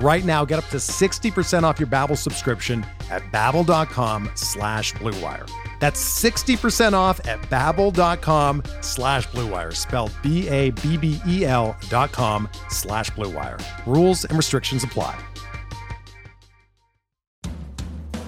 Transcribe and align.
Right 0.00 0.24
now, 0.24 0.44
get 0.44 0.58
up 0.58 0.68
to 0.70 0.78
60% 0.78 1.62
off 1.62 1.78
your 1.78 1.86
Babbel 1.86 2.16
subscription 2.18 2.84
at 3.10 3.22
babbel.com 3.32 4.30
slash 4.34 4.92
bluewire. 4.94 5.48
That's 5.80 6.02
60% 6.22 6.94
off 6.94 7.20
at 7.26 7.40
babbel.com 7.42 8.62
slash 8.80 9.28
bluewire, 9.28 9.74
spelled 9.74 10.12
B-A-B-B-E-L 10.22 11.76
dot 11.88 12.12
com 12.12 12.48
slash 12.70 13.10
bluewire. 13.10 13.62
Rules 13.86 14.24
and 14.24 14.36
restrictions 14.36 14.82
apply. 14.84 15.18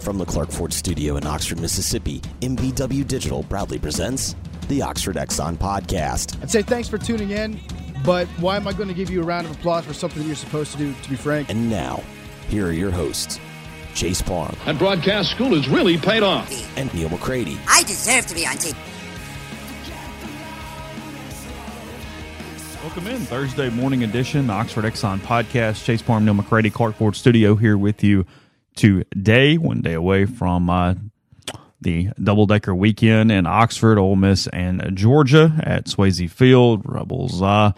From 0.00 0.18
the 0.18 0.24
Clark 0.24 0.52
Ford 0.52 0.72
studio 0.72 1.16
in 1.16 1.26
Oxford, 1.26 1.58
Mississippi, 1.60 2.20
MBW 2.40 3.08
Digital 3.08 3.42
proudly 3.42 3.78
presents 3.78 4.36
the 4.68 4.80
Oxford 4.82 5.16
Exxon 5.16 5.56
Podcast. 5.56 6.40
I'd 6.42 6.50
say 6.50 6.62
thanks 6.62 6.88
for 6.88 6.98
tuning 6.98 7.30
in, 7.30 7.58
but 8.06 8.28
why 8.38 8.56
am 8.56 8.68
I 8.68 8.72
going 8.72 8.88
to 8.88 8.94
give 8.94 9.10
you 9.10 9.20
a 9.20 9.24
round 9.24 9.46
of 9.46 9.52
applause 9.52 9.84
for 9.84 9.92
something 9.92 10.22
that 10.22 10.26
you're 10.26 10.36
supposed 10.36 10.70
to 10.72 10.78
do, 10.78 10.94
to 10.94 11.10
be 11.10 11.16
frank? 11.16 11.50
And 11.50 11.68
now, 11.68 12.02
here 12.48 12.68
are 12.68 12.72
your 12.72 12.92
hosts, 12.92 13.40
Chase 13.94 14.22
Parham. 14.22 14.56
That 14.64 14.78
broadcast 14.78 15.32
school 15.32 15.54
has 15.56 15.68
really 15.68 15.98
paid 15.98 16.22
off. 16.22 16.48
and 16.78 16.92
Neal 16.94 17.08
McCready. 17.08 17.58
I 17.68 17.82
deserve 17.82 18.26
to 18.28 18.34
be 18.36 18.46
on 18.46 18.54
TV. 18.54 18.76
Welcome 22.84 23.08
in 23.08 23.18
Thursday 23.22 23.68
morning 23.70 24.04
edition, 24.04 24.48
Oxford 24.48 24.84
Exxon 24.84 25.18
podcast. 25.18 25.84
Chase 25.84 26.00
Parham, 26.00 26.24
Neal 26.24 26.34
McCready, 26.34 26.70
Clark 26.70 26.94
Ford 26.94 27.16
Studio 27.16 27.56
here 27.56 27.76
with 27.76 28.04
you 28.04 28.24
today, 28.76 29.58
one 29.58 29.80
day 29.80 29.94
away 29.94 30.24
from 30.26 30.70
uh, 30.70 30.94
the 31.80 32.10
double 32.22 32.46
decker 32.46 32.72
weekend 32.72 33.32
in 33.32 33.44
Oxford, 33.46 33.98
Ole 33.98 34.14
Miss, 34.14 34.46
and 34.46 34.92
Georgia 34.94 35.52
at 35.64 35.86
Swayze 35.86 36.30
Field. 36.30 36.82
Rebels 36.84 37.42
uh, 37.42 37.72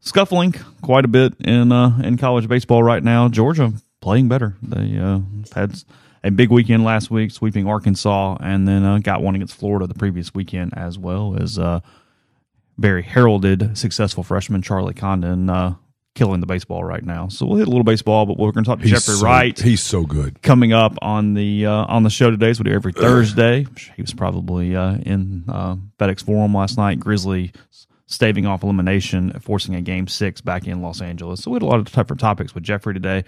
scuffling 0.00 0.54
quite 0.82 1.04
a 1.04 1.08
bit 1.08 1.34
in 1.40 1.72
uh, 1.72 1.98
in 2.02 2.16
college 2.16 2.48
baseball 2.48 2.82
right 2.82 3.02
now. 3.02 3.28
Georgia 3.28 3.72
playing 4.00 4.28
better. 4.28 4.56
They 4.62 4.98
uh, 4.98 5.20
had 5.54 5.74
a 6.24 6.30
big 6.30 6.50
weekend 6.50 6.84
last 6.84 7.10
week, 7.10 7.30
sweeping 7.30 7.66
Arkansas, 7.66 8.36
and 8.40 8.66
then 8.68 8.84
uh, 8.84 8.98
got 8.98 9.22
one 9.22 9.34
against 9.34 9.56
Florida 9.56 9.86
the 9.86 9.94
previous 9.94 10.34
weekend 10.34 10.72
as 10.76 10.98
well 10.98 11.36
as 11.40 11.58
uh, 11.58 11.80
very 12.78 13.02
heralded 13.02 13.76
successful 13.76 14.22
freshman 14.22 14.62
Charlie 14.62 14.94
Condon 14.94 15.48
uh, 15.50 15.74
killing 16.14 16.40
the 16.40 16.46
baseball 16.46 16.82
right 16.82 17.04
now. 17.04 17.28
So 17.28 17.46
we'll 17.46 17.58
hit 17.58 17.66
a 17.68 17.70
little 17.70 17.84
baseball, 17.84 18.26
but 18.26 18.38
we're 18.38 18.52
going 18.52 18.64
to 18.64 18.68
talk 18.70 18.78
to 18.80 18.84
He's 18.84 18.92
Jeffrey 18.92 19.14
so- 19.16 19.24
Wright 19.24 19.58
He's 19.58 19.82
so 19.82 20.04
good. 20.04 20.42
coming 20.42 20.72
up 20.72 20.94
on 21.02 21.34
the 21.34 21.66
uh, 21.66 21.84
on 21.86 22.02
the 22.02 22.10
show 22.10 22.30
today. 22.30 22.52
So 22.52 22.62
we 22.64 22.70
do 22.70 22.74
every 22.76 22.92
Thursday. 22.92 23.66
He 23.96 24.02
was 24.02 24.12
probably 24.14 24.74
uh, 24.76 24.94
in 24.96 25.44
uh, 25.48 25.76
FedEx 25.98 26.24
Forum 26.24 26.54
last 26.54 26.76
night. 26.78 27.00
Grizzly 27.00 27.52
staving 28.10 28.44
off 28.44 28.62
elimination, 28.62 29.32
forcing 29.40 29.74
a 29.74 29.80
game 29.80 30.08
six 30.08 30.42
back 30.42 30.66
in 30.66 30.82
Los 30.82 31.00
Angeles. 31.00 31.42
So 31.42 31.50
we 31.50 31.54
had 31.54 31.62
a 31.62 31.66
lot 31.66 31.78
of 31.78 31.86
different 31.86 32.20
topics 32.20 32.54
with 32.54 32.64
Jeffrey 32.64 32.92
today. 32.92 33.24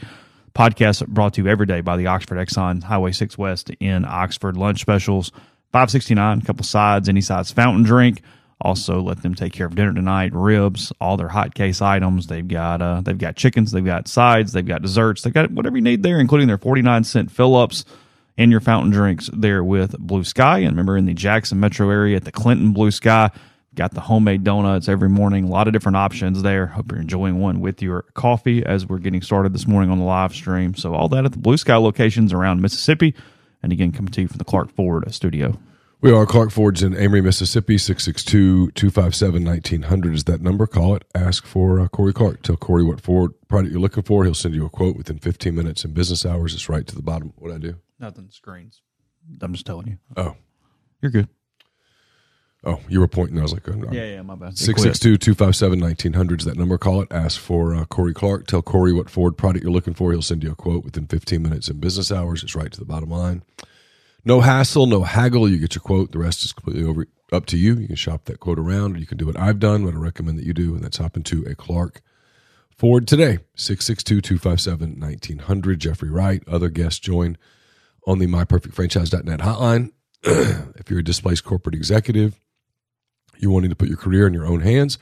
Podcast 0.55 1.07
brought 1.07 1.33
to 1.35 1.43
you 1.43 1.49
every 1.49 1.65
day 1.65 1.81
by 1.81 1.97
the 1.97 2.09
Oxford 2.09 2.37
Exxon 2.37 2.83
Highway 2.83 3.13
Six 3.13 3.39
West 3.39 3.71
in 3.81 4.05
Oxford. 4.05 4.57
Lunch 4.57 4.81
specials 4.81 5.33
five 5.73 5.91
sixty 5.91 6.15
nine. 6.15 6.41
A 6.41 6.45
couple 6.45 6.65
sides, 6.65 7.09
any 7.09 7.23
size 7.23 7.51
fountain 7.51 7.85
drink. 7.85 8.21
Also, 8.61 9.01
let 9.01 9.23
them 9.23 9.35
take 9.35 9.53
care 9.53 9.67
of 9.67 9.75
dinner 9.75 9.93
tonight. 9.95 10.33
Ribs, 10.33 10.93
all 11.01 11.17
their 11.17 11.29
hot 11.29 11.55
case 11.55 11.81
items. 11.81 12.27
They've 12.27 12.47
got 12.47 12.83
uh, 12.83 13.01
they've 13.01 13.17
got 13.17 13.35
chickens, 13.35 13.73
they've 13.73 13.85
got 13.85 14.09
sides, 14.09 14.53
they've 14.53 14.67
got 14.67 14.83
desserts, 14.83 15.23
they've 15.23 15.33
got 15.33 15.51
whatever 15.51 15.77
you 15.77 15.83
need 15.83 16.03
there, 16.03 16.21
including 16.21 16.49
their 16.49 16.59
forty 16.59 16.83
nine 16.83 17.05
cent 17.05 17.31
fill 17.31 17.57
ups 17.57 17.85
and 18.37 18.51
your 18.51 18.61
fountain 18.61 18.93
drinks 18.93 19.31
there 19.33 19.65
with 19.65 19.99
Blue 19.99 20.23
Sky. 20.23 20.59
And 20.59 20.71
remember, 20.73 20.97
in 20.97 21.07
the 21.07 21.15
Jackson 21.15 21.61
metro 21.61 21.89
area 21.91 22.17
at 22.17 22.25
the 22.25 22.33
Clinton 22.33 22.73
Blue 22.73 22.91
Sky, 22.91 23.31
got 23.75 23.95
the 23.95 24.03
homemade 24.03 24.45
donuts 24.45 24.89
every 24.89 25.09
morning. 25.09 25.45
A 25.45 25.49
lot 25.49 25.67
of 25.67 25.73
different 25.73 25.97
options 25.97 26.43
there. 26.43 26.67
Hope 26.67 26.93
you're 26.93 27.01
enjoying 27.01 27.41
one 27.41 27.61
with 27.61 27.81
your 27.81 28.03
coffee 28.15 28.65
as 28.65 28.87
we're 28.87 28.99
getting 28.99 29.23
started 29.23 29.55
this 29.55 29.67
morning 29.67 29.91
on 29.91 29.99
the 29.99 30.05
live 30.05 30.35
stream. 30.35 30.75
So 30.75 30.95
all 30.95 31.09
that 31.09 31.25
at 31.25 31.33
the 31.33 31.39
Blue 31.39 31.57
Sky 31.57 31.77
locations 31.77 32.33
around 32.33 32.61
Mississippi. 32.61 33.15
And 33.63 33.73
again, 33.73 33.93
coming 33.93 34.13
to 34.13 34.23
you 34.23 34.29
from 34.29 34.39
the 34.39 34.45
Clark 34.45 34.75
Ford 34.75 35.13
studio. 35.15 35.59
We 36.01 36.11
are 36.11 36.27
Clark 36.27 36.51
Ford's 36.51 36.83
in 36.83 36.97
Amory, 36.97 37.21
Mississippi. 37.21 37.77
662-257-1900 37.77 40.15
is 40.15 40.25
that 40.25 40.41
number. 40.41 40.67
Call 40.67 40.97
it. 40.97 41.05
Ask 41.15 41.47
for 41.47 41.79
uh, 41.79 41.87
Corey 41.87 42.13
Clark. 42.13 42.43
Tell 42.43 42.57
Corey 42.57 42.83
what 42.83 43.01
Ford 43.01 43.31
product 43.47 43.71
you're 43.71 43.81
looking 43.81 44.03
for. 44.03 44.25
He'll 44.25 44.35
send 44.35 44.57
you 44.57 44.67
a 44.67 44.69
quote 44.69 44.97
within 44.97 45.19
15 45.19 45.55
minutes 45.55 45.85
in 45.85 45.93
business 45.93 46.27
hours. 46.27 46.55
It's 46.55 46.69
right 46.69 46.85
to 46.89 46.97
the 46.97 47.03
bottom. 47.03 47.33
What 47.37 47.53
I 47.53 47.59
do? 47.59 47.77
Nothing 48.01 48.31
screens. 48.33 48.83
I'm 49.41 49.53
just 49.53 49.65
telling 49.65 49.87
you. 49.87 49.99
Oh. 50.17 50.35
You're 51.01 51.13
good. 51.13 51.29
Oh, 52.65 52.79
you 52.89 53.01
were 53.01 53.09
pointing. 53.09 53.39
I 53.39 53.43
was 53.43 53.53
like, 53.53 53.69
oh, 53.69 53.75
Yeah, 53.91 54.05
yeah, 54.05 54.23
my 54.23 54.37
bad. 54.37 54.53
662-257-1900 54.53 56.39
is 56.41 56.45
that 56.45 56.57
number. 56.57 56.79
Call 56.79 57.03
it. 57.03 57.09
Ask 57.11 57.41
for 57.41 57.75
uh, 57.75 57.85
Corey 57.87 58.15
Clark. 58.15 58.47
Tell 58.47 58.63
Corey 58.63 58.93
what 58.93 59.11
Ford 59.11 59.37
product 59.37 59.65
you're 59.65 59.73
looking 59.73 59.95
for. 59.95 60.13
He'll 60.13 60.23
send 60.23 60.45
you 60.45 60.53
a 60.53 60.55
quote 60.55 60.85
within 60.85 61.09
15 61.09 61.43
minutes 61.43 61.69
in 61.69 61.79
business 61.79 62.13
hours. 62.13 62.45
It's 62.45 62.55
right 62.55 62.71
to 62.71 62.79
the 62.79 62.85
bottom 62.85 63.11
line. 63.11 63.43
No 64.25 64.41
hassle, 64.41 64.87
no 64.87 65.03
haggle. 65.03 65.49
You 65.49 65.59
get 65.59 65.75
your 65.75 65.83
quote. 65.83 66.13
The 66.13 66.21
rest 66.21 66.45
is 66.45 66.53
completely 66.53 66.85
over 66.85 67.09
up 67.33 67.47
to 67.47 67.57
you. 67.57 67.75
You 67.75 67.89
can 67.89 67.97
shop 67.97 68.27
that 68.27 68.39
quote 68.39 68.61
around, 68.61 68.95
or 68.95 68.99
you 69.01 69.07
can 69.07 69.19
do 69.19 69.27
what 69.27 69.37
I've 69.39 69.59
done, 69.59 69.85
what 69.85 69.95
I 69.95 69.99
recommend 69.99 70.39
that 70.39 70.47
you 70.47 70.53
do, 70.53 70.77
and 70.77 70.85
that's 70.85 70.99
hop 70.99 71.17
into 71.17 71.43
a 71.45 71.57
Clark 71.57 72.01
Ford 72.77 73.09
today. 73.09 73.39
662-257-1900. 73.57 75.79
Jeffrey 75.79 76.11
Wright. 76.11 76.45
Other 76.47 76.69
guests 76.69 77.01
join 77.01 77.37
on 78.07 78.21
the 78.21 78.27
myperfectfranchise.net 78.27 79.41
hotline. 79.41 79.91
if 80.25 80.89
you're 80.89 81.01
a 81.01 81.05
displaced 81.05 81.43
corporate 81.43 81.75
executive, 81.75 82.39
you're 83.43 83.51
wanting 83.51 83.71
to 83.71 83.77
put 83.77 83.89
your 83.89 83.99
career 83.99 84.27
in 84.27 84.33
your 84.33 84.47
own 84.47 84.61
hands, 84.61 84.99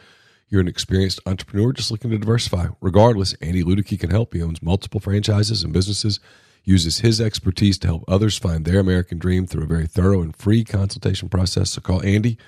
you're 0.49 0.61
an 0.61 0.69
experienced 0.69 1.21
entrepreneur 1.27 1.73
just 1.73 1.91
looking 1.93 2.11
to 2.11 2.19
diversify. 2.19 2.69
Regardless, 2.81 3.34
Andy 3.34 3.62
Ludicky 3.62 4.01
can 4.01 4.11
help. 4.11 4.34
He 4.34 4.43
owns 4.43 4.62
multiple 4.62 4.99
franchises 4.99 5.62
and 5.62 5.73
businesses, 5.73 6.19
uses 6.65 6.99
his 6.99 7.21
expertise 7.21 7.78
to 7.78 7.87
help 7.87 8.05
others 8.09 8.37
find 8.37 8.65
their 8.65 8.81
American 8.81 9.19
dream 9.19 9.47
through 9.47 9.65
a 9.65 9.69
very 9.69 9.87
thorough 9.87 10.23
and 10.23 10.34
free 10.34 10.65
consultation 10.65 11.28
process. 11.28 11.71
So 11.71 11.81
call 11.81 12.03
Andy. 12.03 12.39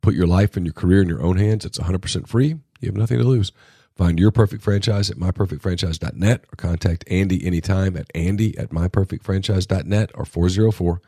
Put 0.00 0.14
your 0.14 0.26
life 0.26 0.56
and 0.56 0.66
your 0.66 0.72
career 0.72 1.02
in 1.02 1.08
your 1.08 1.22
own 1.22 1.36
hands. 1.36 1.64
It's 1.64 1.78
100% 1.78 2.26
free. 2.26 2.56
You 2.80 2.88
have 2.88 2.96
nothing 2.96 3.18
to 3.18 3.24
lose. 3.24 3.52
Find 3.94 4.18
your 4.18 4.30
perfect 4.30 4.62
franchise 4.62 5.10
at 5.10 5.18
myperfectfranchise.net 5.18 6.44
or 6.52 6.56
contact 6.56 7.04
Andy 7.08 7.46
anytime 7.46 7.96
at 7.96 8.10
andy 8.14 8.56
at 8.56 8.70
myperfectfranchise.net 8.70 10.10
or 10.14 10.24
404 10.24 11.00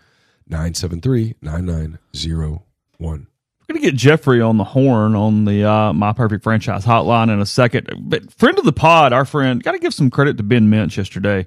973 0.47 1.35
9901. 1.41 3.34
We're 3.69 3.75
going 3.75 3.83
to 3.83 3.91
get 3.93 3.97
Jeffrey 3.97 4.41
on 4.43 4.59
the 4.59 4.65
horn 4.65 5.15
on 5.15 5.47
the 5.47 5.65
uh, 5.65 5.93
My 5.93 6.13
Perfect 6.13 6.43
Franchise 6.45 6.85
hotline 6.85 7.33
in 7.33 7.41
a 7.41 7.47
second. 7.47 7.91
But 7.99 8.31
friend 8.33 8.59
of 8.59 8.65
the 8.65 8.73
pod, 8.73 9.13
our 9.15 9.25
friend, 9.25 9.63
got 9.63 9.73
to 9.73 9.79
give 9.79 9.95
some 9.95 10.11
credit 10.11 10.37
to 10.37 10.43
Ben 10.43 10.69
Minch 10.69 10.99
yesterday. 10.99 11.47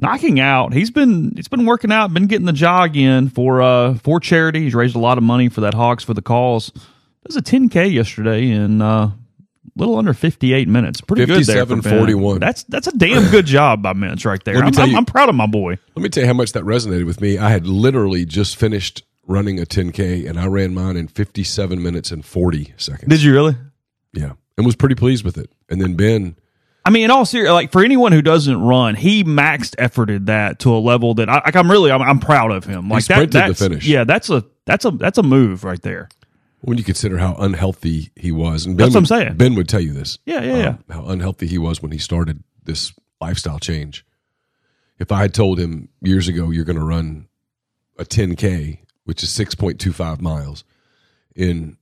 Knocking 0.00 0.40
out, 0.40 0.72
he's 0.72 0.90
been 0.90 1.32
he's 1.36 1.48
been 1.48 1.66
working 1.66 1.92
out, 1.92 2.14
been 2.14 2.26
getting 2.26 2.46
the 2.46 2.52
jog 2.54 2.96
in 2.96 3.28
for 3.28 3.60
uh 3.60 3.92
for 3.96 4.18
charity. 4.20 4.60
He's 4.62 4.74
raised 4.74 4.96
a 4.96 4.98
lot 4.98 5.18
of 5.18 5.24
money 5.24 5.50
for 5.50 5.60
that 5.60 5.74
Hogs 5.74 6.02
for 6.02 6.14
the 6.14 6.22
cause. 6.22 6.68
It 6.74 7.28
was 7.28 7.36
a 7.36 7.42
10k 7.42 7.92
yesterday 7.92 8.48
in 8.50 8.80
uh, 8.80 8.86
a 9.08 9.14
little 9.76 9.96
under 9.98 10.14
58 10.14 10.66
minutes. 10.66 11.02
Pretty 11.02 11.26
good 11.26 11.44
there. 11.44 11.66
for 11.66 11.76
57.41. 11.76 12.40
That's 12.40 12.62
that's 12.64 12.86
a 12.86 12.96
damn 12.96 13.30
good 13.30 13.44
job 13.44 13.82
by 13.82 13.92
Minch 13.92 14.24
right 14.24 14.42
there. 14.44 14.56
I'm, 14.56 14.76
I'm, 14.78 14.90
you- 14.90 14.96
I'm 14.96 15.04
proud 15.04 15.28
of 15.28 15.34
my 15.34 15.46
boy. 15.46 15.76
Let 15.94 16.02
me 16.02 16.08
tell 16.08 16.22
you 16.22 16.26
how 16.26 16.32
much 16.32 16.52
that 16.52 16.64
resonated 16.64 17.04
with 17.04 17.20
me. 17.20 17.36
I 17.36 17.50
had 17.50 17.66
literally 17.66 18.24
just 18.24 18.56
finished 18.56 19.04
running 19.32 19.58
a 19.60 19.64
10K 19.64 20.28
and 20.28 20.38
I 20.38 20.46
ran 20.46 20.74
mine 20.74 20.96
in 20.96 21.08
57 21.08 21.82
minutes 21.82 22.10
and 22.10 22.24
40 22.24 22.74
seconds. 22.76 23.08
Did 23.08 23.22
you 23.22 23.32
really? 23.32 23.56
Yeah. 24.12 24.32
And 24.56 24.66
was 24.66 24.76
pretty 24.76 24.94
pleased 24.94 25.24
with 25.24 25.38
it. 25.38 25.50
And 25.70 25.80
then 25.80 25.94
Ben, 25.94 26.36
I 26.84 26.90
mean, 26.90 27.04
in 27.04 27.10
all 27.10 27.24
serious, 27.24 27.50
like 27.52 27.72
for 27.72 27.82
anyone 27.84 28.12
who 28.12 28.22
doesn't 28.22 28.60
run, 28.60 28.94
he 28.96 29.24
maxed 29.24 29.74
efforted 29.76 30.26
that 30.26 30.58
to 30.60 30.74
a 30.74 30.78
level 30.78 31.14
that 31.14 31.28
I, 31.28 31.34
like 31.44 31.56
I'm 31.56 31.70
really 31.70 31.90
I'm, 31.90 32.02
I'm 32.02 32.18
proud 32.18 32.50
of 32.50 32.64
him. 32.64 32.88
Like 32.88 33.04
that, 33.06 33.14
sprinted 33.14 33.32
the 33.32 33.38
that's 33.48 33.58
finish. 33.60 33.86
yeah, 33.86 34.04
that's 34.04 34.28
a 34.30 34.44
that's 34.66 34.84
a 34.84 34.90
that's 34.90 35.16
a 35.18 35.22
move 35.22 35.64
right 35.64 35.80
there. 35.82 36.08
When 36.60 36.78
you 36.78 36.84
consider 36.84 37.18
how 37.18 37.34
unhealthy 37.34 38.10
he 38.16 38.30
was, 38.30 38.66
and 38.66 38.76
Ben 38.76 38.86
That's 38.86 38.94
what 38.94 38.98
I'm 38.98 39.02
would- 39.18 39.26
saying. 39.26 39.36
Ben 39.36 39.54
would 39.56 39.68
tell 39.68 39.80
you 39.80 39.92
this. 39.92 40.18
Yeah, 40.26 40.42
yeah, 40.42 40.56
yeah. 40.56 40.68
um, 40.68 40.78
How 40.90 41.04
unhealthy 41.06 41.46
he 41.46 41.58
was 41.58 41.80
when 41.82 41.90
he 41.92 41.98
started 41.98 42.42
this 42.64 42.92
lifestyle 43.20 43.58
change. 43.58 44.04
If 44.98 45.10
I 45.10 45.22
had 45.22 45.34
told 45.34 45.58
him 45.58 45.88
years 46.02 46.28
ago 46.28 46.50
you're 46.50 46.64
going 46.64 46.78
to 46.78 46.84
run 46.84 47.26
a 47.98 48.04
10k, 48.04 48.78
which 49.12 49.22
is 49.22 49.28
6.25 49.28 50.22
miles, 50.22 50.64
in 51.36 51.76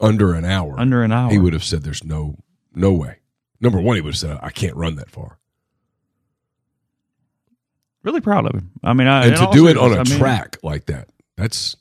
under 0.00 0.34
an 0.34 0.44
hour, 0.44 0.74
Under 0.76 1.04
an 1.04 1.12
hour. 1.12 1.30
he 1.30 1.38
would 1.38 1.52
have 1.52 1.62
said, 1.62 1.84
"There's 1.84 2.02
no 2.02 2.34
no 2.74 2.92
way." 2.92 3.18
Number 3.60 3.80
one, 3.80 3.94
he 3.94 4.02
would 4.02 4.14
have 4.14 4.18
said, 4.18 4.40
"I 4.42 4.50
can't 4.50 4.74
run 4.74 4.96
that 4.96 5.08
far." 5.08 5.38
really 8.02 8.20
proud 8.20 8.44
of 8.46 8.54
him. 8.54 8.70
I 8.82 8.92
mean, 8.92 9.06
I, 9.06 9.26
and 9.26 9.36
to 9.36 9.48
do 9.52 9.68
it 9.68 9.76
on 9.76 9.92
a 9.92 10.04
mean- 10.04 10.18
track 10.18 10.58
like 10.64 10.86
that, 10.86 11.08
that's 11.36 11.76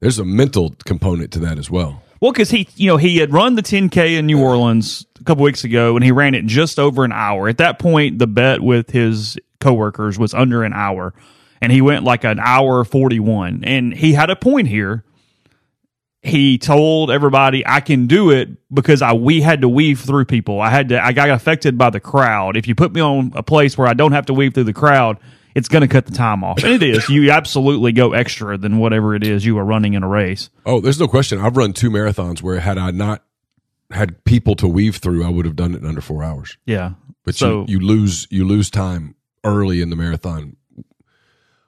there's 0.00 0.18
a 0.18 0.24
mental 0.26 0.74
component 0.84 1.30
to 1.32 1.38
that 1.40 1.58
as 1.58 1.70
well. 1.70 2.02
Well, 2.20 2.32
because 2.32 2.50
he, 2.50 2.68
you 2.76 2.88
know, 2.88 2.98
he 2.98 3.16
had 3.16 3.32
run 3.32 3.54
the 3.56 3.62
10K 3.62 4.18
in 4.18 4.26
New 4.26 4.42
Orleans 4.42 5.06
a 5.18 5.24
couple 5.24 5.42
weeks 5.44 5.64
ago, 5.64 5.96
and 5.96 6.04
he 6.04 6.12
ran 6.12 6.34
it 6.34 6.44
just 6.44 6.78
over 6.78 7.02
an 7.04 7.12
hour. 7.12 7.48
At 7.48 7.56
that 7.58 7.78
point, 7.78 8.18
the 8.18 8.26
bet 8.26 8.60
with 8.60 8.90
his 8.90 9.38
coworkers 9.60 10.18
was 10.18 10.34
under 10.34 10.62
an 10.64 10.74
hour, 10.74 11.14
and 11.60 11.72
he 11.72 11.80
went 11.80 12.04
like 12.04 12.24
an 12.24 12.38
hour 12.38 12.84
41. 12.84 13.62
And 13.64 13.92
he 13.94 14.12
had 14.12 14.30
a 14.30 14.36
point 14.36 14.68
here. 14.68 15.04
He 16.22 16.58
told 16.58 17.10
everybody, 17.10 17.64
"I 17.64 17.78
can 17.80 18.08
do 18.08 18.30
it 18.30 18.48
because 18.74 19.00
I 19.00 19.12
we 19.12 19.40
had 19.42 19.60
to 19.60 19.68
weave 19.68 20.00
through 20.00 20.24
people. 20.24 20.60
I 20.60 20.70
had 20.70 20.88
to. 20.88 21.04
I 21.04 21.12
got 21.12 21.30
affected 21.30 21.78
by 21.78 21.90
the 21.90 22.00
crowd. 22.00 22.56
If 22.56 22.66
you 22.66 22.74
put 22.74 22.92
me 22.92 23.00
on 23.00 23.30
a 23.36 23.44
place 23.44 23.78
where 23.78 23.86
I 23.86 23.94
don't 23.94 24.10
have 24.12 24.26
to 24.26 24.34
weave 24.34 24.54
through 24.54 24.64
the 24.64 24.72
crowd." 24.72 25.18
It's 25.54 25.68
going 25.68 25.80
to 25.80 25.88
cut 25.88 26.04
the 26.04 26.12
time 26.12 26.44
off. 26.44 26.62
And 26.62 26.74
it 26.74 26.82
is. 26.82 27.08
You 27.08 27.30
absolutely 27.30 27.92
go 27.92 28.12
extra 28.12 28.58
than 28.58 28.76
whatever 28.76 29.14
it 29.14 29.24
is 29.26 29.46
you 29.46 29.56
are 29.56 29.64
running 29.64 29.94
in 29.94 30.02
a 30.02 30.06
race. 30.08 30.50
Oh, 30.66 30.80
there's 30.82 31.00
no 31.00 31.08
question. 31.08 31.38
I've 31.40 31.56
run 31.56 31.72
two 31.72 31.88
marathons 31.90 32.42
where 32.42 32.60
had 32.60 32.76
I 32.76 32.90
not 32.90 33.24
had 33.90 34.22
people 34.24 34.54
to 34.56 34.68
weave 34.68 34.96
through, 34.96 35.24
I 35.24 35.30
would 35.30 35.46
have 35.46 35.56
done 35.56 35.72
it 35.74 35.80
in 35.80 35.86
under 35.86 36.02
four 36.02 36.22
hours. 36.22 36.58
Yeah. 36.66 36.90
But 37.24 37.36
So- 37.36 37.64
you, 37.68 37.78
you 37.78 37.86
lose 37.86 38.26
you 38.30 38.44
lose 38.46 38.68
time 38.68 39.14
early 39.44 39.80
in 39.80 39.88
the 39.88 39.96
marathon 39.96 40.56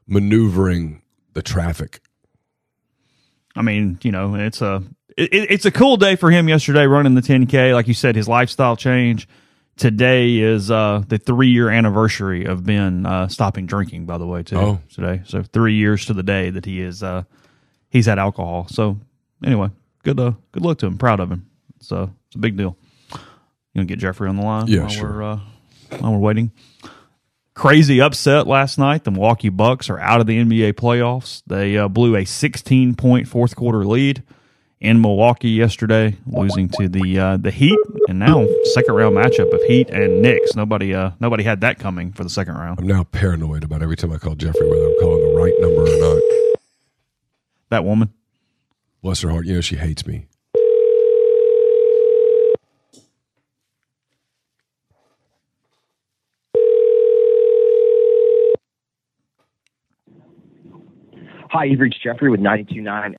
maneuvering 0.08 1.02
the 1.34 1.42
traffic. 1.42 2.00
I 3.54 3.62
mean, 3.62 3.98
you 4.02 4.10
know, 4.10 4.34
it's 4.34 4.62
a 4.62 4.82
it, 5.16 5.28
it's 5.32 5.66
a 5.66 5.70
cool 5.70 5.96
day 5.96 6.16
for 6.16 6.30
him 6.30 6.48
yesterday 6.48 6.86
running 6.86 7.14
the 7.14 7.20
10k. 7.20 7.74
Like 7.74 7.88
you 7.88 7.94
said, 7.94 8.16
his 8.16 8.28
lifestyle 8.28 8.76
change. 8.76 9.28
Today 9.76 10.38
is 10.38 10.72
uh, 10.72 11.04
the 11.06 11.18
three 11.18 11.50
year 11.50 11.70
anniversary 11.70 12.44
of 12.46 12.64
Ben 12.64 13.06
uh, 13.06 13.28
stopping 13.28 13.66
drinking. 13.66 14.06
By 14.06 14.18
the 14.18 14.26
way, 14.26 14.42
too. 14.42 14.56
Oh. 14.56 14.80
today, 14.92 15.22
so 15.24 15.42
three 15.42 15.74
years 15.74 16.06
to 16.06 16.14
the 16.14 16.24
day 16.24 16.50
that 16.50 16.64
he 16.64 16.80
is 16.80 17.02
uh, 17.02 17.22
he's 17.88 18.06
had 18.06 18.18
alcohol. 18.18 18.66
So 18.68 18.98
anyway, 19.44 19.70
good 20.02 20.18
uh, 20.18 20.32
good 20.50 20.64
luck 20.64 20.78
to 20.78 20.86
him. 20.86 20.98
Proud 20.98 21.20
of 21.20 21.30
him. 21.30 21.48
It's 21.76 21.92
uh, 21.92 22.08
it's 22.26 22.36
a 22.36 22.38
big 22.38 22.56
deal. 22.56 22.76
You 23.12 23.18
gonna 23.76 23.86
get 23.86 24.00
Jeffrey 24.00 24.28
on 24.28 24.36
the 24.36 24.42
line? 24.42 24.66
Yeah, 24.66 24.80
while 24.80 24.88
sure. 24.88 25.12
We're, 25.12 25.22
uh, 25.22 25.40
while 25.98 26.12
we're 26.12 26.18
waiting. 26.18 26.50
Crazy 27.58 28.00
upset 28.00 28.46
last 28.46 28.78
night. 28.78 29.02
The 29.02 29.10
Milwaukee 29.10 29.48
Bucks 29.48 29.90
are 29.90 29.98
out 29.98 30.20
of 30.20 30.28
the 30.28 30.38
NBA 30.38 30.74
playoffs. 30.74 31.42
They 31.44 31.76
uh, 31.76 31.88
blew 31.88 32.14
a 32.14 32.24
16 32.24 32.94
point 32.94 33.26
fourth 33.26 33.56
quarter 33.56 33.84
lead 33.84 34.22
in 34.80 35.00
Milwaukee 35.00 35.50
yesterday, 35.50 36.16
losing 36.24 36.68
to 36.78 36.88
the 36.88 37.18
uh, 37.18 37.36
the 37.36 37.50
Heat, 37.50 37.76
and 38.08 38.20
now 38.20 38.46
second 38.74 38.94
round 38.94 39.16
matchup 39.16 39.52
of 39.52 39.60
Heat 39.64 39.90
and 39.90 40.22
Knicks. 40.22 40.54
Nobody 40.54 40.94
uh, 40.94 41.10
nobody 41.18 41.42
had 41.42 41.60
that 41.62 41.80
coming 41.80 42.12
for 42.12 42.22
the 42.22 42.30
second 42.30 42.54
round. 42.54 42.78
I'm 42.78 42.86
now 42.86 43.02
paranoid 43.02 43.64
about 43.64 43.82
every 43.82 43.96
time 43.96 44.12
I 44.12 44.18
call 44.18 44.36
Jeffrey 44.36 44.68
whether 44.68 44.86
I'm 44.86 44.96
calling 45.00 45.20
the 45.20 45.34
right 45.34 45.54
number 45.58 45.82
or 45.82 45.98
not. 45.98 46.58
That 47.70 47.84
woman. 47.84 48.14
Bless 49.02 49.22
her 49.22 49.30
heart, 49.30 49.46
you 49.46 49.54
know 49.54 49.60
she 49.62 49.74
hates 49.74 50.06
me. 50.06 50.27
Hi, 61.50 61.64
you've 61.64 61.80
reached 61.80 62.02
Jeffrey 62.02 62.30
with 62.30 62.40
929. 62.40 63.16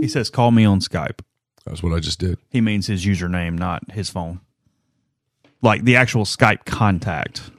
He 0.00 0.08
says, 0.08 0.30
"Call 0.30 0.50
me 0.50 0.64
on 0.64 0.80
Skype." 0.80 1.20
That's 1.64 1.82
what 1.82 1.92
I 1.92 2.00
just 2.00 2.18
did. 2.18 2.38
He 2.50 2.60
means 2.60 2.86
his 2.86 3.04
username, 3.04 3.58
not 3.58 3.92
his 3.92 4.10
phone. 4.10 4.40
Like 5.60 5.84
the 5.84 5.96
actual 5.96 6.24
Skype 6.24 6.64
contact. 6.64 7.50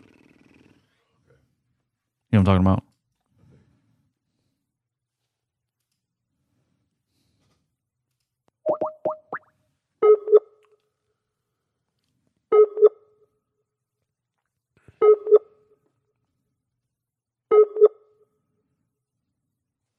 You 2.32 2.40
know 2.40 2.42
what 2.44 2.50
I'm 2.50 2.64
talking 2.64 2.66
about? 2.68 2.84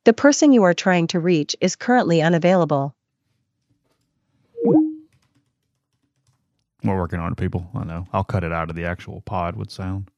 The 0.05 0.13
person 0.13 0.53
you 0.53 0.63
are 0.65 0.75
trying 0.75 1.07
to 1.09 1.21
reach 1.21 1.57
is 1.61 1.77
currently 1.77 2.21
unavailable. 2.23 2.95
We're 6.83 6.99
working 6.99 7.19
on 7.19 7.33
it, 7.33 7.39
people. 7.39 7.67
I 7.75 7.85
know. 7.85 8.07
I'll 8.13 8.25
cut 8.25 8.45
it 8.45 8.53
out 8.53 8.69
of 8.69 8.77
the 8.77 8.85
actual 8.85 9.23
pod 9.23 9.57
with 9.57 9.71
sound. 9.71 10.11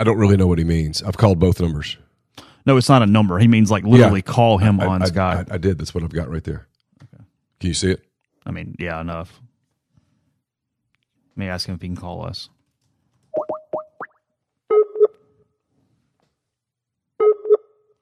I 0.00 0.04
don't 0.04 0.18
really 0.18 0.36
know 0.36 0.48
what 0.48 0.58
he 0.58 0.64
means. 0.64 1.02
I've 1.04 1.16
called 1.16 1.38
both 1.38 1.60
numbers. 1.60 1.96
No, 2.66 2.76
it's 2.76 2.88
not 2.88 3.02
a 3.02 3.06
number. 3.06 3.38
He 3.38 3.46
means 3.46 3.70
like 3.70 3.84
literally 3.84 4.22
Yeah. 4.26 4.32
call 4.32 4.58
him 4.58 4.80
I, 4.80 4.86
on 4.86 5.02
I, 5.02 5.06
Skype. 5.06 5.50
I, 5.52 5.54
I 5.54 5.58
did. 5.58 5.78
That's 5.78 5.94
what 5.94 6.02
I've 6.02 6.12
got 6.12 6.28
right 6.28 6.42
there. 6.42 6.66
Can 7.60 7.68
you 7.68 7.74
see 7.74 7.92
it? 7.92 8.04
I 8.44 8.50
mean, 8.50 8.74
yeah, 8.80 9.00
enough. 9.00 9.40
Let 11.36 11.38
me 11.38 11.48
ask 11.48 11.68
him 11.68 11.76
if 11.76 11.82
he 11.82 11.88
can 11.88 11.96
call 11.96 12.26
us. 12.26 12.48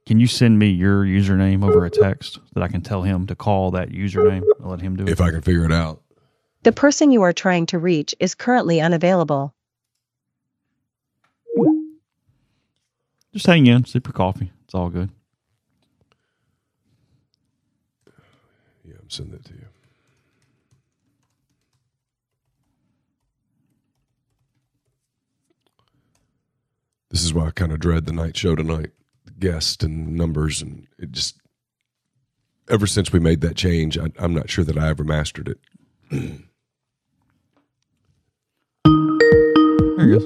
Can 0.05 0.19
you 0.19 0.27
send 0.27 0.59
me 0.59 0.69
your 0.69 1.05
username 1.05 1.65
over 1.65 1.85
a 1.85 1.91
text 1.91 2.41
that 2.55 2.63
I 2.63 2.69
can 2.69 2.81
tell 2.81 3.03
him 3.03 3.27
to 3.29 3.37
call 3.37 3.71
that 3.73 3.91
username 3.91 4.43
and 4.59 4.69
let 4.69 4.81
him 4.81 4.97
do 4.97 5.05
it? 5.05 5.11
If 5.11 5.21
I 5.21 5.31
can 5.31 5.43
figure 5.43 5.65
it 5.65 5.73
out. 5.73 6.03
The 6.65 6.73
person 6.73 7.13
you 7.13 7.23
are 7.23 7.33
trying 7.33 7.67
to 7.67 7.79
reach 7.79 8.15
is 8.19 8.35
currently 8.35 8.81
unavailable. 8.81 9.55
Just 13.33 13.47
hang 13.47 13.67
in, 13.67 13.85
sip 13.85 14.07
your 14.07 14.13
coffee. 14.13 14.53
It's 14.65 14.75
all 14.75 14.91
good. 14.91 15.11
Yeah, 18.85 18.95
I'm 19.01 19.09
sending 19.09 19.35
it 19.35 19.45
to 19.47 19.55
you. 19.55 19.67
This 27.11 27.25
is 27.25 27.33
why 27.33 27.47
I 27.47 27.51
kind 27.51 27.73
of 27.73 27.79
dread 27.79 28.07
the 28.07 28.13
night 28.13 28.37
show 28.37 28.55
tonight. 28.55 28.91
The 29.43 29.51
guest 29.51 29.83
and 29.83 30.15
numbers, 30.15 30.63
and 30.63 30.87
it 31.01 31.11
just 31.11 31.37
ever 32.69 32.87
since 32.87 33.13
we 33.13 33.19
made 33.19 33.41
that 33.41 33.57
change, 33.57 33.99
I, 33.99 34.07
I'm 34.21 34.33
not 34.35 34.49
sure 34.49 34.65
that 34.65 34.79
I 34.79 34.89
ever 34.89 35.03
mastered 35.03 35.49
it. 35.49 35.59
There 36.11 36.39
he 39.99 40.13
goes. 40.13 40.25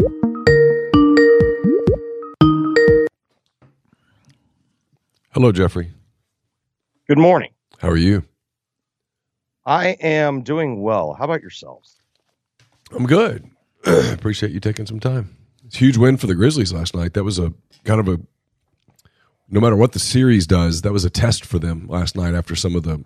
Hello, 5.33 5.51
Jeffrey. 5.53 5.93
Good 7.09 7.17
morning. 7.17 7.53
How 7.79 7.89
are 7.89 7.97
you? 7.97 8.23
I 9.65 9.97
am 10.01 10.43
doing 10.43 10.83
well. 10.83 11.15
How 11.15 11.25
about 11.25 11.41
yourselves? 11.41 11.97
I'm 12.95 13.07
good. 13.07 13.49
Appreciate 13.87 14.53
you 14.53 14.61
taking 14.61 14.85
some 14.85 15.01
time. 15.01 15.35
It's 15.65 15.77
a 15.77 15.79
huge 15.79 15.97
win 15.97 16.19
for 16.19 16.27
the 16.27 16.35
Grizzlies 16.35 16.75
last 16.75 16.95
night. 16.95 17.15
That 17.15 17.25
was 17.25 17.39
a 17.39 17.55
kind 17.85 17.99
of 17.99 18.09
a 18.09 18.21
no 19.49 19.61
matter 19.61 19.77
what 19.77 19.93
the 19.93 19.99
series 19.99 20.47
does, 20.47 20.83
that 20.83 20.93
was 20.93 21.05
a 21.05 21.11
test 21.11 21.45
for 21.45 21.59
them 21.59 21.87
last 21.89 22.17
night 22.17 22.35
after 22.35 22.57
some 22.57 22.75
of 22.75 22.83
the 22.83 23.05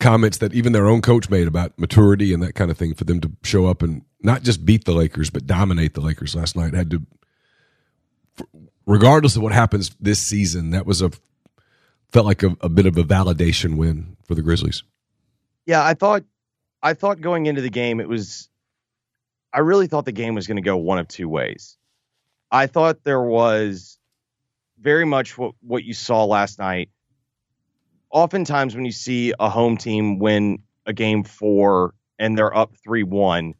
comments 0.00 0.38
that 0.38 0.52
even 0.52 0.72
their 0.72 0.88
own 0.88 1.00
coach 1.00 1.30
made 1.30 1.46
about 1.46 1.78
maturity 1.78 2.34
and 2.34 2.42
that 2.42 2.54
kind 2.54 2.70
of 2.70 2.76
thing 2.76 2.92
for 2.92 3.04
them 3.04 3.20
to 3.20 3.30
show 3.44 3.66
up 3.66 3.82
and 3.82 4.02
not 4.20 4.42
just 4.42 4.64
beat 4.64 4.84
the 4.84 4.92
Lakers 4.92 5.30
but 5.30 5.46
dominate 5.46 5.94
the 5.94 6.00
Lakers 6.00 6.34
last 6.34 6.56
night 6.56 6.74
had 6.74 6.90
to 6.90 7.02
regardless 8.84 9.36
of 9.36 9.42
what 9.42 9.52
happens 9.52 9.94
this 10.00 10.20
season 10.20 10.70
that 10.70 10.86
was 10.86 11.02
a 11.02 11.10
felt 12.10 12.26
like 12.26 12.42
a, 12.42 12.56
a 12.60 12.68
bit 12.68 12.86
of 12.86 12.98
a 12.98 13.04
validation 13.04 13.76
win 13.76 14.16
for 14.26 14.34
the 14.34 14.42
Grizzlies. 14.42 14.82
Yeah, 15.66 15.84
I 15.84 15.94
thought 15.94 16.24
I 16.82 16.94
thought 16.94 17.20
going 17.20 17.46
into 17.46 17.60
the 17.60 17.70
game 17.70 18.00
it 18.00 18.08
was 18.08 18.48
I 19.52 19.60
really 19.60 19.86
thought 19.86 20.04
the 20.04 20.12
game 20.12 20.34
was 20.34 20.48
going 20.48 20.56
to 20.56 20.62
go 20.62 20.76
one 20.76 20.98
of 20.98 21.06
two 21.06 21.28
ways. 21.28 21.76
I 22.50 22.66
thought 22.66 23.04
there 23.04 23.22
was 23.22 23.98
very 24.82 25.04
much 25.04 25.38
what 25.38 25.54
what 25.60 25.84
you 25.84 25.94
saw 25.94 26.24
last 26.24 26.58
night. 26.58 26.90
Oftentimes 28.10 28.74
when 28.74 28.84
you 28.84 28.92
see 28.92 29.32
a 29.38 29.48
home 29.48 29.76
team 29.76 30.18
win 30.18 30.58
a 30.84 30.92
game 30.92 31.24
4 31.24 31.94
and 32.18 32.36
they're 32.36 32.54
up 32.54 32.72
3-1 32.86 33.54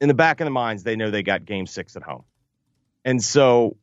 in 0.00 0.08
the 0.08 0.14
back 0.14 0.40
of 0.40 0.46
the 0.46 0.50
minds 0.50 0.82
they 0.82 0.96
know 0.96 1.10
they 1.10 1.22
got 1.22 1.44
game 1.44 1.66
6 1.66 1.94
at 1.96 2.02
home. 2.02 2.24
And 3.04 3.22
so 3.22 3.76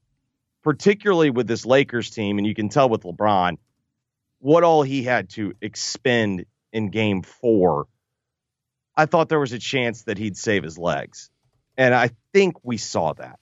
particularly 0.64 1.30
with 1.30 1.48
this 1.48 1.66
Lakers 1.66 2.10
team, 2.10 2.38
and 2.38 2.46
you 2.46 2.54
can 2.54 2.68
tell 2.68 2.90
with 2.90 3.04
LeBron 3.04 3.58
what 4.40 4.64
all 4.64 4.84
he 4.84 5.04
had 5.04 5.30
to 5.30 5.54
expend 5.62 6.46
in 6.74 6.90
game 6.90 7.22
four. 7.22 7.88
I 8.96 9.06
thought 9.06 9.30
there 9.30 9.40
was 9.40 9.54
a 9.54 9.60
chance 9.60 10.04
that 10.04 10.18
he'd 10.18 10.36
save 10.36 10.64
his 10.64 10.78
legs. 10.78 11.30
And 11.78 11.94
I 11.94 12.12
think 12.34 12.58
we 12.64 12.78
saw 12.78 13.14
that. 13.14 13.40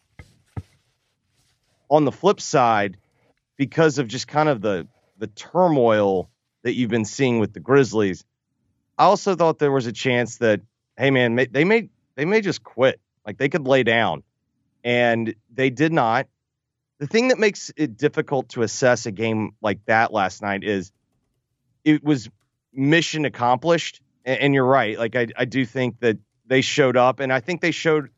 On 1.90 2.06
the 2.06 2.12
flip 2.12 2.42
side, 2.42 2.98
because 3.58 4.00
of 4.00 4.08
just 4.08 4.28
kind 4.28 4.50
of 4.50 4.62
the 4.62 4.88
the 5.18 5.28
turmoil 5.28 6.30
that 6.64 6.74
you've 6.74 6.90
been 6.90 7.06
seeing 7.06 7.40
with 7.40 7.54
the 7.54 7.60
Grizzlies, 7.60 8.26
I 8.98 9.06
also 9.06 9.36
thought 9.36 9.60
there 9.60 9.72
was 9.72 9.86
a 9.86 9.92
chance 9.92 10.38
that, 10.38 10.62
hey 10.98 11.12
man, 11.12 11.36
they 11.52 11.64
may 11.64 11.90
they 12.16 12.26
may 12.26 12.42
just 12.42 12.64
quit. 12.64 13.00
Like 13.26 13.38
they 13.38 13.50
could 13.50 13.68
lay 13.68 13.84
down, 13.84 14.24
and 14.84 15.36
they 15.54 15.70
did 15.70 15.94
not. 15.94 16.28
The 17.00 17.08
thing 17.08 17.28
that 17.28 17.40
makes 17.40 17.72
it 17.76 17.98
difficult 17.98 18.50
to 18.50 18.62
assess 18.62 19.06
a 19.06 19.12
game 19.12 19.52
like 19.62 19.84
that 19.86 20.14
last 20.14 20.42
night 20.42 20.64
is 20.64 20.92
it 21.84 22.04
was 22.04 22.30
mission 22.74 23.26
accomplished. 23.26 24.02
And, 24.26 24.40
and 24.40 24.54
you're 24.54 24.66
right. 24.66 24.98
Like 24.98 25.16
I, 25.16 25.28
I 25.38 25.46
do 25.46 25.66
think 25.66 26.00
that 26.00 26.18
they 26.48 26.62
showed 26.62 26.98
up, 26.98 27.20
and 27.20 27.34
I 27.34 27.40
think 27.40 27.62
they 27.62 27.72
showed 27.72 28.10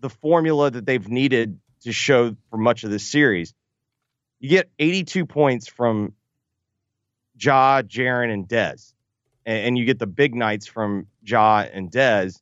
the 0.00 0.10
formula 0.10 0.70
that 0.70 0.86
they've 0.86 1.08
needed 1.08 1.58
to 1.82 1.92
show 1.92 2.36
for 2.50 2.56
much 2.56 2.84
of 2.84 2.90
this 2.90 3.06
series. 3.06 3.54
You 4.38 4.48
get 4.48 4.70
82 4.78 5.26
points 5.26 5.68
from 5.68 6.14
Ja, 7.38 7.82
Jaren, 7.82 8.32
and 8.32 8.48
Dez, 8.48 8.92
and, 9.44 9.66
and 9.66 9.78
you 9.78 9.84
get 9.84 9.98
the 9.98 10.06
big 10.06 10.34
nights 10.34 10.66
from 10.66 11.06
Ja 11.22 11.60
and 11.60 11.90
Dez. 11.90 12.40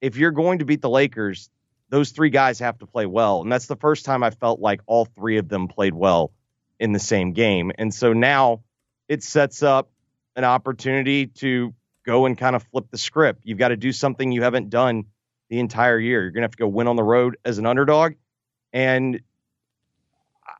If 0.00 0.16
you're 0.16 0.30
going 0.32 0.58
to 0.60 0.64
beat 0.64 0.82
the 0.82 0.90
Lakers, 0.90 1.50
those 1.88 2.10
three 2.10 2.30
guys 2.30 2.58
have 2.60 2.78
to 2.78 2.86
play 2.86 3.06
well, 3.06 3.42
and 3.42 3.52
that's 3.52 3.66
the 3.66 3.76
first 3.76 4.04
time 4.04 4.22
I 4.22 4.30
felt 4.30 4.60
like 4.60 4.80
all 4.86 5.04
three 5.04 5.38
of 5.38 5.48
them 5.48 5.68
played 5.68 5.94
well 5.94 6.32
in 6.80 6.92
the 6.92 6.98
same 6.98 7.32
game. 7.32 7.70
And 7.78 7.94
so 7.94 8.12
now 8.12 8.62
it 9.08 9.22
sets 9.22 9.62
up 9.62 9.90
an 10.34 10.44
opportunity 10.44 11.26
to 11.26 11.74
go 12.04 12.26
and 12.26 12.36
kind 12.36 12.56
of 12.56 12.62
flip 12.64 12.86
the 12.90 12.98
script. 12.98 13.42
You've 13.44 13.58
got 13.58 13.68
to 13.68 13.76
do 13.76 13.92
something 13.92 14.32
you 14.32 14.42
haven't 14.42 14.70
done 14.70 15.04
the 15.48 15.60
entire 15.60 15.98
year. 15.98 16.22
You're 16.22 16.30
going 16.30 16.42
to 16.42 16.46
have 16.46 16.52
to 16.52 16.58
go 16.58 16.68
win 16.68 16.88
on 16.88 16.96
the 16.96 17.02
road 17.02 17.36
as 17.44 17.58
an 17.58 17.66
underdog. 17.66 18.14
And 18.72 19.20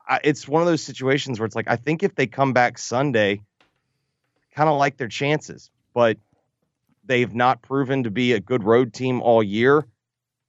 I, 0.07 0.19
it's 0.23 0.47
one 0.47 0.61
of 0.61 0.67
those 0.67 0.81
situations 0.81 1.39
where 1.39 1.45
it's 1.45 1.55
like, 1.55 1.69
I 1.69 1.75
think 1.75 2.03
if 2.03 2.15
they 2.15 2.27
come 2.27 2.53
back 2.53 2.77
Sunday, 2.77 3.41
kind 4.55 4.69
of 4.69 4.77
like 4.77 4.97
their 4.97 5.07
chances, 5.07 5.71
but 5.93 6.17
they've 7.05 7.33
not 7.33 7.61
proven 7.61 8.03
to 8.03 8.11
be 8.11 8.33
a 8.33 8.39
good 8.39 8.63
road 8.63 8.93
team 8.93 9.21
all 9.21 9.41
year. 9.41 9.85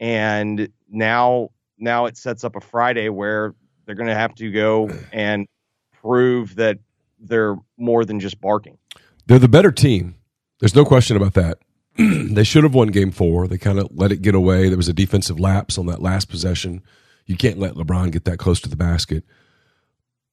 And 0.00 0.68
now, 0.90 1.50
now 1.78 2.06
it 2.06 2.16
sets 2.16 2.44
up 2.44 2.56
a 2.56 2.61
Friday 2.61 3.09
where 3.09 3.54
they're 3.87 3.94
going 3.94 4.09
to 4.09 4.14
have 4.14 4.35
to 4.37 4.50
go 4.50 4.90
and 5.12 5.47
prove 5.92 6.56
that 6.56 6.78
they're 7.18 7.56
more 7.78 8.04
than 8.04 8.21
just 8.21 8.40
barking. 8.40 8.78
They're 9.26 9.38
the 9.38 9.49
better 9.49 9.73
team. 9.73 10.16
There's 10.61 10.75
no 10.75 10.85
question 10.85 11.16
about 11.16 11.35
that. 11.35 11.59
they 11.97 12.44
should 12.44 12.64
have 12.64 12.75
won 12.75 12.88
game 12.88 13.11
four. 13.11 13.47
They 13.49 13.59
kind 13.59 13.78
of 13.78 13.88
let 13.92 14.12
it 14.12 14.21
get 14.21 14.35
away. 14.35 14.68
There 14.68 14.76
was 14.76 14.88
a 14.88 14.92
defensive 14.92 15.40
lapse 15.40 15.78
on 15.78 15.87
that 15.87 16.02
last 16.02 16.28
possession. 16.28 16.83
You 17.26 17.37
can't 17.37 17.59
let 17.59 17.75
LeBron 17.75 18.12
get 18.12 18.25
that 18.25 18.38
close 18.38 18.61
to 18.62 18.69
the 18.69 18.76
basket. 18.76 19.25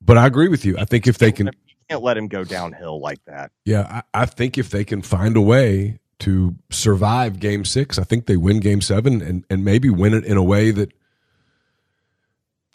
But 0.01 0.17
I 0.17 0.25
agree 0.25 0.48
with 0.48 0.65
you. 0.65 0.77
I 0.77 0.86
think 0.86 1.07
if 1.07 1.17
they 1.17 1.31
can. 1.31 1.48
You 1.48 1.75
can't 1.89 2.03
let 2.03 2.17
him 2.17 2.27
go 2.27 2.43
downhill 2.43 3.00
like 3.00 3.24
that. 3.25 3.51
Yeah, 3.65 4.01
I, 4.13 4.24
I 4.24 4.25
think 4.25 4.57
if 4.57 4.69
they 4.69 4.83
can 4.83 5.01
find 5.01 5.38
a 5.38 5.41
way 5.41 6.00
to 6.19 6.55
survive 6.69 7.39
game 7.39 7.65
six, 7.65 7.98
I 7.98 8.03
think 8.03 8.25
they 8.25 8.38
win 8.38 8.60
game 8.60 8.81
seven 8.81 9.21
and, 9.21 9.45
and 9.50 9.65
maybe 9.65 9.89
win 9.89 10.13
it 10.13 10.24
in 10.24 10.38
a 10.38 10.43
way 10.43 10.71
that 10.71 10.91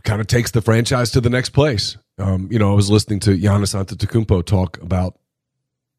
kind 0.04 0.20
of 0.20 0.26
takes 0.26 0.52
the 0.52 0.62
franchise 0.62 1.10
to 1.12 1.20
the 1.20 1.30
next 1.30 1.50
place. 1.50 1.96
Um, 2.18 2.48
you 2.50 2.58
know, 2.58 2.72
I 2.72 2.74
was 2.74 2.90
listening 2.90 3.20
to 3.20 3.36
Giannis 3.36 3.74
Antetokounmpo 3.74 4.44
talk 4.46 4.80
about 4.80 5.18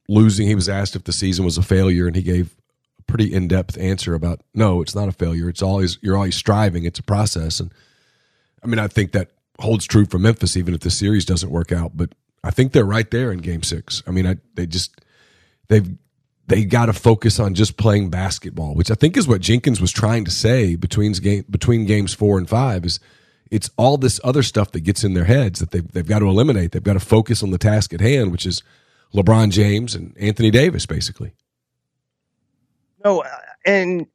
losing. 0.10 0.48
He 0.48 0.56
was 0.56 0.68
asked 0.68 0.96
if 0.96 1.04
the 1.04 1.14
season 1.14 1.46
was 1.46 1.58
a 1.58 1.62
failure, 1.64 2.08
and 2.08 2.16
he 2.16 2.24
gave 2.24 2.56
a 3.00 3.04
pretty 3.04 3.32
in 3.32 3.48
depth 3.48 3.78
answer 3.78 4.14
about 4.14 4.42
no, 4.54 4.82
it's 4.82 4.96
not 4.96 5.08
a 5.08 5.12
failure. 5.12 5.48
It's 5.50 5.62
always 5.62 6.00
you're 6.02 6.16
always 6.16 6.36
striving. 6.36 6.86
It's 6.86 7.00
a 7.00 7.04
process, 7.04 7.60
and 7.60 7.72
I 8.64 8.68
mean, 8.68 8.80
I 8.80 8.88
think 8.88 9.12
that 9.12 9.32
holds 9.60 9.86
true 9.86 10.06
for 10.06 10.20
Memphis, 10.20 10.58
even 10.58 10.74
if 10.74 10.82
the 10.82 10.90
series 10.90 11.26
doesn't 11.26 11.52
work 11.52 11.72
out. 11.72 11.92
But 11.96 12.14
I 12.44 12.52
think 12.52 12.72
they're 12.72 12.86
right 12.86 13.10
there 13.10 13.32
in 13.32 13.40
Game 13.40 13.64
Six. 13.64 14.04
I 14.08 14.12
mean, 14.12 14.28
I, 14.28 14.38
they 14.56 14.66
just 14.66 15.02
they've 15.68 15.90
they 16.48 16.64
got 16.64 16.86
to 16.86 16.94
focus 16.94 17.40
on 17.40 17.54
just 17.54 17.78
playing 17.78 18.10
basketball, 18.10 18.74
which 18.74 18.90
I 18.90 18.96
think 18.96 19.18
is 19.18 19.28
what 19.28 19.42
Jenkins 19.42 19.82
was 19.82 19.92
trying 19.92 20.26
to 20.26 20.32
say 20.32 20.76
between 20.76 21.12
game 21.14 21.46
between 21.50 21.86
games 21.86 22.14
four 22.14 22.38
and 22.38 22.50
five. 22.50 22.86
Is 22.86 23.00
it's 23.52 23.70
all 23.78 23.98
this 23.98 24.20
other 24.24 24.44
stuff 24.44 24.72
that 24.72 24.82
gets 24.82 25.04
in 25.04 25.14
their 25.14 25.26
heads 25.26 25.60
that 25.60 25.72
they've, 25.72 25.90
they've 25.92 26.08
got 26.08 26.20
to 26.20 26.28
eliminate. 26.28 26.72
They've 26.72 26.84
got 26.84 26.94
to 26.94 27.00
focus 27.00 27.44
on 27.44 27.52
the 27.52 27.58
task 27.58 27.94
at 27.94 28.02
hand, 28.02 28.32
which 28.32 28.46
is 28.46 28.64
LeBron 29.14 29.52
James 29.52 29.96
and 29.96 30.18
Anthony 30.18 30.52
Davis, 30.52 30.86
basically. 30.86 31.34
No, 33.04 33.22
uh, 33.22 33.30
and 33.66 34.08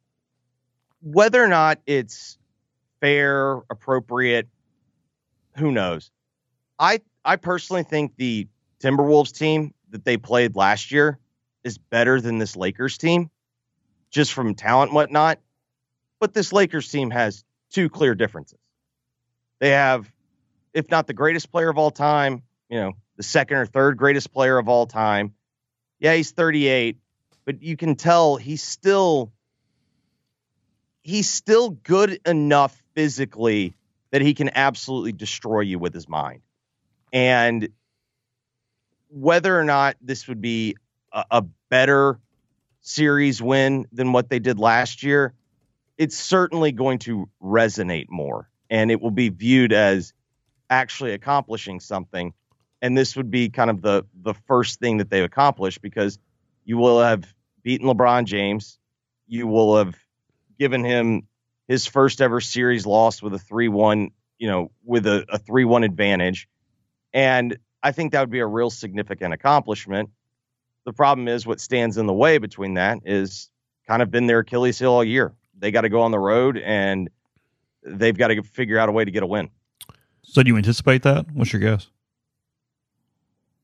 whether 1.01 1.43
or 1.43 1.47
not 1.47 1.79
it's 1.85 2.37
fair, 3.03 3.55
appropriate, 3.69 4.47
who 5.57 5.73
knows? 5.73 6.09
I 6.79 7.01
I 7.25 7.35
personally 7.35 7.83
think 7.83 8.15
the 8.15 8.47
Timberwolves 8.81 9.37
team 9.37 9.73
that 9.89 10.05
they 10.05 10.15
played 10.15 10.55
last 10.55 10.89
year 10.89 11.19
is 11.65 11.77
better 11.77 12.21
than 12.21 12.37
this 12.37 12.55
Lakers 12.55 12.97
team, 12.97 13.29
just 14.09 14.31
from 14.31 14.55
talent 14.55 14.91
and 14.91 14.95
whatnot. 14.95 15.39
But 16.21 16.33
this 16.33 16.53
Lakers 16.53 16.89
team 16.89 17.11
has 17.11 17.43
two 17.71 17.89
clear 17.89 18.15
differences. 18.15 18.59
They 19.59 19.71
have, 19.71 20.09
if 20.73 20.89
not 20.89 21.05
the 21.05 21.13
greatest 21.13 21.51
player 21.51 21.67
of 21.67 21.77
all 21.77 21.91
time, 21.91 22.41
you 22.69 22.79
know, 22.79 22.93
the 23.17 23.23
second 23.23 23.57
or 23.57 23.65
third 23.65 23.97
greatest 23.97 24.31
player 24.31 24.57
of 24.57 24.69
all 24.69 24.85
time. 24.85 25.33
Yeah, 25.99 26.13
he's 26.13 26.31
38, 26.31 26.97
but 27.43 27.61
you 27.61 27.75
can 27.75 27.97
tell 27.97 28.37
he's 28.37 28.63
still 28.63 29.33
he's 31.01 31.29
still 31.29 31.71
good 31.71 32.21
enough 32.25 32.82
physically 32.95 33.75
that 34.11 34.21
he 34.21 34.33
can 34.33 34.51
absolutely 34.53 35.11
destroy 35.11 35.61
you 35.61 35.79
with 35.79 35.93
his 35.93 36.07
mind. 36.07 36.41
And 37.11 37.69
whether 39.09 39.57
or 39.57 39.63
not 39.63 39.95
this 40.01 40.27
would 40.27 40.41
be 40.41 40.75
a, 41.11 41.25
a 41.31 41.41
better 41.69 42.19
series 42.81 43.41
win 43.41 43.85
than 43.91 44.11
what 44.11 44.29
they 44.29 44.39
did 44.39 44.59
last 44.59 45.03
year, 45.03 45.33
it's 45.97 46.17
certainly 46.17 46.71
going 46.71 46.99
to 46.99 47.29
resonate 47.41 48.07
more 48.09 48.49
and 48.69 48.91
it 48.91 49.01
will 49.01 49.11
be 49.11 49.29
viewed 49.29 49.71
as 49.71 50.13
actually 50.69 51.13
accomplishing 51.13 51.79
something. 51.79 52.33
And 52.81 52.97
this 52.97 53.15
would 53.15 53.31
be 53.31 53.49
kind 53.49 53.69
of 53.69 53.81
the 53.81 54.05
the 54.21 54.33
first 54.47 54.79
thing 54.79 54.97
that 54.97 55.09
they've 55.09 55.23
accomplished 55.23 55.81
because 55.81 56.17
you 56.65 56.77
will 56.77 57.01
have 57.01 57.25
beaten 57.61 57.87
LeBron 57.87 58.25
James, 58.25 58.79
you 59.27 59.47
will 59.47 59.77
have 59.77 59.95
given 60.59 60.83
him 60.83 61.27
his 61.67 61.85
first 61.85 62.21
ever 62.21 62.41
series 62.41 62.85
loss 62.85 63.21
with 63.21 63.33
a 63.33 63.39
three 63.39 63.67
one, 63.67 64.11
you 64.37 64.47
know, 64.47 64.71
with 64.83 65.07
a, 65.07 65.25
a 65.29 65.37
three 65.37 65.65
one 65.65 65.83
advantage, 65.83 66.47
and 67.13 67.57
I 67.81 67.91
think 67.91 68.11
that 68.11 68.21
would 68.21 68.31
be 68.31 68.39
a 68.39 68.47
real 68.47 68.69
significant 68.69 69.33
accomplishment. 69.33 70.09
The 70.85 70.93
problem 70.93 71.27
is 71.27 71.45
what 71.45 71.61
stands 71.61 71.97
in 71.97 72.07
the 72.07 72.13
way 72.13 72.37
between 72.37 72.75
that 72.75 72.99
is 73.05 73.49
kind 73.87 74.01
of 74.01 74.11
been 74.11 74.27
their 74.27 74.39
Achilles 74.39 74.79
heel 74.79 74.91
all 74.91 75.03
year. 75.03 75.33
They 75.57 75.71
got 75.71 75.81
to 75.81 75.89
go 75.89 76.01
on 76.01 76.11
the 76.11 76.19
road 76.19 76.57
and 76.57 77.09
they've 77.85 78.17
got 78.17 78.27
to 78.29 78.41
figure 78.43 78.79
out 78.79 78.89
a 78.89 78.91
way 78.91 79.05
to 79.05 79.11
get 79.11 79.23
a 79.23 79.27
win. 79.27 79.49
So, 80.23 80.41
do 80.43 80.49
you 80.49 80.57
anticipate 80.57 81.03
that? 81.03 81.25
What's 81.33 81.53
your 81.53 81.61
guess? 81.61 81.89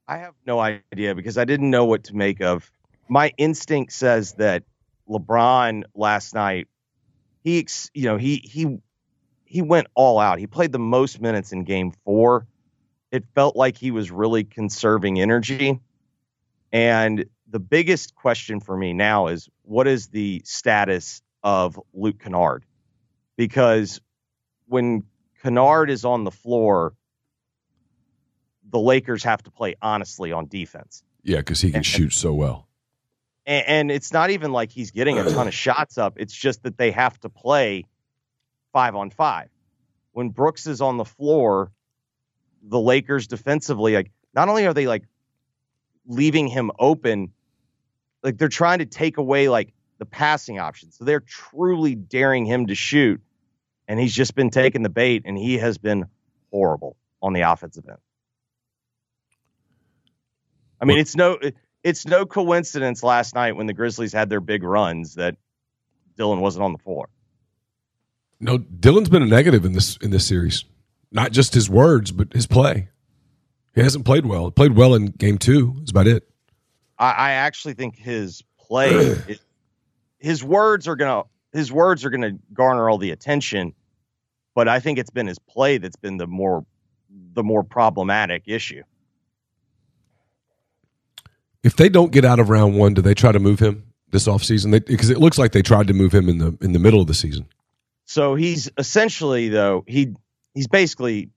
I 0.07 0.17
have 0.17 0.33
no 0.45 0.59
idea 0.59 1.15
because 1.15 1.37
I 1.37 1.45
didn't 1.45 1.69
know 1.69 1.85
what 1.85 2.05
to 2.05 2.15
make 2.15 2.41
of. 2.41 2.69
My 3.07 3.31
instinct 3.37 3.93
says 3.93 4.33
that 4.33 4.63
LeBron 5.07 5.83
last 5.95 6.33
night, 6.33 6.67
he, 7.49 7.67
you 7.93 8.05
know, 8.05 8.17
he 8.17 8.37
he 8.37 8.77
he 9.45 9.61
went 9.61 9.87
all 9.95 10.19
out. 10.19 10.39
He 10.39 10.47
played 10.47 10.71
the 10.71 10.79
most 10.79 11.21
minutes 11.21 11.51
in 11.51 11.63
Game 11.63 11.91
Four. 12.05 12.47
It 13.11 13.25
felt 13.33 13.55
like 13.55 13.77
he 13.77 13.91
was 13.91 14.11
really 14.11 14.43
conserving 14.43 15.19
energy, 15.19 15.79
and 16.71 17.25
the 17.49 17.59
biggest 17.59 18.15
question 18.15 18.59
for 18.59 18.77
me 18.77 18.93
now 18.93 19.27
is 19.27 19.49
what 19.63 19.87
is 19.87 20.07
the 20.07 20.41
status 20.45 21.21
of 21.43 21.79
Luke 21.93 22.19
Kennard? 22.19 22.63
Because 23.35 23.99
when 24.67 25.03
Kennard 25.41 25.89
is 25.89 26.05
on 26.05 26.23
the 26.23 26.31
floor, 26.31 26.93
the 28.69 28.79
Lakers 28.79 29.23
have 29.23 29.41
to 29.43 29.51
play 29.51 29.75
honestly 29.81 30.31
on 30.31 30.47
defense. 30.47 31.03
Yeah, 31.23 31.37
because 31.37 31.61
he 31.61 31.69
can 31.69 31.77
and, 31.77 31.85
shoot 31.85 32.13
so 32.13 32.33
well. 32.33 32.68
And, 33.49 33.67
and, 33.67 33.91
it's 33.91 34.13
not 34.13 34.29
even 34.29 34.51
like 34.51 34.71
he's 34.71 34.91
getting 34.91 35.17
a 35.17 35.23
ton 35.29 35.47
of 35.47 35.53
shots 35.65 35.97
up. 35.97 36.13
It's 36.17 36.33
just 36.33 36.63
that 36.63 36.77
they 36.77 36.91
have 36.91 37.19
to 37.21 37.29
play 37.29 37.85
five 38.71 38.95
on 38.95 39.09
five. 39.09 39.49
When 40.11 40.29
Brooks 40.29 40.67
is 40.67 40.81
on 40.81 40.97
the 40.97 41.05
floor, 41.05 41.71
the 42.61 42.79
Lakers 42.79 43.27
defensively, 43.27 43.95
like 43.95 44.11
not 44.33 44.49
only 44.49 44.67
are 44.67 44.73
they 44.73 44.87
like 44.87 45.03
leaving 46.05 46.47
him 46.47 46.71
open, 46.79 47.33
like 48.23 48.37
they're 48.37 48.49
trying 48.49 48.79
to 48.79 48.85
take 48.85 49.17
away 49.17 49.49
like 49.49 49.73
the 49.97 50.05
passing 50.05 50.59
options. 50.59 50.97
So 50.97 51.03
they're 51.03 51.19
truly 51.19 51.95
daring 51.95 52.45
him 52.45 52.67
to 52.67 52.75
shoot 52.75 53.21
and 53.89 53.99
he's 53.99 54.13
just 54.13 54.35
been 54.35 54.51
taking 54.51 54.83
the 54.83 54.89
bait, 54.89 55.23
and 55.25 55.35
he 55.35 55.57
has 55.57 55.79
been 55.79 56.05
horrible. 56.51 56.95
on 57.21 57.33
the 57.33 57.41
offensive 57.41 57.83
end. 57.89 57.97
I 60.79 60.85
mean, 60.85 60.99
it's 60.99 61.17
no 61.17 61.37
it's 61.83 62.05
no 62.05 62.25
coincidence 62.25 63.03
last 63.03 63.35
night 63.35 63.55
when 63.55 63.67
the 63.67 63.73
Grizzlies 63.73 64.13
had 64.13 64.29
their 64.29 64.41
big 64.41 64.63
runs 64.63 65.15
that 65.15 65.35
Dillon 66.17 66.41
wasn't 66.41 66.63
on 66.63 66.73
the 66.73 66.77
floor. 66.77 67.09
No, 68.39 68.57
Dillon's 68.57 69.09
been 69.09 69.23
a 69.23 69.27
negative 69.27 69.65
in 69.65 69.73
this 69.73 69.97
in 69.97 70.11
this 70.11 70.25
series. 70.25 70.65
Not 71.11 71.31
just 71.31 71.53
his 71.53 71.69
words, 71.69 72.11
but 72.11 72.31
his 72.33 72.47
play. 72.47 72.89
He 73.75 73.81
hasn't 73.81 74.05
played 74.05 74.25
well. 74.25 74.45
He 74.45 74.51
played 74.51 74.75
well 74.75 74.93
in 74.93 75.07
game 75.07 75.37
two. 75.37 75.75
That's 75.79 75.91
about 75.91 76.07
it. 76.07 76.29
I, 76.97 77.11
I 77.11 77.31
actually 77.31 77.73
think 77.73 77.97
his 77.97 78.43
play, 78.59 79.15
his 80.19 80.43
words 80.43 80.87
are 80.87 80.95
gonna 80.95 81.23
his 81.51 81.71
words 81.71 82.05
are 82.05 82.09
gonna 82.09 82.33
garner 82.53 82.89
all 82.89 82.97
the 82.97 83.11
attention, 83.11 83.73
but 84.55 84.67
I 84.67 84.79
think 84.79 84.99
it's 84.99 85.09
been 85.09 85.27
his 85.27 85.39
play 85.39 85.77
that's 85.77 85.95
been 85.95 86.17
the 86.17 86.27
more 86.27 86.65
the 87.33 87.43
more 87.43 87.63
problematic 87.63 88.43
issue. 88.45 88.83
If 91.63 91.75
they 91.75 91.89
don't 91.89 92.11
get 92.11 92.25
out 92.25 92.39
of 92.39 92.49
round 92.49 92.77
one, 92.77 92.93
do 92.93 93.01
they 93.01 93.13
try 93.13 93.31
to 93.31 93.39
move 93.39 93.59
him 93.59 93.91
this 94.11 94.27
offseason? 94.27 94.71
Because 94.85 95.09
it 95.09 95.19
looks 95.19 95.37
like 95.37 95.51
they 95.51 95.61
tried 95.61 95.87
to 95.87 95.93
move 95.93 96.13
him 96.13 96.29
in 96.29 96.37
the 96.37 96.57
in 96.61 96.73
the 96.73 96.79
middle 96.79 97.01
of 97.01 97.07
the 97.07 97.13
season. 97.13 97.47
So 98.05 98.35
he's 98.35 98.69
essentially 98.77 99.49
though 99.49 99.83
he 99.87 100.15
he's 100.53 100.67
basically 100.67 101.29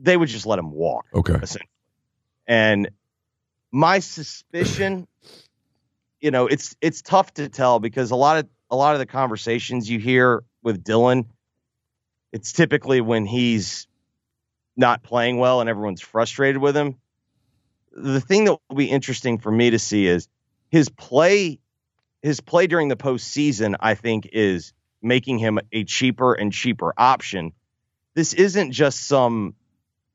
they 0.00 0.16
would 0.16 0.28
just 0.28 0.46
let 0.46 0.58
him 0.58 0.70
walk. 0.70 1.06
Okay. 1.14 1.38
And 2.46 2.90
my 3.70 3.98
suspicion, 3.98 5.06
you 6.20 6.30
know, 6.30 6.46
it's 6.46 6.76
it's 6.80 7.02
tough 7.02 7.34
to 7.34 7.48
tell 7.48 7.78
because 7.78 8.10
a 8.10 8.16
lot 8.16 8.38
of 8.38 8.48
a 8.70 8.76
lot 8.76 8.94
of 8.94 8.98
the 8.98 9.06
conversations 9.06 9.88
you 9.88 9.98
hear 9.98 10.42
with 10.62 10.82
Dillon, 10.82 11.26
it's 12.32 12.52
typically 12.52 13.00
when 13.00 13.26
he's 13.26 13.86
not 14.76 15.02
playing 15.02 15.38
well 15.38 15.60
and 15.60 15.68
everyone's 15.68 16.00
frustrated 16.00 16.60
with 16.60 16.76
him. 16.76 16.96
The 18.00 18.20
thing 18.20 18.44
that 18.44 18.58
will 18.68 18.76
be 18.76 18.90
interesting 18.90 19.38
for 19.38 19.50
me 19.50 19.70
to 19.70 19.78
see 19.78 20.06
is 20.06 20.28
his 20.70 20.88
play 20.88 21.58
his 22.22 22.40
play 22.40 22.66
during 22.66 22.88
the 22.88 22.96
postseason, 22.96 23.76
I 23.78 23.94
think, 23.94 24.28
is 24.32 24.72
making 25.00 25.38
him 25.38 25.60
a 25.72 25.84
cheaper 25.84 26.34
and 26.34 26.52
cheaper 26.52 26.92
option. 26.96 27.52
This 28.14 28.32
isn't 28.32 28.72
just 28.72 29.06
some 29.06 29.54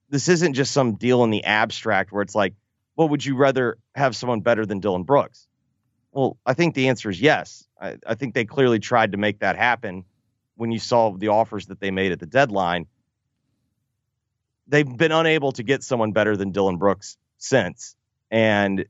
this 0.09 0.27
isn't 0.27 0.53
just 0.53 0.71
some 0.71 0.95
deal 0.95 1.23
in 1.23 1.31
the 1.31 1.43
abstract 1.43 2.11
where 2.11 2.21
it's 2.21 2.35
like, 2.35 2.53
well, 2.95 3.09
would 3.09 3.25
you 3.25 3.35
rather 3.35 3.77
have 3.95 4.15
someone 4.15 4.41
better 4.41 4.65
than 4.65 4.79
Dillon 4.79 5.03
Brooks? 5.03 5.47
Well, 6.11 6.37
I 6.45 6.53
think 6.53 6.75
the 6.75 6.89
answer 6.89 7.09
is 7.09 7.19
yes. 7.19 7.67
I, 7.81 7.97
I 8.05 8.13
think 8.13 8.35
they 8.35 8.45
clearly 8.45 8.79
tried 8.79 9.13
to 9.13 9.17
make 9.17 9.39
that 9.39 9.55
happen 9.55 10.05
when 10.55 10.71
you 10.71 10.77
saw 10.77 11.11
the 11.11 11.29
offers 11.29 11.67
that 11.67 11.79
they 11.79 11.89
made 11.89 12.11
at 12.11 12.19
the 12.19 12.27
deadline. 12.27 12.85
They've 14.67 14.97
been 14.97 15.11
unable 15.11 15.51
to 15.53 15.63
get 15.63 15.81
someone 15.81 16.11
better 16.11 16.37
than 16.37 16.51
Dillon 16.51 16.77
Brooks 16.77 17.17
since. 17.43 17.95
And 18.31 18.85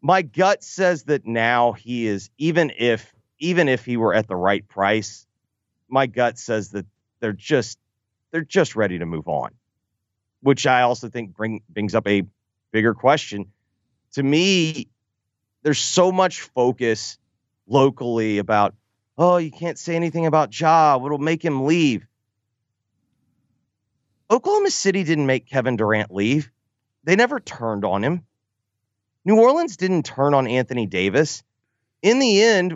my 0.00 0.22
gut 0.22 0.62
says 0.62 1.04
that 1.04 1.26
now 1.26 1.72
he 1.72 2.06
is 2.06 2.30
even 2.38 2.72
if 2.76 3.14
even 3.38 3.68
if 3.68 3.84
he 3.84 3.96
were 3.96 4.14
at 4.14 4.28
the 4.28 4.36
right 4.36 4.66
price, 4.66 5.26
my 5.88 6.06
gut 6.06 6.38
says 6.38 6.70
that 6.70 6.86
they're 7.20 7.32
just 7.32 7.78
they're 8.30 8.42
just 8.42 8.76
ready 8.76 8.98
to 8.98 9.06
move 9.06 9.28
on. 9.28 9.50
Which 10.40 10.66
I 10.66 10.82
also 10.82 11.08
think 11.08 11.34
bring, 11.34 11.62
brings 11.68 11.94
up 11.94 12.06
a 12.06 12.22
bigger 12.70 12.94
question. 12.94 13.46
To 14.12 14.22
me, 14.22 14.88
there's 15.62 15.78
so 15.78 16.12
much 16.12 16.42
focus 16.42 17.18
locally 17.66 18.38
about, 18.38 18.74
oh, 19.16 19.38
you 19.38 19.50
can't 19.50 19.78
say 19.78 19.96
anything 19.96 20.26
about 20.26 20.58
Ja, 20.58 20.98
what'll 20.98 21.18
make 21.18 21.42
him 21.42 21.64
leave. 21.64 22.06
Oklahoma 24.30 24.70
City 24.70 25.04
didn't 25.04 25.26
make 25.26 25.46
Kevin 25.46 25.76
Durant 25.76 26.12
leave. 26.12 26.50
They 27.04 27.16
never 27.16 27.38
turned 27.38 27.84
on 27.84 28.02
him. 28.02 28.24
New 29.24 29.40
Orleans 29.40 29.76
didn't 29.76 30.04
turn 30.04 30.34
on 30.34 30.46
Anthony 30.46 30.86
Davis. 30.86 31.42
In 32.02 32.18
the 32.18 32.42
end, 32.42 32.74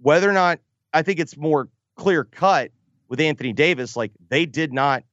whether 0.00 0.28
or 0.28 0.32
not 0.32 0.58
I 0.92 1.02
think 1.02 1.20
it's 1.20 1.36
more 1.36 1.68
clear 1.96 2.24
cut 2.24 2.70
with 3.08 3.20
Anthony 3.20 3.52
Davis, 3.52 3.96
like 3.96 4.12
they 4.28 4.46
did 4.46 4.72
not 4.72 5.04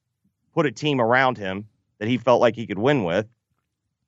put 0.54 0.66
a 0.66 0.72
team 0.72 1.00
around 1.02 1.38
him 1.38 1.68
that 2.00 2.08
he 2.08 2.18
felt 2.18 2.42
like 2.42 2.56
he 2.56 2.68
could 2.68 2.80
win 2.80 3.04
with. 3.04 3.28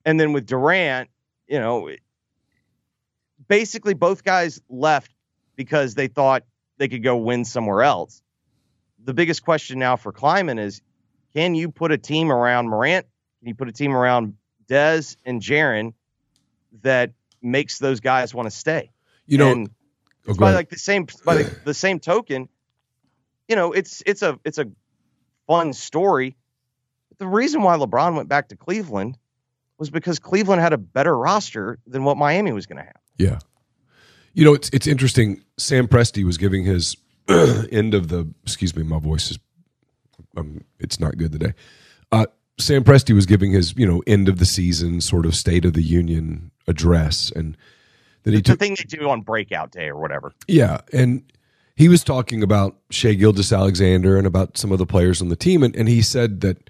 And 0.06 0.20
then 0.20 0.34
with 0.34 0.46
Durant, 0.46 1.10
you 1.48 1.60
know, 1.60 1.90
basically 3.48 3.94
both 3.94 4.24
guys 4.24 4.62
left 4.70 5.12
because 5.56 5.96
they 5.96 6.08
thought 6.08 6.44
they 6.78 6.88
could 6.88 7.04
go 7.04 7.18
win 7.18 7.46
somewhere 7.46 7.82
else. 7.82 8.22
The 9.04 9.14
biggest 9.14 9.44
question 9.44 9.80
now 9.80 9.96
for 9.96 10.12
Kleiman 10.12 10.60
is 10.60 10.82
can 11.34 11.56
you 11.56 11.70
put 11.70 11.92
a 11.92 11.98
team 11.98 12.32
around 12.32 12.70
Morant? 12.70 13.06
Can 13.40 13.50
you 13.50 13.56
put 13.56 13.70
a 13.70 13.72
team 13.72 13.96
around 13.96 14.36
Dez 14.68 15.18
and 15.26 15.42
Jaren 15.42 15.94
that 16.82 17.12
makes 17.42 17.80
those 17.80 18.00
guys 18.00 18.34
want 18.34 18.48
to 18.50 18.56
stay? 18.56 18.92
You 19.26 19.38
know, 19.38 19.68
oh, 20.28 20.34
by 20.36 20.54
like 20.54 20.70
the 20.70 20.80
same 20.80 21.08
by 21.26 21.44
the, 21.44 21.60
the 21.66 21.74
same 21.74 22.00
token, 22.00 22.50
you 23.48 23.56
know, 23.56 23.74
it's 23.74 24.02
it's 24.06 24.22
a 24.22 24.40
it's 24.44 24.58
a 24.58 24.66
fun 25.48 25.74
story. 25.74 26.36
But 27.10 27.20
the 27.20 27.28
reason 27.28 27.62
why 27.62 27.78
LeBron 27.78 28.16
went 28.16 28.30
back 28.30 28.50
to 28.50 28.56
Cleveland 28.56 29.18
was 29.78 29.90
because 29.90 30.20
Cleveland 30.20 30.62
had 30.62 30.74
a 30.74 30.78
better 30.78 31.18
roster 31.18 31.80
than 31.86 32.04
what 32.04 32.18
Miami 32.18 32.52
was 32.52 32.66
going 32.66 32.78
to 32.78 32.84
have. 32.84 33.02
Yeah. 33.18 33.40
You 34.34 34.46
know, 34.46 34.54
it's 34.54 34.70
it's 34.70 34.88
interesting. 34.88 35.44
Sam 35.58 35.88
Presti 35.88 36.24
was 36.24 36.38
giving 36.38 36.64
his 36.64 36.96
end 37.28 37.94
of 37.94 38.10
the 38.10 38.32
excuse 38.44 38.76
me, 38.76 38.84
my 38.84 39.00
voice 39.00 39.32
is 39.32 39.40
um, 40.36 40.64
it's 40.80 41.00
not 41.00 41.18
good 41.18 41.32
today. 41.32 41.54
Uh, 42.12 42.28
Sam 42.60 42.84
Presti 42.84 43.14
was 43.14 43.26
giving 43.26 43.52
his, 43.52 43.76
you 43.78 43.86
know, 43.86 44.02
end 44.08 44.28
of 44.28 44.40
the 44.40 44.46
season 44.46 45.02
sort 45.02 45.26
of 45.26 45.36
state 45.36 45.66
of 45.66 45.74
the 45.74 45.84
union 45.84 46.52
address 46.68 47.32
and 47.36 47.56
that 48.24 48.34
he 48.34 48.42
took 48.42 48.60
the 48.60 48.66
thing 48.66 48.76
they 48.78 48.84
do 48.84 49.10
on 49.10 49.22
breakout 49.22 49.72
day 49.72 49.88
or 49.88 49.98
whatever. 49.98 50.34
Yeah, 50.48 50.82
and 50.92 51.24
he 51.76 51.88
was 51.88 52.04
talking 52.04 52.42
about 52.42 52.76
Shai 52.90 53.14
Gilgeous-Alexander 53.14 54.18
and 54.18 54.26
about 54.26 54.58
some 54.58 54.72
of 54.72 54.80
the 54.80 54.86
players 54.86 55.22
on 55.22 55.30
the 55.30 55.36
team, 55.36 55.64
and, 55.64 55.76
and 55.76 55.88
he 55.88 56.02
said 56.02 56.42
that 56.42 56.70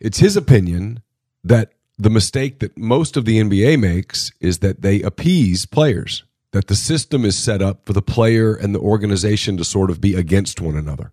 it's 0.00 0.18
his 0.18 0.36
opinion 0.36 1.02
that 1.44 1.72
the 1.98 2.10
mistake 2.10 2.60
that 2.60 2.76
most 2.78 3.16
of 3.16 3.24
the 3.24 3.38
NBA 3.40 3.78
makes 3.78 4.32
is 4.40 4.58
that 4.58 4.82
they 4.82 5.02
appease 5.02 5.66
players, 5.66 6.24
that 6.52 6.68
the 6.68 6.74
system 6.74 7.24
is 7.24 7.36
set 7.36 7.60
up 7.60 7.84
for 7.84 7.92
the 7.92 8.02
player 8.02 8.54
and 8.54 8.74
the 8.74 8.80
organization 8.80 9.56
to 9.58 9.64
sort 9.64 9.90
of 9.90 10.00
be 10.00 10.14
against 10.14 10.60
one 10.60 10.76
another. 10.76 11.12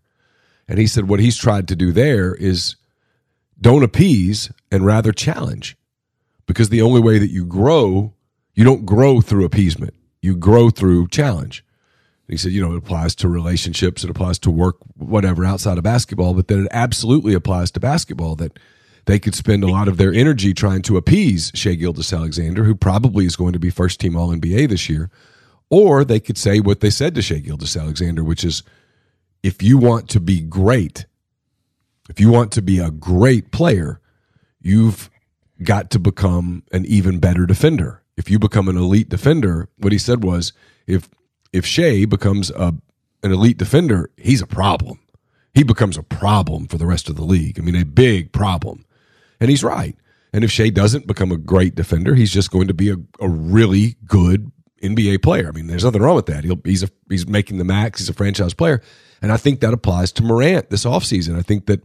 And 0.67 0.79
he 0.79 0.87
said 0.87 1.09
what 1.09 1.19
he's 1.19 1.37
tried 1.37 1.67
to 1.67 1.75
do 1.75 1.91
there 1.91 2.33
is 2.33 2.75
don't 3.59 3.83
appease 3.83 4.51
and 4.71 4.85
rather 4.85 5.11
challenge. 5.11 5.77
Because 6.45 6.69
the 6.69 6.81
only 6.81 7.01
way 7.01 7.17
that 7.17 7.31
you 7.31 7.45
grow, 7.45 8.13
you 8.53 8.63
don't 8.63 8.85
grow 8.85 9.21
through 9.21 9.45
appeasement, 9.45 9.93
you 10.21 10.35
grow 10.35 10.69
through 10.69 11.07
challenge. 11.07 11.63
He 12.27 12.37
said, 12.37 12.51
you 12.51 12.61
know, 12.61 12.73
it 12.73 12.77
applies 12.77 13.13
to 13.15 13.27
relationships, 13.27 14.03
it 14.03 14.09
applies 14.09 14.39
to 14.39 14.51
work, 14.51 14.77
whatever, 14.95 15.45
outside 15.45 15.77
of 15.77 15.83
basketball, 15.83 16.33
but 16.33 16.47
then 16.47 16.65
it 16.65 16.71
absolutely 16.71 17.33
applies 17.33 17.69
to 17.71 17.79
basketball 17.79 18.35
that 18.37 18.57
they 19.05 19.19
could 19.19 19.35
spend 19.35 19.63
a 19.63 19.67
lot 19.67 19.87
of 19.87 19.97
their 19.97 20.11
energy 20.11 20.53
trying 20.53 20.81
to 20.83 20.97
appease 20.97 21.51
Shai 21.53 21.75
Gilgeous-Alexander, 21.75 22.63
who 22.63 22.73
probably 22.73 23.25
is 23.25 23.35
going 23.35 23.53
to 23.53 23.59
be 23.59 23.69
first 23.69 23.99
team 23.99 24.17
All 24.17 24.29
NBA 24.29 24.69
this 24.69 24.89
year. 24.89 25.11
Or 25.69 26.03
they 26.03 26.19
could 26.19 26.37
say 26.37 26.59
what 26.59 26.79
they 26.79 26.89
said 26.89 27.13
to 27.15 27.21
Shai 27.21 27.39
Gilgeous-Alexander, 27.39 28.23
which 28.23 28.43
is 28.43 28.63
if 29.43 29.61
you 29.61 29.77
want 29.77 30.09
to 30.09 30.19
be 30.19 30.41
great, 30.41 31.05
if 32.09 32.19
you 32.19 32.29
want 32.29 32.51
to 32.53 32.61
be 32.61 32.79
a 32.79 32.91
great 32.91 33.51
player, 33.51 33.99
you've 34.61 35.09
got 35.63 35.89
to 35.91 35.99
become 35.99 36.63
an 36.71 36.85
even 36.85 37.19
better 37.19 37.45
defender. 37.45 38.03
If 38.17 38.29
you 38.29 38.39
become 38.39 38.67
an 38.67 38.77
elite 38.77 39.09
defender, 39.09 39.69
what 39.77 39.91
he 39.91 39.97
said 39.97 40.23
was 40.23 40.53
if 40.87 41.09
if 41.51 41.65
Shai 41.65 42.05
becomes 42.05 42.49
a 42.51 42.73
an 43.23 43.31
elite 43.31 43.57
defender, 43.57 44.11
he's 44.17 44.41
a 44.41 44.47
problem. 44.47 44.99
He 45.53 45.63
becomes 45.63 45.97
a 45.97 46.03
problem 46.03 46.67
for 46.67 46.77
the 46.77 46.85
rest 46.85 47.09
of 47.09 47.15
the 47.15 47.23
league. 47.23 47.57
I 47.57 47.63
mean, 47.63 47.75
a 47.75 47.85
big 47.85 48.31
problem. 48.31 48.85
And 49.39 49.49
he's 49.49 49.63
right. 49.63 49.95
And 50.33 50.43
if 50.43 50.51
Shai 50.51 50.69
doesn't 50.69 51.07
become 51.07 51.31
a 51.31 51.37
great 51.37 51.75
defender, 51.75 52.13
he's 52.13 52.31
just 52.31 52.51
going 52.51 52.67
to 52.67 52.73
be 52.73 52.89
a, 52.89 52.97
a 53.21 53.29
really 53.29 53.95
good 54.05 54.51
NBA 54.83 55.23
player. 55.23 55.47
I 55.47 55.51
mean, 55.51 55.67
there's 55.67 55.85
nothing 55.85 56.01
wrong 56.01 56.15
with 56.15 56.25
that. 56.27 56.43
He'll, 56.43 56.59
he's 56.63 56.83
a, 56.83 56.89
he's 57.09 57.27
making 57.27 57.57
the 57.57 57.63
max. 57.63 57.99
He's 57.99 58.09
a 58.09 58.13
franchise 58.13 58.53
player, 58.53 58.81
and 59.21 59.31
I 59.31 59.37
think 59.37 59.61
that 59.61 59.73
applies 59.73 60.11
to 60.13 60.23
Morant 60.23 60.69
this 60.69 60.85
offseason. 60.85 61.37
I 61.37 61.41
think 61.41 61.65
that 61.67 61.81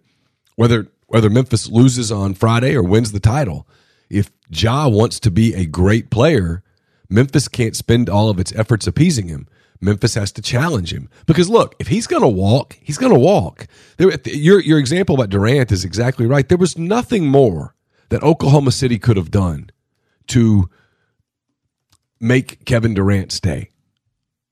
whether 0.60 0.88
whether 1.06 1.30
Memphis 1.30 1.70
loses 1.70 2.12
on 2.12 2.34
Friday 2.34 2.76
or 2.76 2.82
wins 2.82 3.12
the 3.12 3.18
title, 3.18 3.66
if 4.10 4.30
Ja 4.50 4.88
wants 4.88 5.18
to 5.20 5.30
be 5.30 5.54
a 5.54 5.64
great 5.64 6.10
player, 6.10 6.62
Memphis 7.08 7.48
can't 7.48 7.74
spend 7.74 8.10
all 8.10 8.28
of 8.28 8.38
its 8.38 8.54
efforts 8.54 8.86
appeasing 8.86 9.28
him. 9.28 9.48
Memphis 9.80 10.16
has 10.16 10.30
to 10.32 10.42
challenge 10.42 10.92
him 10.92 11.08
because 11.24 11.48
look, 11.48 11.74
if 11.78 11.88
he's 11.88 12.06
going 12.06 12.20
to 12.20 12.28
walk, 12.28 12.78
he's 12.82 12.98
going 12.98 13.14
to 13.14 13.18
walk. 13.18 13.68
There, 13.96 14.12
your 14.26 14.60
your 14.60 14.78
example 14.78 15.14
about 15.14 15.30
Durant 15.30 15.72
is 15.72 15.82
exactly 15.82 16.26
right. 16.26 16.46
There 16.46 16.58
was 16.58 16.76
nothing 16.76 17.26
more 17.26 17.74
that 18.10 18.22
Oklahoma 18.22 18.72
City 18.72 18.98
could 18.98 19.16
have 19.16 19.30
done 19.30 19.70
to 20.26 20.68
make 22.20 22.66
Kevin 22.66 22.92
Durant 22.92 23.32
stay. 23.32 23.70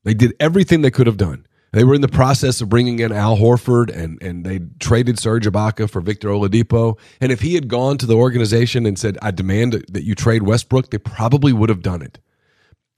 They 0.04 0.14
did 0.14 0.32
everything 0.40 0.80
they 0.80 0.90
could 0.90 1.06
have 1.06 1.18
done. 1.18 1.46
They 1.72 1.84
were 1.84 1.94
in 1.94 2.00
the 2.00 2.08
process 2.08 2.60
of 2.60 2.68
bringing 2.68 2.98
in 2.98 3.12
Al 3.12 3.36
Horford, 3.36 3.94
and 3.94 4.20
and 4.22 4.44
they 4.44 4.60
traded 4.78 5.18
Serge 5.18 5.46
Ibaka 5.46 5.90
for 5.90 6.00
Victor 6.00 6.28
Oladipo. 6.28 6.98
And 7.20 7.30
if 7.30 7.40
he 7.40 7.54
had 7.54 7.68
gone 7.68 7.98
to 7.98 8.06
the 8.06 8.16
organization 8.16 8.86
and 8.86 8.98
said, 8.98 9.18
"I 9.20 9.30
demand 9.30 9.84
that 9.90 10.04
you 10.04 10.14
trade 10.14 10.44
Westbrook," 10.44 10.90
they 10.90 10.98
probably 10.98 11.52
would 11.52 11.68
have 11.68 11.82
done 11.82 12.02
it. 12.02 12.18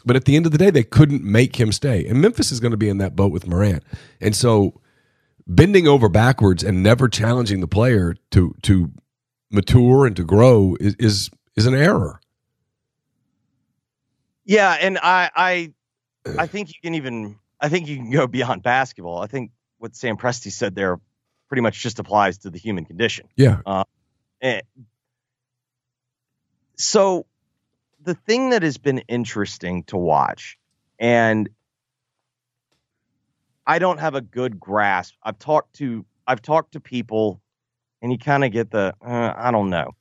But 0.04 0.16
at 0.16 0.24
the 0.24 0.36
end 0.36 0.46
of 0.46 0.52
the 0.52 0.58
day, 0.58 0.70
they 0.70 0.82
couldn't 0.82 1.24
make 1.24 1.56
him 1.56 1.72
stay. 1.72 2.06
And 2.06 2.20
Memphis 2.20 2.52
is 2.52 2.60
going 2.60 2.70
to 2.70 2.76
be 2.76 2.88
in 2.88 2.98
that 2.98 3.16
boat 3.16 3.32
with 3.32 3.46
Morant. 3.46 3.82
And 4.20 4.34
so 4.34 4.80
bending 5.46 5.88
over 5.88 6.08
backwards 6.08 6.62
and 6.62 6.82
never 6.82 7.08
challenging 7.08 7.60
the 7.60 7.68
player 7.68 8.14
to 8.30 8.54
to 8.62 8.92
mature 9.50 10.06
and 10.06 10.16
to 10.16 10.24
grow 10.24 10.76
is 10.80 10.94
is, 10.98 11.30
is 11.56 11.66
an 11.66 11.74
error. 11.74 12.20
Yeah, 14.44 14.76
and 14.80 14.98
I 15.02 15.30
I 15.34 15.72
I 16.38 16.46
think 16.46 16.68
you 16.68 16.74
can 16.82 16.94
even 16.94 17.36
I 17.60 17.68
think 17.68 17.88
you 17.88 17.96
can 17.96 18.10
go 18.10 18.26
beyond 18.26 18.62
basketball. 18.62 19.20
I 19.20 19.26
think 19.26 19.50
what 19.78 19.94
Sam 19.94 20.16
Presti 20.16 20.50
said 20.50 20.74
there 20.74 20.98
pretty 21.48 21.62
much 21.62 21.80
just 21.80 21.98
applies 21.98 22.38
to 22.38 22.50
the 22.50 22.58
human 22.58 22.84
condition. 22.84 23.28
Yeah. 23.36 23.60
Uh, 23.66 23.84
and 24.40 24.62
so 26.76 27.26
the 28.02 28.14
thing 28.14 28.50
that 28.50 28.62
has 28.62 28.78
been 28.78 28.98
interesting 29.08 29.84
to 29.84 29.96
watch, 29.96 30.58
and 30.98 31.48
I 33.66 33.78
don't 33.78 33.98
have 33.98 34.14
a 34.14 34.20
good 34.20 34.58
grasp. 34.58 35.14
I've 35.22 35.38
talked 35.38 35.74
to 35.76 36.06
I've 36.26 36.42
talked 36.42 36.72
to 36.72 36.80
people, 36.80 37.40
and 38.00 38.10
you 38.10 38.18
kind 38.18 38.44
of 38.44 38.52
get 38.52 38.70
the 38.70 38.94
uh, 39.04 39.34
I 39.36 39.50
don't 39.50 39.70
know. 39.70 39.92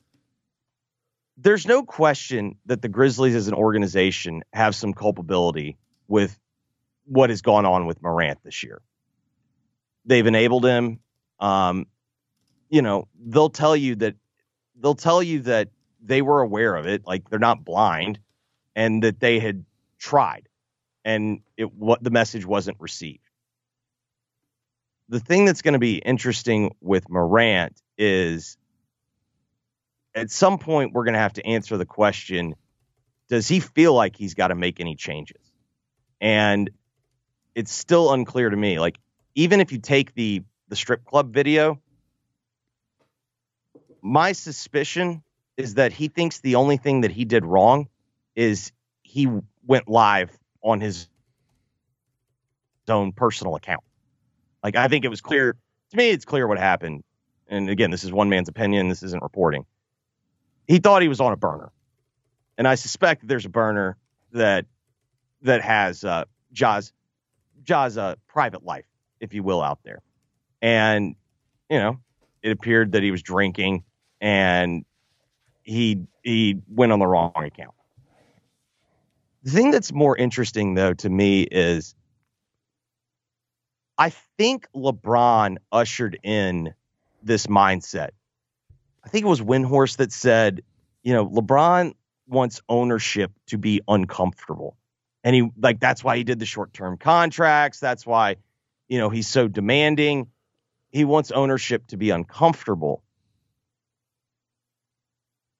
There's 1.37 1.65
no 1.65 1.83
question 1.83 2.57
that 2.65 2.81
the 2.81 2.89
Grizzlies 2.89 3.35
as 3.35 3.47
an 3.47 3.53
organization 3.53 4.43
have 4.53 4.75
some 4.75 4.93
culpability 4.93 5.77
with 6.07 6.37
what 7.09 7.31
has 7.31 7.41
gone 7.41 7.65
on 7.65 7.87
with 7.87 8.01
Morant 8.01 8.39
this 8.43 8.63
year. 8.63 8.81
They've 10.05 10.25
enabled 10.25 10.63
him. 10.63 10.99
Um, 11.39 11.87
you 12.69 12.81
know, 12.81 13.07
they'll 13.19 13.49
tell 13.49 13.75
you 13.75 13.95
that 13.95 14.15
they'll 14.79 14.95
tell 14.95 15.21
you 15.21 15.41
that 15.41 15.69
they 16.01 16.21
were 16.21 16.41
aware 16.41 16.75
of 16.75 16.85
it, 16.85 17.05
like 17.05 17.29
they're 17.29 17.39
not 17.39 17.65
blind, 17.65 18.19
and 18.75 19.03
that 19.03 19.19
they 19.19 19.39
had 19.39 19.65
tried, 19.97 20.47
and 21.03 21.41
it 21.57 21.73
what 21.73 22.03
the 22.03 22.11
message 22.11 22.45
wasn't 22.45 22.77
received. 22.79 23.27
The 25.09 25.19
thing 25.19 25.45
that's 25.45 25.63
going 25.63 25.73
to 25.73 25.79
be 25.79 25.97
interesting 25.97 26.75
with 26.79 27.09
Morant 27.09 27.81
is 27.97 28.57
at 30.13 30.29
some 30.29 30.59
point 30.59 30.93
we're 30.93 31.05
going 31.05 31.13
to 31.13 31.19
have 31.19 31.33
to 31.33 31.45
answer 31.45 31.77
the 31.77 31.85
question 31.85 32.55
does 33.29 33.47
he 33.47 33.59
feel 33.59 33.93
like 33.93 34.15
he's 34.15 34.33
got 34.33 34.47
to 34.47 34.55
make 34.55 34.79
any 34.79 34.95
changes 34.95 35.41
and 36.21 36.69
it's 37.55 37.71
still 37.71 38.13
unclear 38.13 38.49
to 38.49 38.57
me 38.57 38.79
like 38.79 38.97
even 39.35 39.59
if 39.59 39.71
you 39.71 39.79
take 39.79 40.13
the 40.15 40.41
the 40.67 40.75
strip 40.75 41.03
club 41.05 41.33
video 41.33 41.79
my 44.01 44.31
suspicion 44.31 45.23
is 45.57 45.75
that 45.75 45.91
he 45.91 46.07
thinks 46.07 46.39
the 46.39 46.55
only 46.55 46.77
thing 46.77 47.01
that 47.01 47.11
he 47.11 47.25
did 47.25 47.45
wrong 47.45 47.87
is 48.35 48.71
he 49.03 49.27
went 49.65 49.87
live 49.89 50.31
on 50.63 50.79
his 50.79 51.07
own 52.87 53.11
personal 53.11 53.55
account. 53.55 53.83
Like 54.63 54.75
i 54.75 54.87
think 54.87 55.05
it 55.05 55.09
was 55.09 55.21
clear 55.21 55.55
to 55.91 55.97
me 55.97 56.09
it's 56.09 56.25
clear 56.25 56.47
what 56.47 56.57
happened. 56.57 57.03
And 57.47 57.69
again 57.69 57.91
this 57.91 58.03
is 58.03 58.11
one 58.11 58.29
man's 58.29 58.49
opinion 58.49 58.87
this 58.87 59.03
isn't 59.03 59.21
reporting. 59.21 59.65
He 60.67 60.79
thought 60.79 61.01
he 61.01 61.07
was 61.07 61.19
on 61.19 61.33
a 61.33 61.37
burner, 61.37 61.71
and 62.57 62.67
I 62.67 62.75
suspect 62.75 63.27
there's 63.27 63.45
a 63.45 63.49
burner 63.49 63.97
that 64.33 64.65
that 65.41 65.61
has 65.61 66.03
uh, 66.03 66.25
Ja's 66.51 66.93
Ja's 67.63 67.97
uh, 67.97 68.15
private 68.27 68.63
life, 68.63 68.85
if 69.19 69.33
you 69.33 69.43
will, 69.43 69.61
out 69.61 69.79
there, 69.83 70.01
and 70.61 71.15
you 71.69 71.77
know 71.77 71.99
it 72.41 72.51
appeared 72.51 72.93
that 72.93 73.03
he 73.03 73.11
was 73.11 73.21
drinking 73.21 73.83
and 74.21 74.85
he 75.63 76.03
he 76.23 76.61
went 76.69 76.91
on 76.91 76.99
the 76.99 77.07
wrong 77.07 77.31
account. 77.35 77.75
The 79.43 79.51
thing 79.51 79.71
that's 79.71 79.93
more 79.93 80.17
interesting 80.17 80.73
though 80.73 80.93
to 80.93 81.09
me 81.09 81.43
is 81.43 81.95
I 83.97 84.09
think 84.37 84.67
LeBron 84.75 85.57
ushered 85.71 86.17
in 86.23 86.73
this 87.23 87.47
mindset 87.47 88.11
I 89.03 89.09
think 89.09 89.25
it 89.25 89.29
was 89.29 89.41
Windhorst 89.41 89.97
that 89.97 90.11
said, 90.11 90.61
you 91.03 91.13
know, 91.13 91.27
LeBron 91.27 91.93
wants 92.27 92.61
ownership 92.69 93.31
to 93.47 93.57
be 93.57 93.81
uncomfortable. 93.87 94.77
And 95.23 95.35
he 95.35 95.49
like 95.57 95.79
that's 95.79 96.03
why 96.03 96.17
he 96.17 96.23
did 96.23 96.39
the 96.39 96.45
short-term 96.45 96.97
contracts. 96.97 97.79
That's 97.79 98.05
why, 98.05 98.37
you 98.87 98.99
know, 98.99 99.09
he's 99.09 99.27
so 99.27 99.47
demanding. 99.47 100.27
He 100.91 101.05
wants 101.05 101.31
ownership 101.31 101.87
to 101.87 101.97
be 101.97 102.09
uncomfortable. 102.09 103.03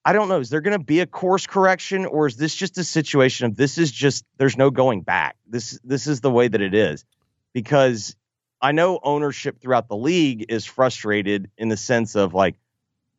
I 0.05 0.13
don't 0.13 0.29
know. 0.29 0.39
Is 0.39 0.49
there 0.49 0.61
going 0.61 0.77
to 0.77 0.83
be 0.83 1.01
a 1.01 1.05
course 1.05 1.45
correction 1.45 2.05
or 2.05 2.25
is 2.25 2.37
this 2.37 2.55
just 2.55 2.77
a 2.77 2.83
situation 2.83 3.45
of 3.45 3.55
this 3.55 3.77
is 3.77 3.91
just 3.91 4.25
there's 4.37 4.57
no 4.57 4.71
going 4.71 5.01
back. 5.01 5.35
This 5.45 5.79
this 5.83 6.07
is 6.07 6.21
the 6.21 6.31
way 6.31 6.47
that 6.47 6.61
it 6.61 6.73
is. 6.73 7.05
Because 7.53 8.15
I 8.61 8.71
know 8.71 8.99
ownership 9.03 9.59
throughout 9.61 9.87
the 9.87 9.97
league 9.97 10.45
is 10.49 10.65
frustrated 10.65 11.51
in 11.57 11.69
the 11.69 11.77
sense 11.77 12.15
of 12.15 12.33
like 12.33 12.55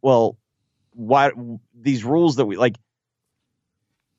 well, 0.03 0.39
why 0.93 1.31
these 1.79 2.05
rules 2.05 2.37
that 2.37 2.47
we 2.47 2.57
like? 2.57 2.77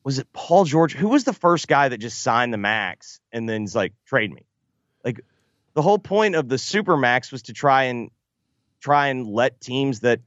Was 0.03 0.19
it 0.19 0.31
Paul 0.33 0.65
George? 0.65 0.93
Who 0.93 1.09
was 1.09 1.23
the 1.23 1.33
first 1.33 1.67
guy 1.67 1.89
that 1.89 1.99
just 1.99 2.21
signed 2.21 2.53
the 2.53 2.57
max 2.57 3.19
and 3.31 3.47
then's 3.47 3.75
like 3.75 3.93
trade 4.05 4.33
me? 4.33 4.45
Like 5.03 5.21
the 5.73 5.81
whole 5.81 5.99
point 5.99 6.35
of 6.35 6.49
the 6.49 6.57
super 6.57 6.97
max 6.97 7.31
was 7.31 7.43
to 7.43 7.53
try 7.53 7.83
and 7.83 8.09
try 8.79 9.07
and 9.07 9.27
let 9.27 9.61
teams 9.61 9.99
that 10.01 10.21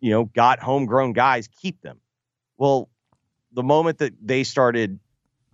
you 0.00 0.10
know 0.10 0.24
got 0.24 0.60
homegrown 0.60 1.12
guys 1.12 1.48
keep 1.48 1.80
them. 1.82 2.00
Well, 2.56 2.88
the 3.52 3.62
moment 3.62 3.98
that 3.98 4.14
they 4.22 4.44
started, 4.44 5.00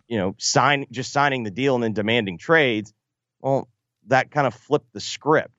you 0.09 0.18
know, 0.18 0.35
sign 0.38 0.87
just 0.90 1.12
signing 1.12 1.42
the 1.42 1.51
deal 1.51 1.75
and 1.75 1.83
then 1.83 1.95
demanding 1.95 2.37
trades, 2.37 2.92
well, 3.40 3.68
that 4.09 4.31
kind 4.31 4.47
of 4.47 4.55
flipped 4.55 4.92
the 4.92 5.01
script. 5.01 5.53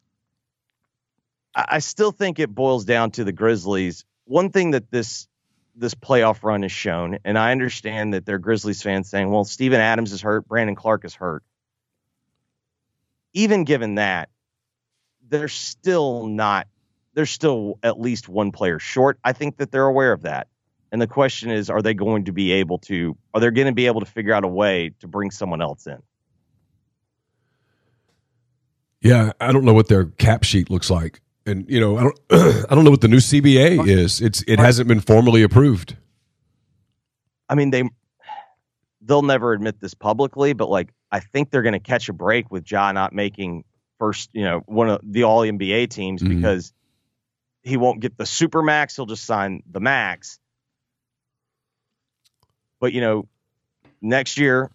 I 1.56 1.80
still 1.80 2.12
think 2.12 2.40
it 2.40 2.54
boils 2.54 2.84
down 2.84 3.12
to 3.12 3.24
the 3.24 3.32
Grizzlies. 3.32 4.06
One 4.26 4.50
thing 4.50 4.72
that 4.72 4.90
this 4.90 5.28
this 5.76 5.94
playoff 5.94 6.44
run 6.44 6.62
has 6.62 6.72
shown, 6.72 7.18
and 7.26 7.38
I 7.38 7.52
understand 7.52 8.14
that 8.14 8.26
they're 8.26 8.40
Grizzlies 8.40 8.82
fans 8.82 9.10
saying, 9.10 9.30
"Well, 9.30 9.44
Steven 9.44 9.80
Adams 9.80 10.12
is 10.12 10.22
hurt, 10.22 10.48
Brandon 10.48 10.76
Clarke 10.76 11.06
is 11.06 11.16
hurt." 11.16 11.44
Even 13.34 13.64
given 13.64 13.96
that, 13.96 14.30
they're 15.28 15.48
still 15.48 16.28
not. 16.28 16.68
They're 17.16 17.26
still 17.26 17.80
at 17.84 18.00
least 18.00 18.30
one 18.30 18.52
player 18.52 18.80
short. 18.80 19.20
I 19.24 19.34
think 19.34 19.58
that 19.58 19.72
they're 19.72 19.86
aware 19.86 20.14
of 20.14 20.24
that. 20.24 20.48
And 20.92 21.02
the 21.02 21.08
question 21.08 21.50
is, 21.50 21.72
are 21.72 21.82
they 21.82 21.96
going 21.96 22.26
to 22.26 22.32
be 22.32 22.52
able 22.52 22.78
to? 22.80 23.18
Are 23.34 23.42
they 23.42 23.50
going 23.50 23.68
to 23.68 23.74
be 23.74 23.88
able 23.88 24.02
to 24.02 24.06
figure 24.06 24.34
out 24.34 24.44
a 24.44 24.48
way 24.48 24.92
to 25.00 25.08
bring 25.08 25.32
someone 25.32 25.62
else 25.62 25.88
in? 25.88 25.98
Yeah, 29.02 29.32
I 29.42 29.52
don't 29.52 29.66
know 29.66 29.74
what 29.74 29.90
their 29.90 30.06
cap 30.06 30.44
sheet 30.44 30.70
looks 30.70 30.90
like 30.90 31.20
and 31.46 31.70
you 31.70 31.80
know, 31.80 31.98
I 31.98 32.04
don't, 32.04 32.20
I 32.72 32.76
don't 32.76 32.84
know 32.84 32.92
what 32.92 33.02
the 33.02 33.08
new 33.08 33.18
CBA 33.18 33.88
is. 33.88 34.22
It's 34.22 34.44
it 34.48 34.60
hasn't 34.60 34.88
been 34.88 35.00
formally 35.00 35.44
approved. 35.44 35.98
I 37.50 37.56
mean, 37.56 37.72
they 37.72 37.84
they'll 39.02 39.22
never 39.22 39.54
admit 39.54 39.80
this 39.80 39.94
publicly, 39.94 40.54
but 40.54 40.70
like 40.70 40.90
I 41.12 41.20
think 41.20 41.52
they're 41.52 41.62
going 41.62 41.74
to 41.74 41.80
catch 41.80 42.10
a 42.10 42.14
break 42.14 42.52
with 42.52 42.70
Ja 42.70 42.92
not 42.92 43.14
making 43.14 43.66
first, 44.00 44.30
you 44.34 44.44
know, 44.44 44.64
one 44.66 44.90
of 44.90 45.02
the 45.04 45.24
All 45.24 45.42
NBA 45.42 45.90
teams 45.90 46.22
mm-hmm. 46.22 46.36
because 46.36 46.74
he 47.62 47.78
won't 47.78 48.00
get 48.00 48.18
the 48.18 48.26
super 48.26 48.62
max. 48.62 48.96
He'll 48.96 49.06
just 49.06 49.26
sign 49.26 49.64
the 49.70 49.80
max. 49.80 50.40
But 52.80 52.94
you 52.94 53.02
know, 53.02 53.28
next 54.02 54.38
year, 54.38 54.70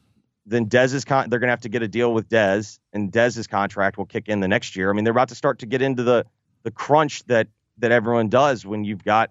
then 0.47 0.65
Dez's 0.65 1.05
con- 1.05 1.29
they're 1.29 1.39
going 1.39 1.49
to 1.49 1.53
have 1.53 1.61
to 1.61 1.69
get 1.69 1.83
a 1.83 1.89
deal 1.89 2.13
with 2.13 2.29
Dez, 2.29 2.79
and 2.93 3.13
Dez's 3.13 3.47
contract 3.47 3.99
will 3.99 4.07
kick 4.07 4.29
in 4.29 4.41
the 4.41 4.49
next 4.49 4.77
year. 4.77 4.91
I 4.91 4.95
mean, 4.95 5.05
they're 5.05 5.13
about 5.13 5.29
to 5.29 5.35
start 5.35 5.59
to 5.59 5.67
get 5.67 5.83
into 5.83 6.03
the 6.03 6.25
the 6.63 6.71
crunch 6.71 7.25
that 7.25 7.49
that 7.79 7.93
everyone 7.93 8.29
does 8.29 8.67
when 8.67 8.85
you've 8.85 9.05
got 9.05 9.31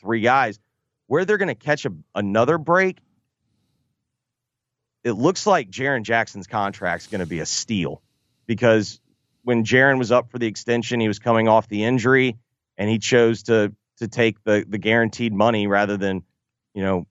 three 0.00 0.20
guys. 0.20 0.58
Where 1.06 1.24
they're 1.24 1.38
going 1.38 1.48
to 1.48 1.54
catch 1.54 1.84
a, 1.84 1.92
another 2.14 2.56
break, 2.56 2.98
it 5.04 5.12
looks 5.12 5.46
like 5.46 5.70
Jaren 5.70 6.02
Jackson's 6.02 6.46
contract 6.46 7.02
is 7.02 7.06
going 7.08 7.20
to 7.20 7.26
be 7.26 7.40
a 7.40 7.46
steal 7.46 8.02
because 8.46 9.00
when 9.42 9.64
Jaren 9.64 9.98
was 9.98 10.10
up 10.10 10.30
for 10.30 10.38
the 10.38 10.46
extension, 10.46 11.00
he 11.00 11.08
was 11.08 11.18
coming 11.18 11.46
off 11.46 11.68
the 11.68 11.84
injury 11.84 12.38
and 12.78 12.88
he 12.88 12.98
chose 12.98 13.44
to 13.44 13.74
to 13.98 14.08
take 14.08 14.42
the 14.44 14.64
the 14.66 14.78
guaranteed 14.78 15.32
money 15.32 15.66
rather 15.66 15.96
than, 15.96 16.22
you 16.74 16.82
know, 16.82 17.06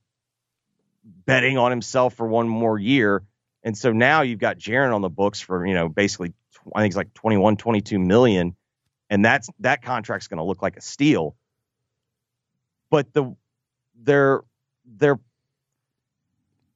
betting 1.24 1.56
on 1.56 1.70
himself 1.70 2.14
for 2.14 2.26
one 2.26 2.48
more 2.48 2.78
year. 2.78 3.22
And 3.62 3.78
so 3.78 3.92
now 3.92 4.22
you've 4.22 4.40
got 4.40 4.58
Jaren 4.58 4.94
on 4.94 5.00
the 5.00 5.08
books 5.08 5.40
for, 5.40 5.64
you 5.64 5.74
know, 5.74 5.88
basically 5.88 6.34
I 6.74 6.80
think 6.80 6.90
it's 6.90 6.96
like 6.96 7.14
21, 7.14 7.56
22 7.56 7.98
million 7.98 8.56
and 9.10 9.24
that's 9.24 9.48
that 9.60 9.82
contract's 9.82 10.28
going 10.28 10.38
to 10.38 10.44
look 10.44 10.62
like 10.62 10.76
a 10.76 10.80
steal. 10.80 11.36
But 12.90 13.12
the 13.12 13.34
they're 14.02 14.42
they're 14.84 15.18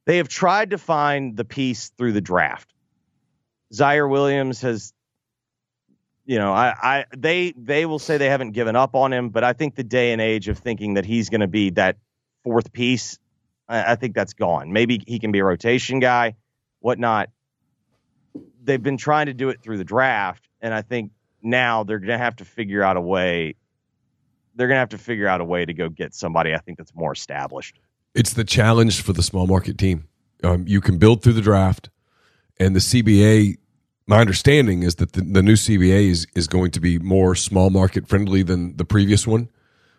they 0.05 0.17
have 0.17 0.29
tried 0.29 0.71
to 0.71 0.79
find 0.79 1.37
the 1.37 1.45
piece 1.45 1.91
through 1.91 2.13
the 2.13 2.21
draft. 2.21 2.73
Ziaire 3.73 4.09
Williams 4.09 4.63
has, 4.63 4.95
you 6.25 6.39
know, 6.39 6.53
I, 6.53 6.75
I 6.83 7.05
they 7.17 7.53
they 7.57 7.85
will 7.85 7.99
say 7.99 8.17
they 8.17 8.31
haven't 8.31 8.53
given 8.53 8.75
up 8.75 8.95
on 8.95 9.13
him, 9.13 9.29
but 9.29 9.45
I 9.45 9.53
think 9.53 9.75
the 9.75 9.85
day 9.85 10.13
and 10.13 10.21
age 10.21 10.49
of 10.49 10.59
thinking 10.59 10.95
that 10.95 11.05
he's 11.05 11.29
going 11.29 11.43
to 11.43 11.47
be 11.47 11.71
that 11.71 11.99
fourth 12.43 12.73
piece, 12.73 13.19
I, 13.69 13.93
I 13.93 13.97
think 13.97 14.15
that's 14.15 14.33
gone. 14.33 14.73
Maybe 14.73 15.03
he 15.07 15.19
can 15.19 15.31
be 15.31 15.41
a 15.41 15.45
rotation 15.45 16.01
guy, 16.01 16.37
whatnot. 16.81 17.29
They've 18.65 18.83
been 18.83 18.97
trying 18.97 19.27
to 19.27 19.35
do 19.35 19.51
it 19.51 19.63
through 19.63 19.77
the 19.77 19.85
draft, 19.85 20.49
and 20.63 20.73
I 20.73 20.83
think 20.83 21.13
now 21.43 21.85
they're 21.85 21.99
going 21.99 22.09
to 22.09 22.19
have 22.19 22.37
to 22.37 22.45
figure 22.45 22.83
out 22.83 22.97
a 22.97 23.01
way. 23.01 23.55
They're 24.55 24.67
going 24.67 24.77
to 24.77 24.81
have 24.81 24.89
to 24.91 24.99
figure 24.99 25.29
out 25.29 25.41
a 25.41 25.45
way 25.45 25.65
to 25.65 25.73
go 25.73 25.89
get 25.89 26.15
somebody. 26.15 26.55
I 26.55 26.59
think 26.59 26.79
that's 26.79 26.95
more 26.95 27.13
established. 27.13 27.79
It's 28.15 28.33
the 28.33 28.45
challenge 28.45 29.03
for 29.03 29.13
the 29.13 29.23
small 29.23 29.47
market 29.47 29.79
team. 29.79 30.09
Um, 30.43 30.65
you 30.67 30.81
can 30.81 30.99
build 30.99 31.23
through 31.23 31.35
the 31.35 31.43
draft, 31.43 31.91
and 32.59 32.75
the 32.75 32.81
CBA. 32.81 33.59
My 34.07 34.21
understanding 34.21 34.83
is 34.83 34.97
that 34.97 35.13
the, 35.13 35.21
the 35.21 35.43
new 35.43 35.55
CBA 35.55 36.09
is 36.11 36.27
is 36.35 36.47
going 36.47 36.71
to 36.73 36.81
be 36.81 36.99
more 36.99 37.35
small 37.35 37.71
market 37.71 38.09
friendly 38.09 38.43
than 38.43 38.77
the 38.77 38.85
previous 38.85 39.27
one, 39.27 39.49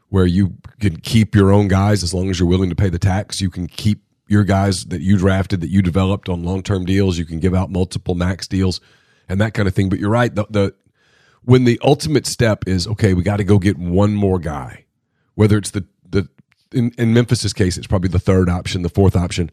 where 0.09 0.25
you 0.25 0.55
can 0.79 0.97
keep 0.97 1.35
your 1.35 1.51
own 1.51 1.67
guys 1.67 2.03
as 2.03 2.13
long 2.13 2.29
as 2.29 2.39
you're 2.39 2.47
willing 2.47 2.69
to 2.69 2.75
pay 2.75 2.89
the 2.89 2.99
tax. 2.99 3.39
You 3.39 3.49
can 3.49 3.67
keep 3.67 4.01
your 4.27 4.43
guys 4.43 4.85
that 4.85 5.01
you 5.01 5.17
drafted 5.17 5.61
that 5.61 5.69
you 5.69 5.81
developed 5.81 6.29
on 6.29 6.43
long 6.43 6.63
term 6.63 6.85
deals. 6.85 7.17
You 7.17 7.25
can 7.25 7.39
give 7.39 7.53
out 7.53 7.69
multiple 7.69 8.15
max 8.15 8.47
deals 8.47 8.79
and 9.27 9.39
that 9.41 9.53
kind 9.53 9.67
of 9.67 9.75
thing. 9.75 9.89
But 9.89 9.99
you're 9.99 10.09
right. 10.09 10.33
The, 10.33 10.45
the 10.49 10.75
when 11.43 11.63
the 11.63 11.79
ultimate 11.83 12.25
step 12.25 12.67
is 12.67 12.87
okay, 12.87 13.13
we 13.13 13.23
got 13.23 13.37
to 13.37 13.43
go 13.43 13.59
get 13.59 13.77
one 13.77 14.13
more 14.13 14.39
guy, 14.39 14.85
whether 15.35 15.57
it's 15.57 15.71
the 15.71 15.85
the 16.07 16.27
in, 16.71 16.91
in 16.97 17.13
Memphis's 17.13 17.53
case, 17.53 17.77
it's 17.77 17.87
probably 17.87 18.09
the 18.09 18.19
third 18.19 18.49
option, 18.49 18.81
the 18.81 18.89
fourth 18.89 19.15
option. 19.15 19.49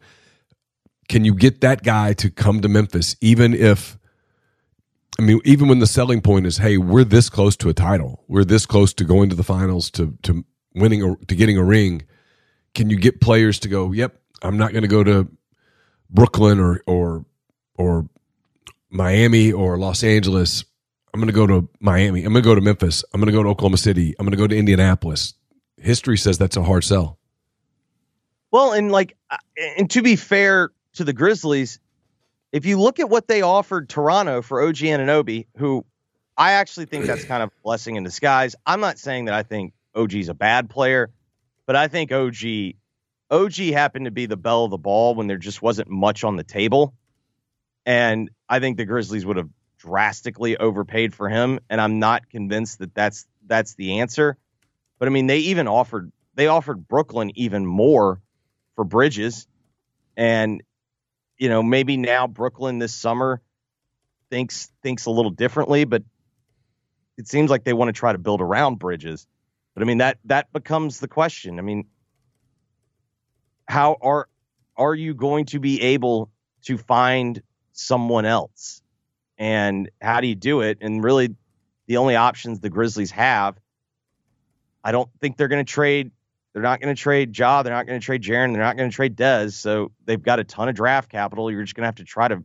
Can 1.07 1.25
you 1.25 1.33
get 1.33 1.61
that 1.61 1.83
guy 1.83 2.13
to 2.13 2.29
come 2.29 2.61
to 2.61 2.67
Memphis, 2.67 3.15
even 3.21 3.53
if? 3.53 3.97
I 5.19 5.23
mean, 5.23 5.39
even 5.45 5.67
when 5.67 5.79
the 5.79 5.87
selling 5.87 6.21
point 6.21 6.45
is, 6.45 6.57
"Hey, 6.57 6.77
we're 6.77 7.03
this 7.03 7.29
close 7.29 7.55
to 7.57 7.69
a 7.69 7.73
title, 7.73 8.23
we're 8.27 8.43
this 8.43 8.65
close 8.65 8.93
to 8.95 9.03
going 9.03 9.29
to 9.29 9.35
the 9.35 9.43
finals, 9.43 9.89
to 9.91 10.17
to 10.23 10.45
winning 10.75 11.15
to 11.27 11.35
getting 11.35 11.57
a 11.57 11.63
ring," 11.63 12.03
can 12.75 12.89
you 12.89 12.97
get 12.97 13.19
players 13.19 13.57
to 13.59 13.67
go? 13.67 13.91
Yep, 13.91 14.19
I'm 14.43 14.57
not 14.57 14.71
going 14.71 14.83
to 14.83 14.87
go 14.87 15.03
to 15.03 15.27
Brooklyn 16.09 16.59
or 16.59 16.81
or 16.85 17.25
or 17.75 18.09
Miami 18.89 19.51
or 19.51 19.77
Los 19.77 20.03
Angeles. 20.03 20.65
I'm 21.17 21.21
going 21.21 21.33
to 21.33 21.33
go 21.33 21.47
to 21.47 21.67
Miami. 21.79 22.23
I'm 22.23 22.31
going 22.31 22.43
to 22.43 22.47
go 22.47 22.53
to 22.53 22.61
Memphis. 22.61 23.03
I'm 23.11 23.19
going 23.19 23.25
to 23.25 23.31
go 23.31 23.41
to 23.41 23.49
Oklahoma 23.49 23.77
City. 23.77 24.13
I'm 24.19 24.25
going 24.27 24.33
to 24.33 24.37
go 24.37 24.45
to 24.45 24.55
Indianapolis. 24.55 25.33
History 25.77 26.15
says 26.15 26.37
that's 26.37 26.57
a 26.57 26.61
hard 26.61 26.83
sell. 26.83 27.17
Well, 28.51 28.73
and 28.73 28.91
like, 28.91 29.17
and 29.79 29.89
to 29.89 30.03
be 30.03 30.15
fair 30.15 30.69
to 30.93 31.03
the 31.03 31.13
Grizzlies, 31.13 31.79
if 32.51 32.67
you 32.67 32.79
look 32.79 32.99
at 32.99 33.09
what 33.09 33.27
they 33.27 33.41
offered 33.41 33.89
Toronto 33.89 34.43
for 34.43 34.61
OG 34.61 34.75
Anunoby, 34.75 35.47
who 35.57 35.87
I 36.37 36.51
actually 36.51 36.85
think 36.85 37.07
that's 37.07 37.25
kind 37.25 37.41
of 37.41 37.49
a 37.49 37.63
blessing 37.63 37.95
in 37.95 38.03
disguise. 38.03 38.55
I'm 38.67 38.79
not 38.79 38.99
saying 38.99 39.25
that 39.25 39.33
I 39.33 39.41
think 39.41 39.73
OG's 39.95 40.29
a 40.29 40.35
bad 40.35 40.69
player, 40.69 41.09
but 41.65 41.75
I 41.75 41.87
think 41.87 42.11
OG 42.11 42.75
OG 43.31 43.55
happened 43.73 44.05
to 44.05 44.11
be 44.11 44.27
the 44.27 44.37
bell 44.37 44.65
of 44.65 44.69
the 44.69 44.77
ball 44.77 45.15
when 45.15 45.25
there 45.25 45.37
just 45.37 45.63
wasn't 45.63 45.89
much 45.89 46.23
on 46.23 46.35
the 46.35 46.43
table. 46.43 46.93
And 47.87 48.29
I 48.47 48.59
think 48.59 48.77
the 48.77 48.85
Grizzlies 48.85 49.25
would 49.25 49.37
have 49.37 49.49
drastically 49.77 50.57
overpaid 50.57 51.13
for 51.13 51.29
him. 51.29 51.59
And 51.69 51.79
I'm 51.79 51.99
not 51.99 52.29
convinced 52.29 52.79
that 52.79 52.93
that's 52.93 53.27
that's 53.45 53.75
the 53.75 53.99
answer. 53.99 54.37
But 54.99 55.07
I 55.07 55.11
mean, 55.11 55.27
they 55.27 55.39
even 55.39 55.67
offered 55.67 56.11
they 56.35 56.47
offered 56.47 56.87
Brooklyn 56.87 57.31
even 57.35 57.65
more 57.65 58.21
for 58.75 58.83
Bridges, 58.83 59.47
and 60.15 60.61
you 61.37 61.49
know 61.49 61.63
maybe 61.63 61.97
now 61.97 62.27
Brooklyn 62.27 62.79
this 62.79 62.93
summer 62.93 63.41
thinks 64.29 64.71
thinks 64.81 65.05
a 65.05 65.11
little 65.11 65.31
differently, 65.31 65.85
but 65.85 66.03
it 67.17 67.27
seems 67.27 67.49
like 67.49 67.63
they 67.63 67.73
want 67.73 67.89
to 67.89 67.93
try 67.93 68.11
to 68.11 68.17
build 68.17 68.41
around 68.41 68.79
Bridges. 68.79 69.27
But 69.73 69.83
I 69.83 69.85
mean 69.85 69.99
that 69.99 70.17
that 70.25 70.51
becomes 70.53 70.99
the 70.99 71.07
question. 71.07 71.59
I 71.59 71.61
mean, 71.61 71.87
how 73.67 73.97
are 74.01 74.27
are 74.75 74.95
you 74.95 75.13
going 75.13 75.45
to 75.45 75.59
be 75.59 75.81
able 75.81 76.31
to 76.63 76.77
find 76.77 77.41
someone 77.73 78.25
else? 78.25 78.81
And 79.37 79.89
how 80.01 80.21
do 80.21 80.27
you 80.27 80.35
do 80.35 80.61
it? 80.61 80.79
And 80.81 81.03
really 81.03 81.35
the 81.87 81.97
only 81.97 82.15
options 82.15 82.59
the 82.59 82.69
Grizzlies 82.69 83.11
have, 83.11 83.57
I 84.83 84.91
don't 84.91 85.09
think 85.19 85.37
they're 85.37 85.47
going 85.47 85.65
to 85.65 85.71
trade. 85.71 86.11
They're 86.53 86.63
not 86.63 86.81
going 86.81 86.95
to 86.95 86.99
trade 86.99 87.37
Ja. 87.37 87.61
They're 87.61 87.73
not 87.73 87.85
going 87.85 87.99
to 87.99 88.05
trade 88.05 88.23
Jaren. 88.23 88.53
They're 88.53 88.63
not 88.63 88.77
going 88.77 88.89
to 88.89 88.95
trade 88.95 89.15
Dez. 89.15 89.53
So 89.53 89.91
they've 90.05 90.21
got 90.21 90.39
a 90.39 90.43
ton 90.43 90.69
of 90.69 90.75
draft 90.75 91.09
capital. 91.09 91.51
You're 91.51 91.63
just 91.63 91.75
going 91.75 91.83
to 91.83 91.87
have 91.87 91.95
to 91.95 92.03
try 92.03 92.27
to 92.27 92.43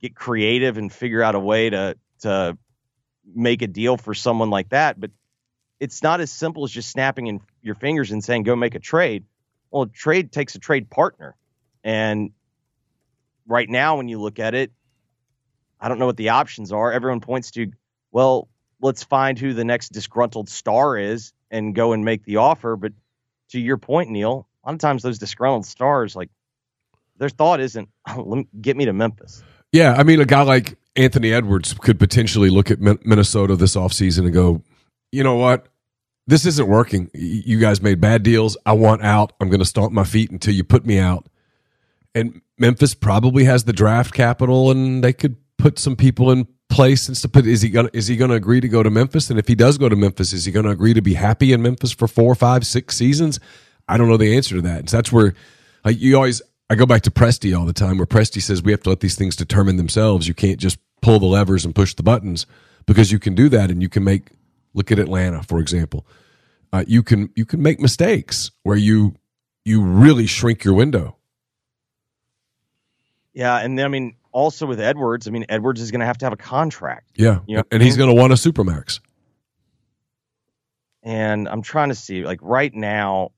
get 0.00 0.14
creative 0.14 0.76
and 0.76 0.92
figure 0.92 1.22
out 1.22 1.34
a 1.34 1.40
way 1.40 1.70
to 1.70 1.96
to 2.20 2.58
make 3.34 3.62
a 3.62 3.66
deal 3.66 3.96
for 3.96 4.14
someone 4.14 4.50
like 4.50 4.70
that. 4.70 4.98
But 4.98 5.10
it's 5.80 6.02
not 6.02 6.20
as 6.20 6.30
simple 6.30 6.64
as 6.64 6.70
just 6.70 6.90
snapping 6.90 7.26
in 7.26 7.40
your 7.62 7.74
fingers 7.74 8.10
and 8.10 8.24
saying 8.24 8.42
go 8.42 8.56
make 8.56 8.74
a 8.74 8.80
trade. 8.80 9.24
Well, 9.70 9.86
trade 9.86 10.32
takes 10.32 10.54
a 10.54 10.58
trade 10.58 10.90
partner. 10.90 11.36
And 11.82 12.30
right 13.46 13.68
now, 13.68 13.96
when 13.96 14.08
you 14.08 14.20
look 14.20 14.38
at 14.38 14.54
it, 14.54 14.72
I 15.80 15.88
don't 15.88 15.98
know 15.98 16.06
what 16.06 16.16
the 16.16 16.30
options 16.30 16.72
are. 16.72 16.92
Everyone 16.92 17.20
points 17.20 17.50
to, 17.52 17.70
well, 18.12 18.48
let's 18.80 19.02
find 19.02 19.38
who 19.38 19.52
the 19.52 19.64
next 19.64 19.92
disgruntled 19.92 20.48
star 20.48 20.96
is 20.96 21.32
and 21.50 21.74
go 21.74 21.92
and 21.92 22.04
make 22.04 22.24
the 22.24 22.36
offer. 22.36 22.76
But 22.76 22.92
to 23.50 23.60
your 23.60 23.76
point, 23.76 24.10
Neal, 24.10 24.46
a 24.64 24.68
lot 24.68 24.74
of 24.74 24.78
times 24.78 25.02
those 25.02 25.18
disgruntled 25.18 25.66
stars, 25.66 26.16
like 26.16 26.30
their 27.16 27.28
thought 27.28 27.60
isn't, 27.60 27.88
oh, 28.08 28.44
get 28.60 28.76
me 28.76 28.86
to 28.86 28.92
Memphis. 28.92 29.42
Yeah. 29.72 29.94
I 29.94 30.02
mean, 30.02 30.20
a 30.20 30.24
guy 30.24 30.42
like 30.42 30.76
Anthony 30.96 31.32
Edwards 31.32 31.74
could 31.74 31.98
potentially 31.98 32.50
look 32.50 32.70
at 32.70 32.80
Minnesota 32.80 33.56
this 33.56 33.76
offseason 33.76 34.26
and 34.26 34.32
go, 34.32 34.62
you 35.12 35.22
know 35.22 35.36
what? 35.36 35.68
this 36.26 36.46
isn't 36.46 36.68
working. 36.68 37.10
You 37.12 37.58
guys 37.58 37.82
made 37.82 38.00
bad 38.00 38.22
deals. 38.22 38.56
I 38.64 38.72
want 38.72 39.02
out. 39.02 39.32
I'm 39.40 39.48
going 39.48 39.60
to 39.60 39.66
stomp 39.66 39.92
my 39.92 40.04
feet 40.04 40.30
until 40.30 40.54
you 40.54 40.64
put 40.64 40.86
me 40.86 40.98
out. 40.98 41.26
And 42.14 42.40
Memphis 42.58 42.94
probably 42.94 43.44
has 43.44 43.64
the 43.64 43.72
draft 43.72 44.14
capital, 44.14 44.70
and 44.70 45.02
they 45.02 45.12
could 45.12 45.36
put 45.58 45.78
some 45.78 45.96
people 45.96 46.30
in 46.30 46.46
place 46.68 47.08
and 47.08 47.16
stuff. 47.16 47.32
But 47.32 47.46
is 47.46 47.62
he 47.62 47.68
gonna 47.68 47.90
is 47.92 48.06
he 48.06 48.16
to 48.16 48.32
agree 48.32 48.60
to 48.60 48.68
go 48.68 48.82
to 48.82 48.90
Memphis? 48.90 49.30
And 49.30 49.38
if 49.38 49.48
he 49.48 49.54
does 49.54 49.78
go 49.78 49.88
to 49.88 49.96
Memphis, 49.96 50.32
is 50.32 50.44
he 50.44 50.52
to 50.52 50.68
agree 50.68 50.94
to 50.94 51.02
be 51.02 51.14
happy 51.14 51.52
in 51.52 51.62
Memphis 51.62 51.92
for 51.92 52.08
four, 52.08 52.34
five, 52.34 52.66
six 52.66 52.96
seasons? 52.96 53.40
I 53.88 53.96
don't 53.96 54.08
know 54.08 54.16
the 54.16 54.34
answer 54.36 54.56
to 54.56 54.62
that. 54.62 54.88
So 54.88 54.96
that's 54.96 55.12
where 55.12 55.34
like, 55.84 56.00
you 56.00 56.16
always. 56.16 56.42
I 56.70 56.76
go 56.76 56.86
back 56.86 57.02
to 57.02 57.10
Presti 57.10 57.56
all 57.56 57.66
the 57.66 57.74
time, 57.74 57.98
where 57.98 58.06
Presti 58.06 58.40
says 58.40 58.62
we 58.62 58.72
have 58.72 58.82
to 58.84 58.88
let 58.88 59.00
these 59.00 59.16
things 59.16 59.36
determine 59.36 59.76
themselves. 59.76 60.26
You 60.26 60.32
can't 60.32 60.58
just 60.58 60.78
pull 61.02 61.18
the 61.18 61.26
levers 61.26 61.66
and 61.66 61.74
push 61.74 61.92
the 61.92 62.02
buttons 62.02 62.46
because 62.86 63.12
you 63.12 63.18
can 63.18 63.34
do 63.34 63.50
that, 63.50 63.70
and 63.70 63.82
you 63.82 63.90
can 63.90 64.02
make 64.02 64.30
Look 64.74 64.90
at 64.90 64.98
Atlanta, 64.98 65.42
for 65.42 65.60
example. 65.60 66.04
Uh, 66.72 66.84
you 66.88 67.04
can 67.04 67.30
you 67.36 67.46
can 67.46 67.62
make 67.62 67.80
mistakes 67.80 68.50
where 68.64 68.76
you 68.76 69.14
you 69.64 69.80
really 69.80 70.26
shrink 70.26 70.64
your 70.64 70.74
window. 70.74 71.16
Yeah, 73.32 73.56
and 73.58 73.80
I 73.80 73.86
mean, 73.86 74.16
also 74.34 74.66
with 74.66 74.80
Edwards, 74.80 75.28
I 75.28 75.30
mean, 75.30 75.46
Edwards 75.48 75.80
is 75.80 75.90
going 75.92 76.00
to 76.00 76.06
have 76.06 76.18
to 76.18 76.26
have 76.26 76.32
a 76.32 76.36
contract. 76.36 77.12
Yeah, 77.14 77.38
you 77.46 77.56
know? 77.56 77.62
and 77.70 77.82
he's 77.82 77.96
going 77.96 78.14
to 78.14 78.20
want 78.20 78.32
a 78.32 78.36
supermax. 78.36 79.00
And 81.02 81.48
I'm 81.48 81.62
trying 81.62 81.90
to 81.90 81.94
see, 81.94 82.24
like 82.24 82.40
right 82.42 82.74
now, 82.74 83.30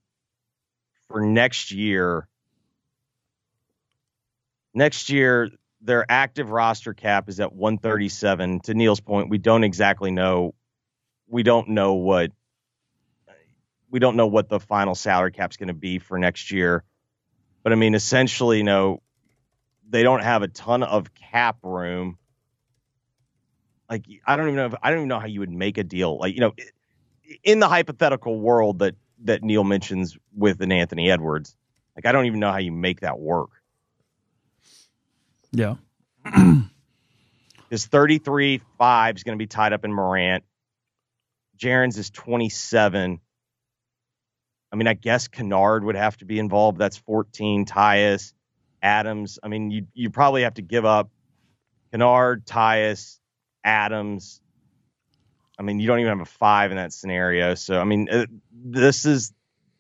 for 1.09 1.21
next 1.21 1.71
year, 1.71 2.27
next 4.75 5.11
year 5.11 5.51
their 5.83 6.07
active 6.09 6.51
roster 6.51 6.95
cap 6.95 7.29
is 7.29 7.39
at 7.39 7.53
137. 7.53 8.61
To 8.61 8.75
Neal's 8.75 9.01
point, 9.01 9.29
we 9.29 9.39
don't 9.39 9.65
exactly 9.65 10.11
know 10.11 10.55
we 11.29 11.43
don't 11.43 11.69
know 11.71 11.95
what 11.95 12.31
we 13.91 13.99
don't 13.99 14.17
know 14.17 14.29
what 14.29 14.49
the 14.49 14.61
final 14.61 14.95
salary 14.95 15.33
cap's 15.33 15.57
going 15.57 15.69
to 15.69 15.75
be 15.75 15.99
for 15.99 16.19
next 16.19 16.51
year. 16.51 16.85
But 17.63 17.73
I 17.73 17.77
mean, 17.77 17.95
essentially, 17.95 18.59
you 18.59 18.65
know, 18.65 19.03
they 19.89 20.03
don't 20.03 20.23
have 20.23 20.43
a 20.43 20.49
ton 20.49 20.83
of 20.83 21.15
cap 21.15 21.59
room. 21.63 22.19
Like, 23.89 24.05
I 24.27 24.37
don't 24.37 24.47
even 24.47 24.57
know 24.57 24.67
if 24.67 24.75
I 24.83 24.91
don't 24.91 25.01
even 25.01 25.09
know 25.09 25.21
how 25.21 25.27
you 25.27 25.41
would 25.41 25.51
make 25.51 25.79
a 25.79 25.85
deal. 25.85 26.19
Like, 26.19 26.35
you 26.35 26.41
know, 26.41 26.53
in 27.45 27.61
the 27.61 27.69
hypothetical 27.69 28.39
world 28.39 28.81
that 28.81 28.97
that 29.25 29.43
Neal 29.43 29.65
mentions 29.65 30.17
with 30.35 30.61
an 30.61 30.73
Anthony 30.73 31.11
Edwards, 31.11 31.57
like 31.95 32.07
I 32.07 32.13
don't 32.13 32.27
even 32.27 32.41
know 32.41 32.51
how 32.51 32.59
you 32.59 32.73
make 32.73 33.01
that 33.01 33.19
work. 33.19 33.51
Yeah. 35.53 35.77
His 37.71 37.87
33 37.87 38.61
5 38.79 39.17
is 39.17 39.23
going 39.23 39.39
to 39.39 39.43
be 39.43 39.47
tied 39.47 39.73
up 39.73 39.85
in 39.85 39.93
Morant. 39.93 40.45
Jaren's 41.59 41.99
is 41.99 42.11
27. 42.11 43.21
I 44.73 44.77
mean, 44.77 44.87
I 44.87 44.95
guess 44.95 45.29
Kennard 45.29 45.85
would 45.85 45.97
have 45.97 46.17
to 46.19 46.25
be 46.25 46.39
involved. 46.39 46.79
That's 46.79 46.97
14. 46.99 47.65
Tyus, 47.65 48.33
Adams. 48.87 49.41
I 49.43 49.49
mean, 49.49 49.71
you 49.73 49.87
you 49.95 50.11
probably 50.11 50.43
have 50.43 50.55
to 50.55 50.63
give 50.63 50.85
up 50.85 51.11
Kennard, 51.91 52.47
Tyus, 52.47 53.19
Adams. 53.65 54.41
I 55.59 55.63
mean, 55.63 55.81
you 55.81 55.89
don't 55.89 55.99
even 55.99 56.11
have 56.11 56.21
a 56.21 56.31
five 56.31 56.71
in 56.71 56.77
that 56.77 56.93
scenario. 56.93 57.55
So, 57.55 57.81
I 57.81 57.85
mean, 57.85 58.09
uh, 58.09 58.27
this 58.53 59.05
is, 59.05 59.33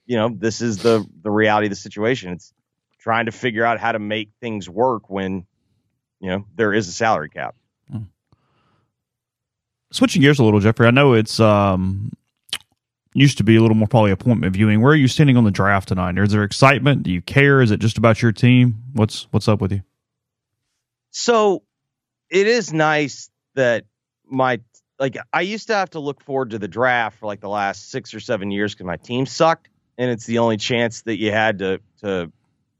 you 0.06 0.16
know, 0.16 0.30
this 0.34 0.60
is 0.60 0.78
the 0.78 1.06
the 1.22 1.30
reality 1.30 1.66
of 1.66 1.70
the 1.70 1.76
situation. 1.76 2.32
It's 2.32 2.52
trying 2.98 3.26
to 3.26 3.32
figure 3.32 3.64
out 3.64 3.78
how 3.78 3.92
to 3.92 4.00
make 4.00 4.30
things 4.40 4.68
work 4.68 5.08
when, 5.08 5.46
you 6.18 6.30
know, 6.30 6.46
there 6.56 6.72
is 6.72 6.88
a 6.88 6.92
salary 6.92 7.30
cap. 7.30 7.54
Switching 9.92 10.20
gears 10.20 10.40
a 10.40 10.44
little, 10.44 10.58
Jeffrey. 10.58 10.88
I 10.88 10.90
know 10.90 11.12
it's 11.12 11.38
um, 11.38 12.10
used 13.16 13.38
to 13.38 13.44
be 13.44 13.56
a 13.56 13.60
little 13.60 13.76
more 13.76 13.88
probably 13.88 14.10
appointment 14.10 14.52
viewing. 14.52 14.82
Where 14.82 14.92
are 14.92 14.96
you 14.96 15.08
standing 15.08 15.36
on 15.36 15.44
the 15.44 15.50
draft 15.50 15.88
tonight? 15.88 16.18
Is 16.18 16.32
there 16.32 16.44
excitement? 16.44 17.02
Do 17.02 17.10
you 17.10 17.22
care? 17.22 17.62
Is 17.62 17.70
it 17.70 17.80
just 17.80 17.96
about 17.96 18.20
your 18.20 18.32
team? 18.32 18.82
What's 18.92 19.26
what's 19.30 19.48
up 19.48 19.60
with 19.60 19.72
you? 19.72 19.82
So 21.10 21.62
it 22.28 22.46
is 22.46 22.72
nice 22.72 23.30
that 23.54 23.84
my 24.26 24.60
like 24.98 25.16
I 25.32 25.40
used 25.40 25.68
to 25.68 25.74
have 25.74 25.90
to 25.90 26.00
look 26.00 26.22
forward 26.22 26.50
to 26.50 26.58
the 26.58 26.68
draft 26.68 27.18
for 27.18 27.26
like 27.26 27.40
the 27.40 27.48
last 27.48 27.90
six 27.90 28.12
or 28.12 28.20
seven 28.20 28.50
years 28.50 28.74
because 28.74 28.86
my 28.86 28.96
team 28.96 29.24
sucked, 29.26 29.68
and 29.96 30.10
it's 30.10 30.26
the 30.26 30.38
only 30.38 30.58
chance 30.58 31.02
that 31.02 31.18
you 31.18 31.32
had 31.32 31.60
to 31.60 31.80
to 32.02 32.30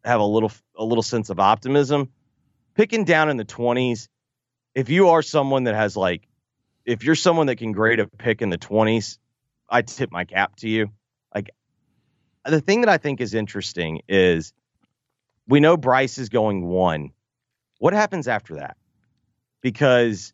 have 0.04 0.20
a 0.20 0.24
little 0.24 0.52
a 0.76 0.84
little 0.84 1.02
sense 1.02 1.30
of 1.30 1.40
optimism. 1.40 2.10
Picking 2.74 3.04
down 3.04 3.30
in 3.30 3.38
the 3.38 3.44
twenties, 3.44 4.08
if 4.74 4.90
you 4.90 5.08
are 5.08 5.22
someone 5.22 5.64
that 5.64 5.74
has 5.74 5.96
like, 5.96 6.28
if 6.84 7.04
you're 7.04 7.14
someone 7.14 7.46
that 7.46 7.56
can 7.56 7.72
grade 7.72 8.00
a 8.00 8.06
pick 8.06 8.42
in 8.42 8.50
the 8.50 8.58
twenties, 8.58 9.18
I 9.68 9.82
tip 9.82 10.12
my 10.12 10.24
cap 10.24 10.56
to 10.56 10.68
you. 10.68 10.90
Like 11.34 11.50
the 12.44 12.60
thing 12.60 12.82
that 12.82 12.90
I 12.90 12.98
think 12.98 13.20
is 13.20 13.34
interesting 13.34 14.02
is 14.08 14.52
we 15.48 15.60
know 15.60 15.76
Bryce 15.76 16.18
is 16.18 16.28
going 16.28 16.66
one. 16.66 17.12
What 17.78 17.92
happens 17.92 18.28
after 18.28 18.56
that? 18.56 18.76
Because 19.60 20.32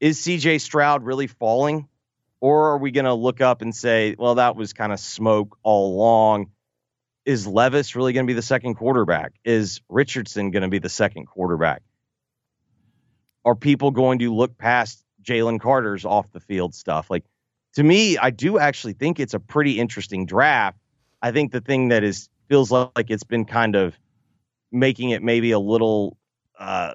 is 0.00 0.20
CJ 0.20 0.60
Stroud 0.60 1.04
really 1.04 1.26
falling? 1.26 1.88
Or 2.40 2.70
are 2.70 2.78
we 2.78 2.90
going 2.90 3.04
to 3.04 3.14
look 3.14 3.40
up 3.40 3.62
and 3.62 3.72
say, 3.72 4.16
well, 4.18 4.34
that 4.34 4.56
was 4.56 4.72
kind 4.72 4.92
of 4.92 4.98
smoke 4.98 5.56
all 5.62 5.94
along? 5.94 6.50
Is 7.24 7.46
Levis 7.46 7.94
really 7.94 8.12
going 8.12 8.26
to 8.26 8.30
be 8.30 8.34
the 8.34 8.42
second 8.42 8.74
quarterback? 8.74 9.34
Is 9.44 9.80
Richardson 9.88 10.50
going 10.50 10.64
to 10.64 10.68
be 10.68 10.80
the 10.80 10.88
second 10.88 11.26
quarterback? 11.26 11.82
Are 13.44 13.54
people 13.54 13.92
going 13.92 14.18
to 14.18 14.34
look 14.34 14.58
past 14.58 15.04
Jalen 15.22 15.60
Carter's 15.60 16.04
off 16.04 16.32
the 16.32 16.40
field 16.40 16.74
stuff? 16.74 17.10
Like, 17.10 17.24
to 17.74 17.82
me, 17.82 18.18
I 18.18 18.30
do 18.30 18.58
actually 18.58 18.92
think 18.92 19.18
it's 19.20 19.34
a 19.34 19.40
pretty 19.40 19.78
interesting 19.78 20.26
draft. 20.26 20.78
I 21.20 21.32
think 21.32 21.52
the 21.52 21.60
thing 21.60 21.88
that 21.88 22.02
is 22.04 22.28
feels 22.48 22.70
like 22.70 23.08
it's 23.08 23.24
been 23.24 23.44
kind 23.44 23.76
of 23.76 23.98
making 24.70 25.10
it 25.10 25.22
maybe 25.22 25.52
a 25.52 25.58
little 25.58 26.16
uh, 26.58 26.92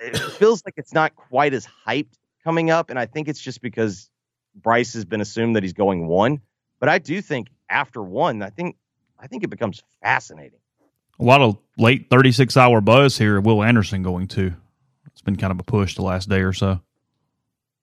it 0.00 0.18
feels 0.38 0.62
like 0.64 0.74
it's 0.76 0.94
not 0.94 1.14
quite 1.14 1.54
as 1.54 1.66
hyped 1.86 2.14
coming 2.44 2.70
up, 2.70 2.90
and 2.90 2.98
I 2.98 3.06
think 3.06 3.28
it's 3.28 3.40
just 3.40 3.60
because 3.60 4.10
Bryce 4.54 4.94
has 4.94 5.04
been 5.04 5.20
assumed 5.20 5.56
that 5.56 5.62
he's 5.62 5.72
going 5.72 6.06
one. 6.06 6.40
But 6.78 6.88
I 6.88 6.98
do 6.98 7.20
think 7.20 7.48
after 7.68 8.02
one, 8.02 8.42
I 8.42 8.50
think 8.50 8.76
I 9.18 9.26
think 9.26 9.44
it 9.44 9.50
becomes 9.50 9.82
fascinating. 10.02 10.58
A 11.18 11.24
lot 11.24 11.42
of 11.42 11.58
late 11.76 12.08
36 12.08 12.56
hour 12.56 12.80
buzz 12.80 13.18
here. 13.18 13.40
Will 13.40 13.62
Anderson 13.62 14.02
going 14.02 14.26
to? 14.28 14.54
It's 15.06 15.20
been 15.20 15.36
kind 15.36 15.50
of 15.50 15.60
a 15.60 15.62
push 15.62 15.94
the 15.94 16.02
last 16.02 16.28
day 16.30 16.40
or 16.40 16.54
so. 16.54 16.80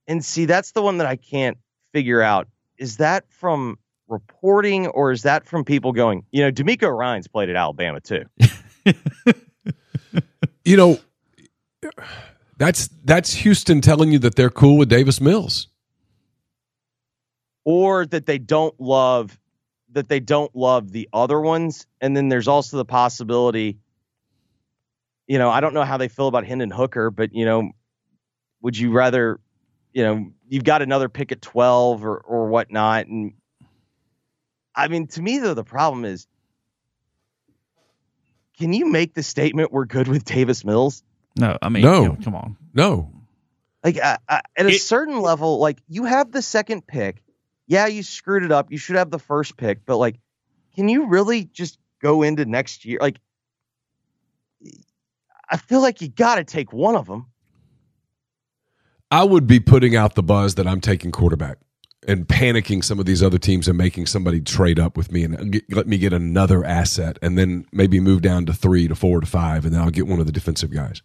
And 0.07 0.23
see, 0.23 0.45
that's 0.45 0.71
the 0.71 0.81
one 0.81 0.97
that 0.97 1.07
I 1.07 1.15
can't 1.15 1.57
figure 1.93 2.21
out. 2.21 2.47
Is 2.77 2.97
that 2.97 3.25
from 3.29 3.77
reporting 4.07 4.87
or 4.87 5.11
is 5.11 5.23
that 5.23 5.45
from 5.45 5.65
people 5.65 5.91
going, 5.91 6.25
you 6.31 6.43
know, 6.43 6.51
DeMeco 6.51 6.95
Ryans 6.95 7.27
played 7.27 7.49
at 7.49 7.55
Alabama 7.55 7.99
too? 7.99 8.23
you 10.65 10.77
know, 10.77 10.99
that's 12.57 12.89
that's 13.03 13.33
Houston 13.33 13.81
telling 13.81 14.11
you 14.11 14.19
that 14.19 14.35
they're 14.35 14.49
cool 14.49 14.77
with 14.77 14.89
Davis 14.89 15.19
Mills. 15.19 15.67
Or 17.65 18.05
that 18.05 18.25
they 18.25 18.37
don't 18.37 18.79
love 18.79 19.37
that 19.91 20.09
they 20.09 20.19
don't 20.19 20.55
love 20.55 20.91
the 20.91 21.09
other 21.13 21.39
ones. 21.39 21.87
And 22.01 22.15
then 22.15 22.29
there's 22.29 22.47
also 22.47 22.77
the 22.77 22.85
possibility, 22.85 23.79
you 25.27 25.37
know, 25.37 25.49
I 25.49 25.59
don't 25.59 25.73
know 25.73 25.83
how 25.83 25.97
they 25.97 26.07
feel 26.07 26.27
about 26.27 26.45
Hendon 26.45 26.71
Hooker, 26.71 27.09
but 27.09 27.33
you 27.33 27.45
know, 27.45 27.71
would 28.61 28.77
you 28.77 28.91
rather, 28.91 29.39
you 29.97 30.03
know, 30.03 30.29
you've 30.47 30.63
got 30.63 30.83
another 30.83 31.09
pick 31.09 31.31
at 31.31 31.41
12 31.41 32.05
or 32.05 32.17
or 32.19 32.49
whatnot. 32.49 33.07
And 33.07 33.33
I 34.75 34.89
mean, 34.89 35.07
to 35.07 35.21
me 35.23 35.39
though, 35.39 35.55
the 35.55 35.63
problem 35.63 36.05
is 36.05 36.27
can 38.59 38.73
you 38.73 38.85
make 38.85 39.15
the 39.15 39.23
statement 39.23 39.71
we're 39.71 39.85
good 39.85 40.07
with 40.07 40.23
Davis 40.23 40.63
Mills? 40.63 41.01
No, 41.35 41.57
I 41.63 41.69
mean, 41.69 41.81
No. 41.81 42.01
you 42.03 42.09
know, 42.09 42.17
come 42.23 42.35
on. 42.35 42.57
No, 42.75 43.11
Like 43.83 43.97
uh, 43.97 44.17
uh, 44.29 44.41
at 44.55 44.65
a 44.67 44.69
It- 44.69 44.81
certain 44.83 45.19
level, 45.19 45.57
like 45.57 45.79
you 45.87 46.05
have 46.05 46.31
the 46.31 46.43
second 46.43 46.85
pick. 46.85 47.23
Yeah, 47.65 47.87
you 47.87 48.03
screwed 48.03 48.43
it 48.43 48.51
up. 48.51 48.71
You 48.71 48.77
should 48.77 48.97
have 48.97 49.09
the 49.09 49.17
first 49.19 49.57
pick, 49.57 49.83
but 49.83 49.97
like, 49.97 50.19
can 50.75 50.89
you 50.89 51.07
really 51.07 51.45
just 51.45 51.79
go 52.03 52.21
into 52.21 52.45
next 52.45 52.85
year? 52.85 52.99
Like, 53.01 53.17
I 55.49 55.57
feel 55.57 55.81
like 55.81 56.01
you 56.01 56.07
got 56.07 56.35
to 56.35 56.43
take 56.43 56.71
one 56.71 56.95
of 56.95 57.07
them. 57.07 57.25
I 59.09 59.23
would 59.23 59.47
be 59.47 59.59
putting 59.59 59.95
out 59.95 60.15
the 60.15 60.23
buzz 60.23 60.55
that 60.55 60.67
I'm 60.67 60.81
taking 60.81 61.11
quarterback 61.11 61.59
and 62.07 62.27
panicking 62.27 62.83
some 62.83 62.99
of 62.99 63.05
these 63.05 63.23
other 63.23 63.37
teams 63.37 63.67
and 63.67 63.77
making 63.77 64.05
somebody 64.05 64.41
trade 64.41 64.79
up 64.79 64.95
with 64.97 65.11
me 65.11 65.23
and 65.23 65.61
let 65.69 65.87
me 65.87 65.97
get 65.97 66.13
another 66.13 66.63
asset 66.63 67.17
and 67.21 67.37
then 67.37 67.65
maybe 67.71 67.99
move 67.99 68.21
down 68.21 68.45
to 68.45 68.53
three 68.53 68.87
to 68.87 68.95
four 68.95 69.19
to 69.19 69.27
five 69.27 69.65
and 69.65 69.73
then 69.73 69.81
I'll 69.81 69.89
get 69.89 70.07
one 70.07 70.19
of 70.19 70.25
the 70.25 70.31
defensive 70.31 70.71
guys. 70.71 71.01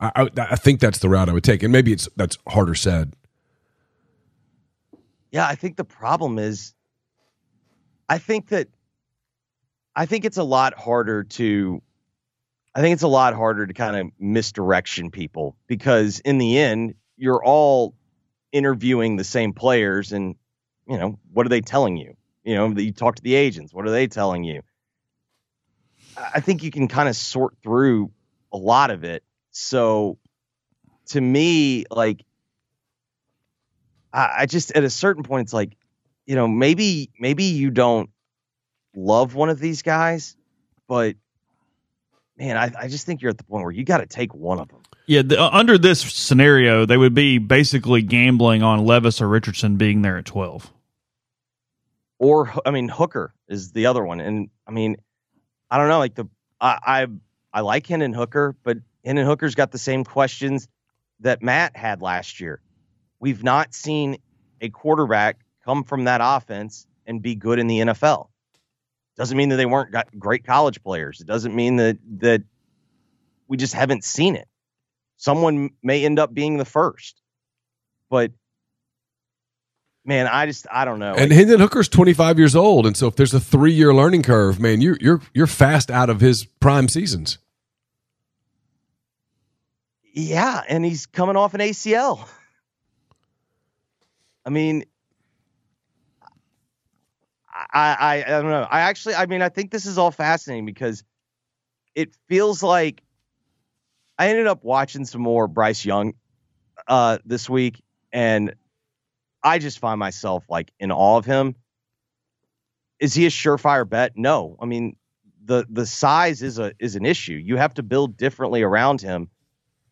I, 0.00 0.10
I, 0.16 0.30
I 0.52 0.56
think 0.56 0.80
that's 0.80 0.98
the 0.98 1.08
route 1.08 1.28
I 1.28 1.32
would 1.32 1.44
take, 1.44 1.62
and 1.62 1.72
maybe 1.72 1.92
it's 1.92 2.08
that's 2.16 2.38
harder 2.48 2.74
said. 2.74 3.14
Yeah, 5.30 5.46
I 5.46 5.54
think 5.54 5.76
the 5.76 5.84
problem 5.84 6.38
is, 6.38 6.74
I 8.08 8.18
think 8.18 8.48
that, 8.48 8.68
I 9.94 10.06
think 10.06 10.24
it's 10.24 10.38
a 10.38 10.42
lot 10.42 10.74
harder 10.74 11.24
to, 11.24 11.82
I 12.74 12.80
think 12.80 12.94
it's 12.94 13.02
a 13.02 13.08
lot 13.08 13.34
harder 13.34 13.66
to 13.66 13.74
kind 13.74 13.96
of 13.96 14.10
misdirection 14.18 15.10
people 15.10 15.56
because 15.66 16.20
in 16.20 16.38
the 16.38 16.58
end, 16.58 16.94
you're 17.20 17.44
all 17.44 17.94
interviewing 18.50 19.16
the 19.16 19.24
same 19.24 19.52
players, 19.52 20.12
and 20.12 20.34
you 20.88 20.98
know 20.98 21.18
what 21.32 21.46
are 21.46 21.50
they 21.50 21.60
telling 21.60 21.96
you? 21.96 22.16
You 22.42 22.54
know, 22.54 22.68
you 22.68 22.92
talk 22.92 23.16
to 23.16 23.22
the 23.22 23.34
agents. 23.34 23.72
What 23.72 23.86
are 23.86 23.90
they 23.90 24.06
telling 24.06 24.42
you? 24.42 24.62
I 26.16 26.40
think 26.40 26.62
you 26.62 26.70
can 26.70 26.88
kind 26.88 27.08
of 27.08 27.14
sort 27.14 27.54
through 27.62 28.10
a 28.52 28.56
lot 28.56 28.90
of 28.90 29.04
it. 29.04 29.22
So, 29.52 30.18
to 31.08 31.20
me, 31.20 31.84
like 31.90 32.24
I, 34.12 34.30
I 34.38 34.46
just 34.46 34.72
at 34.72 34.82
a 34.82 34.90
certain 34.90 35.22
point, 35.22 35.46
it's 35.46 35.52
like, 35.52 35.76
you 36.26 36.34
know, 36.34 36.48
maybe 36.48 37.10
maybe 37.18 37.44
you 37.44 37.70
don't 37.70 38.10
love 38.96 39.34
one 39.34 39.50
of 39.50 39.60
these 39.60 39.82
guys, 39.82 40.36
but 40.88 41.16
man, 42.38 42.56
I, 42.56 42.72
I 42.76 42.88
just 42.88 43.04
think 43.04 43.20
you're 43.20 43.30
at 43.30 43.38
the 43.38 43.44
point 43.44 43.62
where 43.62 43.72
you 43.72 43.84
got 43.84 43.98
to 43.98 44.06
take 44.06 44.34
one 44.34 44.58
of 44.58 44.68
them. 44.68 44.82
Yeah, 45.10 45.22
the, 45.22 45.42
uh, 45.42 45.50
under 45.50 45.76
this 45.76 46.00
scenario, 46.02 46.86
they 46.86 46.96
would 46.96 47.14
be 47.14 47.38
basically 47.38 48.00
gambling 48.00 48.62
on 48.62 48.84
Levis 48.84 49.20
or 49.20 49.26
Richardson 49.26 49.74
being 49.74 50.02
there 50.02 50.18
at 50.18 50.24
12. 50.24 50.72
Or 52.20 52.52
I 52.64 52.70
mean, 52.70 52.88
Hooker 52.88 53.34
is 53.48 53.72
the 53.72 53.86
other 53.86 54.04
one, 54.04 54.20
and 54.20 54.50
I 54.68 54.70
mean, 54.70 54.98
I 55.68 55.78
don't 55.78 55.88
know, 55.88 55.98
like 55.98 56.14
the 56.14 56.26
I 56.60 56.78
I, 56.84 57.06
I 57.52 57.62
like 57.62 57.88
Hendon 57.88 58.12
Hooker, 58.12 58.54
but 58.62 58.76
Hendon 59.04 59.26
Hooker's 59.26 59.56
got 59.56 59.72
the 59.72 59.78
same 59.78 60.04
questions 60.04 60.68
that 61.18 61.42
Matt 61.42 61.76
had 61.76 62.02
last 62.02 62.38
year. 62.38 62.60
We've 63.18 63.42
not 63.42 63.74
seen 63.74 64.18
a 64.60 64.68
quarterback 64.68 65.40
come 65.64 65.82
from 65.82 66.04
that 66.04 66.20
offense 66.22 66.86
and 67.04 67.20
be 67.20 67.34
good 67.34 67.58
in 67.58 67.66
the 67.66 67.80
NFL. 67.80 68.28
Doesn't 69.16 69.36
mean 69.36 69.48
that 69.48 69.56
they 69.56 69.66
weren't 69.66 69.90
got 69.90 70.16
great 70.16 70.44
college 70.44 70.80
players. 70.84 71.20
It 71.20 71.26
doesn't 71.26 71.52
mean 71.52 71.76
that 71.76 71.98
that 72.18 72.42
we 73.48 73.56
just 73.56 73.74
haven't 73.74 74.04
seen 74.04 74.36
it. 74.36 74.46
Someone 75.20 75.68
may 75.82 76.02
end 76.06 76.18
up 76.18 76.32
being 76.32 76.56
the 76.56 76.64
first, 76.64 77.20
but 78.08 78.32
man, 80.02 80.26
I 80.26 80.46
just 80.46 80.66
I 80.72 80.86
don't 80.86 80.98
know. 80.98 81.12
And 81.12 81.30
Hendon 81.30 81.60
Hooker's 81.60 81.90
25 81.90 82.38
years 82.38 82.56
old, 82.56 82.86
and 82.86 82.96
so 82.96 83.06
if 83.06 83.16
there's 83.16 83.34
a 83.34 83.38
three 83.38 83.74
year 83.74 83.92
learning 83.92 84.22
curve, 84.22 84.58
man, 84.58 84.80
you're 84.80 84.96
you're 84.98 85.20
you're 85.34 85.46
fast 85.46 85.90
out 85.90 86.08
of 86.08 86.22
his 86.22 86.46
prime 86.46 86.88
seasons. 86.88 87.36
Yeah, 90.14 90.62
and 90.66 90.86
he's 90.86 91.04
coming 91.04 91.36
off 91.36 91.52
an 91.52 91.60
ACL. 91.60 92.26
I 94.46 94.48
mean, 94.48 94.86
I, 97.52 97.94
I 98.00 98.24
I 98.26 98.40
don't 98.40 98.50
know. 98.50 98.66
I 98.70 98.80
actually, 98.80 99.16
I 99.16 99.26
mean, 99.26 99.42
I 99.42 99.50
think 99.50 99.70
this 99.70 99.84
is 99.84 99.98
all 99.98 100.12
fascinating 100.12 100.64
because 100.64 101.04
it 101.94 102.16
feels 102.26 102.62
like 102.62 103.02
I 104.20 104.28
ended 104.28 104.46
up 104.46 104.62
watching 104.62 105.04
some 105.04 105.22
more 105.22 105.48
Bryce 105.48 105.84
Young 105.84 106.14
uh, 106.86 107.18
this 107.24 107.48
week, 107.50 107.82
and 108.12 108.54
I 109.42 109.58
just 109.58 109.78
find 109.80 109.98
myself 109.98 110.44
like 110.48 110.70
in 110.78 110.92
awe 110.92 111.16
of 111.16 111.24
him. 111.24 111.56
Is 113.00 113.14
he 113.14 113.26
a 113.26 113.30
surefire 113.30 113.88
bet? 113.88 114.12
No. 114.16 114.56
I 114.60 114.66
mean, 114.66 114.96
the 115.44 115.66
the 115.68 115.86
size 115.86 116.42
is 116.42 116.58
a 116.58 116.72
is 116.78 116.96
an 116.96 117.04
issue. 117.06 117.32
You 117.32 117.56
have 117.56 117.74
to 117.74 117.82
build 117.82 118.16
differently 118.16 118.62
around 118.62 119.00
him 119.00 119.30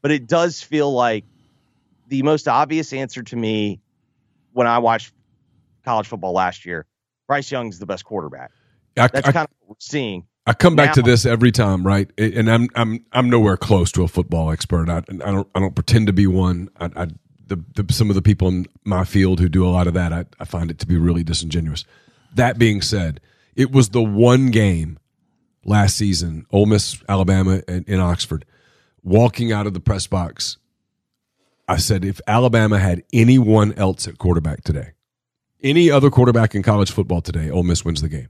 but 0.02 0.10
it 0.10 0.26
does 0.26 0.62
feel 0.62 0.92
like 0.92 1.24
the 2.06 2.22
most 2.22 2.48
obvious 2.48 2.92
answer 2.92 3.22
to 3.22 3.36
me 3.36 3.80
when 4.52 4.66
I 4.66 4.78
watched 4.78 5.12
college 5.84 6.06
football 6.06 6.32
last 6.32 6.64
year. 6.64 6.86
Bryce 7.26 7.50
Young's 7.50 7.78
the 7.78 7.86
best 7.86 8.04
quarterback. 8.04 8.50
I, 8.96 9.08
That's 9.08 9.28
I- 9.28 9.32
kind 9.32 9.44
of 9.44 9.50
what 9.60 9.70
we're 9.70 9.80
seeing. 9.80 10.26
I 10.48 10.54
come 10.54 10.74
back 10.74 10.94
to 10.94 11.02
this 11.02 11.26
every 11.26 11.52
time, 11.52 11.86
right? 11.86 12.10
And 12.16 12.50
I'm 12.50 12.68
I'm 12.74 13.04
I'm 13.12 13.28
nowhere 13.28 13.58
close 13.58 13.92
to 13.92 14.02
a 14.02 14.08
football 14.08 14.50
expert. 14.50 14.88
I, 14.88 14.98
I 14.98 15.30
don't 15.30 15.48
I 15.54 15.60
don't 15.60 15.74
pretend 15.74 16.06
to 16.06 16.14
be 16.14 16.26
one. 16.26 16.70
I, 16.80 16.90
I 16.96 17.06
the, 17.46 17.62
the 17.74 17.92
some 17.92 18.08
of 18.08 18.14
the 18.14 18.22
people 18.22 18.48
in 18.48 18.66
my 18.82 19.04
field 19.04 19.40
who 19.40 19.50
do 19.50 19.66
a 19.66 19.68
lot 19.68 19.86
of 19.86 19.92
that, 19.94 20.10
I, 20.10 20.24
I 20.40 20.46
find 20.46 20.70
it 20.70 20.78
to 20.78 20.86
be 20.86 20.96
really 20.96 21.22
disingenuous. 21.22 21.84
That 22.34 22.58
being 22.58 22.80
said, 22.80 23.20
it 23.56 23.72
was 23.72 23.90
the 23.90 24.02
one 24.02 24.50
game 24.50 24.98
last 25.66 25.96
season, 25.96 26.46
Ole 26.50 26.66
Miss, 26.66 27.02
Alabama, 27.10 27.62
in, 27.68 27.84
in 27.86 28.00
Oxford. 28.00 28.46
Walking 29.02 29.52
out 29.52 29.66
of 29.66 29.74
the 29.74 29.80
press 29.80 30.06
box, 30.06 30.56
I 31.66 31.76
said, 31.76 32.04
if 32.04 32.20
Alabama 32.26 32.78
had 32.78 33.02
anyone 33.12 33.72
else 33.74 34.08
at 34.08 34.16
quarterback 34.18 34.64
today, 34.64 34.92
any 35.62 35.90
other 35.90 36.10
quarterback 36.10 36.54
in 36.54 36.62
college 36.62 36.90
football 36.90 37.20
today, 37.20 37.50
Ole 37.50 37.62
Miss 37.62 37.84
wins 37.84 38.00
the 38.00 38.08
game. 38.08 38.28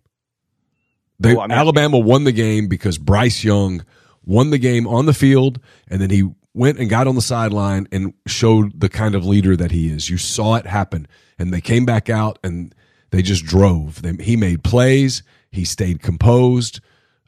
They, 1.21 1.35
Oh, 1.37 1.41
I 1.41 1.47
mean- 1.47 1.57
Alabama 1.59 1.99
won 1.99 2.25
the 2.25 2.33
game 2.33 2.69
because 2.69 2.99
Bryce 2.99 3.43
Young 3.45 3.85
won 4.25 4.51
the 4.51 4.59
game 4.59 4.87
on 4.87 5.07
the 5.07 5.15
field, 5.15 5.59
and 5.89 6.01
then 6.01 6.11
he 6.11 6.29
went 6.55 6.79
and 6.79 6.89
got 6.91 7.07
on 7.07 7.15
the 7.15 7.23
sideline 7.23 7.89
and 7.93 8.13
showed 8.27 8.79
the 8.81 8.89
kind 8.89 9.15
of 9.15 9.25
leader 9.25 9.57
that 9.57 9.71
he 9.71 9.91
is. 9.91 10.11
You 10.11 10.19
saw 10.19 10.57
it 10.57 10.67
happen, 10.67 11.07
and 11.39 11.53
they 11.53 11.61
came 11.61 11.85
back 11.87 12.09
out 12.11 12.39
and 12.45 12.75
they 13.11 13.23
just 13.23 13.45
drove. 13.45 14.03
They, 14.03 14.13
he 14.23 14.37
made 14.37 14.63
plays. 14.65 15.23
He 15.51 15.65
stayed 15.65 16.03
composed. 16.03 16.81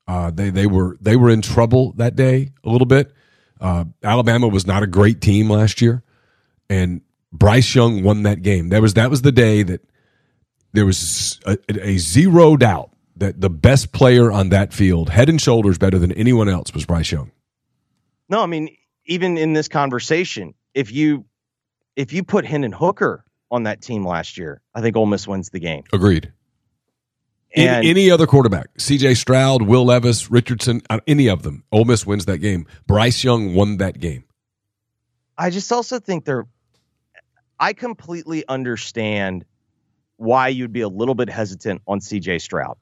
Uh, 0.06 0.30
they 0.30 0.50
they 0.50 0.66
were 0.66 0.96
they 1.00 1.16
were 1.16 1.30
in 1.30 1.40
trouble 1.40 1.92
that 1.92 2.16
day 2.16 2.50
a 2.64 2.68
little 2.70 2.86
bit. 2.86 3.12
Uh, 3.60 3.84
Alabama 4.02 4.48
was 4.48 4.66
not 4.66 4.82
a 4.82 4.86
great 4.86 5.20
team 5.20 5.48
last 5.48 5.80
year, 5.80 6.02
and 6.68 7.00
Bryce 7.32 7.74
Young 7.74 8.02
won 8.02 8.24
that 8.24 8.42
game. 8.42 8.68
That 8.70 8.82
was 8.82 8.94
that 8.94 9.08
was 9.10 9.22
the 9.22 9.32
day 9.32 9.62
that 9.62 9.80
there 10.72 10.84
was 10.84 11.38
a, 11.46 11.56
a 11.68 11.96
zero 11.98 12.56
doubt 12.56 12.90
that 13.20 13.40
the 13.40 13.50
best 13.50 13.92
player 13.92 14.32
on 14.32 14.48
that 14.48 14.72
field, 14.72 15.10
head 15.10 15.28
and 15.28 15.40
shoulders 15.40 15.78
better 15.78 15.98
than 15.98 16.12
anyone 16.12 16.48
else, 16.48 16.74
was 16.74 16.84
Bryce 16.84 17.12
Young. 17.12 17.30
No, 18.28 18.42
I 18.42 18.46
mean, 18.46 18.76
even 19.06 19.38
in 19.38 19.52
this 19.52 19.68
conversation, 19.68 20.54
if 20.74 20.92
you 20.92 21.24
if 21.96 22.12
you 22.12 22.24
put 22.24 22.44
Hendon 22.44 22.72
Hooker 22.72 23.24
on 23.50 23.64
that 23.64 23.82
team 23.82 24.06
last 24.06 24.38
year, 24.38 24.62
I 24.74 24.80
think 24.80 24.96
Ole 24.96 25.06
Miss 25.06 25.26
wins 25.28 25.50
the 25.50 25.60
game. 25.60 25.84
Agreed. 25.92 26.32
Any, 27.52 27.68
And 27.68 27.86
any 27.86 28.10
other 28.10 28.28
quarterback, 28.28 28.68
C.J. 28.78 29.14
Stroud, 29.14 29.62
Will 29.62 29.84
Levis, 29.84 30.30
Richardson, 30.30 30.82
uh, 30.88 31.00
any 31.08 31.28
of 31.28 31.42
them, 31.42 31.64
Ole 31.72 31.84
Miss 31.84 32.06
wins 32.06 32.26
that 32.26 32.38
game. 32.38 32.66
Bryce 32.86 33.24
Young 33.24 33.54
won 33.54 33.78
that 33.78 33.98
game. 33.98 34.24
I 35.36 35.50
just 35.50 35.72
also 35.72 35.98
think 35.98 36.24
they're. 36.24 36.46
I 37.58 37.72
completely 37.72 38.46
understand 38.48 39.44
why 40.16 40.48
you'd 40.48 40.72
be 40.72 40.82
a 40.82 40.88
little 40.88 41.14
bit 41.14 41.28
hesitant 41.28 41.82
on 41.86 42.00
C.J. 42.00 42.38
Stroud. 42.38 42.76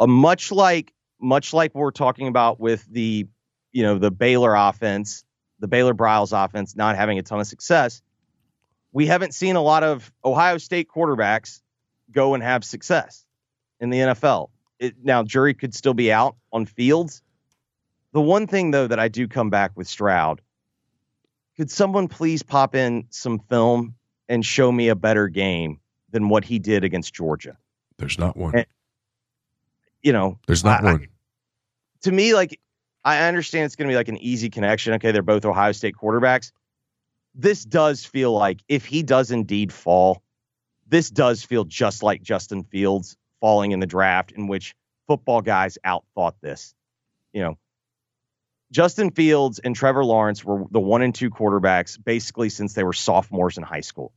A 0.00 0.06
much 0.06 0.50
like 0.50 0.92
much 1.20 1.52
like 1.52 1.74
we're 1.74 1.90
talking 1.90 2.26
about 2.26 2.58
with 2.58 2.84
the, 2.90 3.28
you 3.72 3.82
know, 3.82 3.98
the 3.98 4.10
Baylor 4.10 4.54
offense, 4.54 5.24
the 5.58 5.68
Baylor 5.68 5.94
Briles 5.94 6.32
offense 6.32 6.74
not 6.74 6.96
having 6.96 7.18
a 7.18 7.22
ton 7.22 7.40
of 7.40 7.46
success. 7.46 8.02
We 8.92 9.06
haven't 9.06 9.34
seen 9.34 9.56
a 9.56 9.62
lot 9.62 9.84
of 9.84 10.10
Ohio 10.24 10.58
State 10.58 10.88
quarterbacks 10.88 11.60
go 12.10 12.34
and 12.34 12.42
have 12.42 12.64
success 12.64 13.24
in 13.78 13.90
the 13.90 13.98
NFL. 13.98 14.48
It, 14.78 14.94
now, 15.04 15.22
jury 15.22 15.54
could 15.54 15.74
still 15.74 15.94
be 15.94 16.10
out 16.10 16.36
on 16.52 16.64
fields. 16.66 17.22
The 18.12 18.20
one 18.20 18.46
thing 18.46 18.70
though 18.70 18.86
that 18.86 18.98
I 18.98 19.08
do 19.08 19.28
come 19.28 19.50
back 19.50 19.72
with 19.76 19.86
Stroud 19.86 20.40
could 21.56 21.70
someone 21.70 22.08
please 22.08 22.42
pop 22.42 22.74
in 22.74 23.04
some 23.10 23.38
film 23.38 23.94
and 24.30 24.44
show 24.44 24.72
me 24.72 24.88
a 24.88 24.96
better 24.96 25.28
game 25.28 25.78
than 26.10 26.30
what 26.30 26.42
he 26.42 26.58
did 26.58 26.84
against 26.84 27.12
Georgia? 27.12 27.58
There's 27.98 28.18
not 28.18 28.34
one. 28.34 28.56
Eh, 28.56 28.64
You 30.02 30.12
know, 30.12 30.38
There's 30.46 30.64
not 30.64 30.84
I- 30.84 30.88
I- 30.88 30.92
one. 30.92 31.08
to 32.02 32.12
me, 32.12 32.34
like 32.34 32.58
I 33.04 33.26
understand 33.28 33.64
it's 33.66 33.76
going 33.76 33.88
to 33.88 33.92
be 33.92 33.96
like 33.96 34.08
an 34.08 34.18
easy 34.18 34.50
connection. 34.50 34.94
Okay, 34.94 35.10
they're 35.12 35.22
both 35.22 35.44
Ohio 35.44 35.72
State 35.72 35.94
quarterbacks. 35.94 36.52
This 37.34 37.64
does 37.64 38.04
feel 38.04 38.32
like 38.32 38.60
if 38.68 38.84
he 38.86 39.02
does 39.02 39.30
indeed 39.30 39.72
fall, 39.72 40.22
this 40.88 41.08
does 41.10 41.42
feel 41.42 41.64
just 41.64 42.02
like 42.02 42.22
Justin 42.22 42.64
Fields 42.64 43.16
falling 43.40 43.70
in 43.72 43.80
the 43.80 43.86
draft, 43.86 44.32
in 44.32 44.48
which 44.48 44.74
football 45.06 45.40
guys 45.40 45.78
outthought 45.84 46.34
this. 46.40 46.74
You 47.32 47.42
know, 47.42 47.58
Justin 48.72 49.10
Fields 49.12 49.58
and 49.60 49.74
Trevor 49.76 50.04
Lawrence 50.04 50.44
were 50.44 50.64
the 50.70 50.80
one 50.80 51.02
and 51.02 51.14
two 51.14 51.30
quarterbacks 51.30 52.02
basically 52.02 52.48
since 52.48 52.72
they 52.74 52.84
were 52.84 52.92
sophomores 52.92 53.56
in 53.56 53.62
high 53.62 53.80
school. 53.80 54.12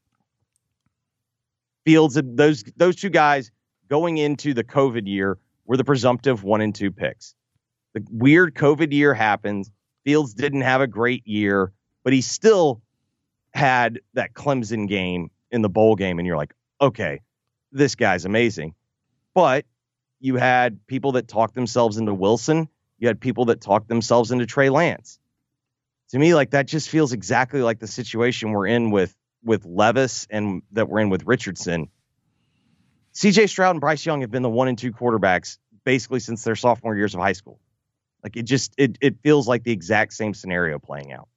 Fields, 1.86 2.20
those 2.22 2.64
those 2.76 2.96
two 2.96 3.10
guys 3.10 3.52
going 3.90 4.18
into 4.18 4.54
the 4.54 4.64
COVID 4.64 5.08
year 5.08 5.38
were 5.66 5.78
the 5.78 5.84
presumptive 5.84 6.44
one 6.44 6.62
and 6.62 6.74
two 6.74 6.92
picks. 6.92 7.36
The 7.94 8.06
weird 8.10 8.56
COVID 8.56 8.92
year 8.92 9.14
happens. 9.14 9.72
Fields 10.04 10.34
didn't 10.34 10.62
have 10.62 10.82
a 10.82 10.88
great 10.88 11.26
year, 11.28 11.72
but 12.04 12.14
he 12.14 12.22
still 12.22 12.82
had 13.54 14.00
that 14.16 14.34
Clemson 14.34 14.88
game 14.88 15.30
in 15.52 15.62
the 15.62 15.70
bowl 15.70 15.96
game, 15.96 16.20
and 16.20 16.28
you're 16.28 16.38
like, 16.38 16.54
okay, 16.82 17.22
this 17.72 17.96
guy's 17.96 18.26
amazing. 18.26 18.74
But 19.34 19.66
you 20.20 20.36
had 20.36 20.86
people 20.88 21.14
that 21.14 21.28
talked 21.28 21.54
themselves 21.54 21.98
into 21.98 22.14
Wilson. 22.14 22.68
You 22.98 23.08
had 23.08 23.20
people 23.20 23.46
that 23.46 23.62
talked 23.62 23.88
themselves 23.88 24.32
into 24.32 24.46
Trey 24.46 24.70
Lance. 24.70 25.20
To 26.10 26.20
me, 26.20 26.36
like 26.36 26.52
that 26.52 26.68
just 26.68 26.90
feels 26.90 27.14
exactly 27.14 27.62
like 27.62 27.80
the 27.80 27.88
situation 27.88 28.52
we're 28.52 28.68
in 28.68 28.92
with 28.92 29.16
with 29.44 29.66
Levis 29.66 30.28
and 30.30 30.62
that 30.72 30.88
we're 30.88 31.00
in 31.00 31.10
with 31.10 31.26
Richardson. 31.26 31.90
CJ 33.14 33.48
Stroud 33.50 33.72
and 33.72 33.82
Bryce 33.82 34.06
Young 34.06 34.22
have 34.22 34.32
been 34.32 34.42
the 34.42 34.50
one 34.50 34.68
and 34.68 34.78
two 34.78 34.92
quarterbacks 34.92 35.60
basically 35.84 36.20
since 36.20 36.44
their 36.44 36.56
sophomore 36.56 36.96
years 36.96 37.14
of 37.14 37.20
high 37.20 37.34
school. 37.34 37.60
Like 38.24 38.38
it 38.38 38.44
just 38.44 38.74
it 38.78 38.98
it 39.02 39.20
feels 39.22 39.48
like 39.48 39.64
the 39.64 39.72
exact 39.72 40.14
same 40.14 40.34
scenario 40.34 40.80
playing 40.80 41.14
out. 41.14 41.28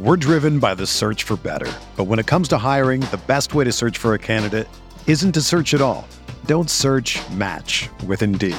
We're 0.00 0.16
driven 0.16 0.58
by 0.58 0.74
the 0.74 0.86
search 0.86 1.24
for 1.24 1.36
better. 1.36 1.70
But 1.96 2.04
when 2.04 2.18
it 2.18 2.26
comes 2.26 2.48
to 2.48 2.58
hiring, 2.58 3.02
the 3.02 3.20
best 3.26 3.54
way 3.54 3.64
to 3.64 3.72
search 3.72 3.98
for 3.98 4.14
a 4.14 4.18
candidate 4.18 4.66
isn't 5.06 5.32
to 5.32 5.42
search 5.42 5.74
at 5.74 5.82
all. 5.82 6.08
Don't 6.46 6.70
search 6.70 7.20
match 7.30 7.90
with 8.06 8.22
Indeed. 8.22 8.56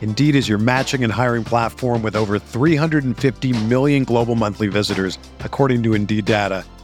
Indeed 0.00 0.34
is 0.34 0.48
your 0.48 0.56
matching 0.56 1.04
and 1.04 1.12
hiring 1.12 1.44
platform 1.44 2.02
with 2.02 2.16
over 2.16 2.38
350 2.38 3.64
million 3.66 4.04
global 4.04 4.34
monthly 4.34 4.68
visitors, 4.68 5.18
according 5.40 5.82
to 5.82 5.92
Indeed 5.92 6.24
data, 6.24 6.64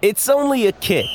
It's 0.00 0.28
only 0.28 0.68
a 0.68 0.72
kick, 0.72 1.06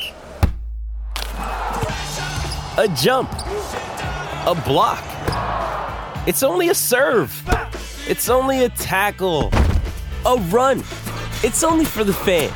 a 1.38 2.94
jump, 2.98 3.32
a 3.32 4.62
block. 4.66 5.02
It's 6.28 6.44
only 6.44 6.68
a 6.68 6.76
serve. 6.76 7.32
It's 8.10 8.28
only 8.28 8.66
a 8.66 8.70
tackle, 8.70 9.52
a 10.26 10.36
run. 10.50 10.80
It's 11.46 11.64
only 11.64 11.86
for 11.86 12.04
the 12.04 12.12
fans. 12.12 12.52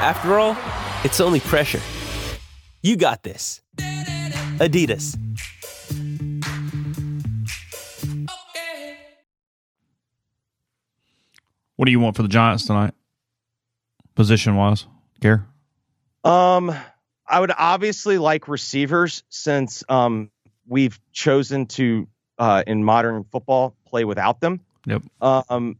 After 0.00 0.38
all, 0.38 0.56
it's 1.04 1.20
only 1.20 1.40
pressure. 1.40 1.82
You 2.82 2.96
got 2.96 3.22
this. 3.22 3.60
Adidas. 4.56 5.18
What 11.76 11.84
do 11.84 11.90
you 11.90 12.00
want 12.00 12.16
for 12.16 12.22
the 12.22 12.28
Giants 12.28 12.64
tonight? 12.64 12.94
Position 14.18 14.56
wise, 14.56 14.84
care? 15.20 15.46
Um, 16.24 16.74
I 17.24 17.38
would 17.38 17.52
obviously 17.56 18.18
like 18.18 18.48
receivers 18.48 19.22
since 19.28 19.84
um 19.88 20.32
we've 20.66 20.98
chosen 21.12 21.66
to 21.66 22.08
uh 22.36 22.64
in 22.66 22.82
modern 22.82 23.22
football 23.30 23.76
play 23.86 24.04
without 24.04 24.40
them. 24.40 24.58
Yep. 24.86 25.02
Um, 25.20 25.78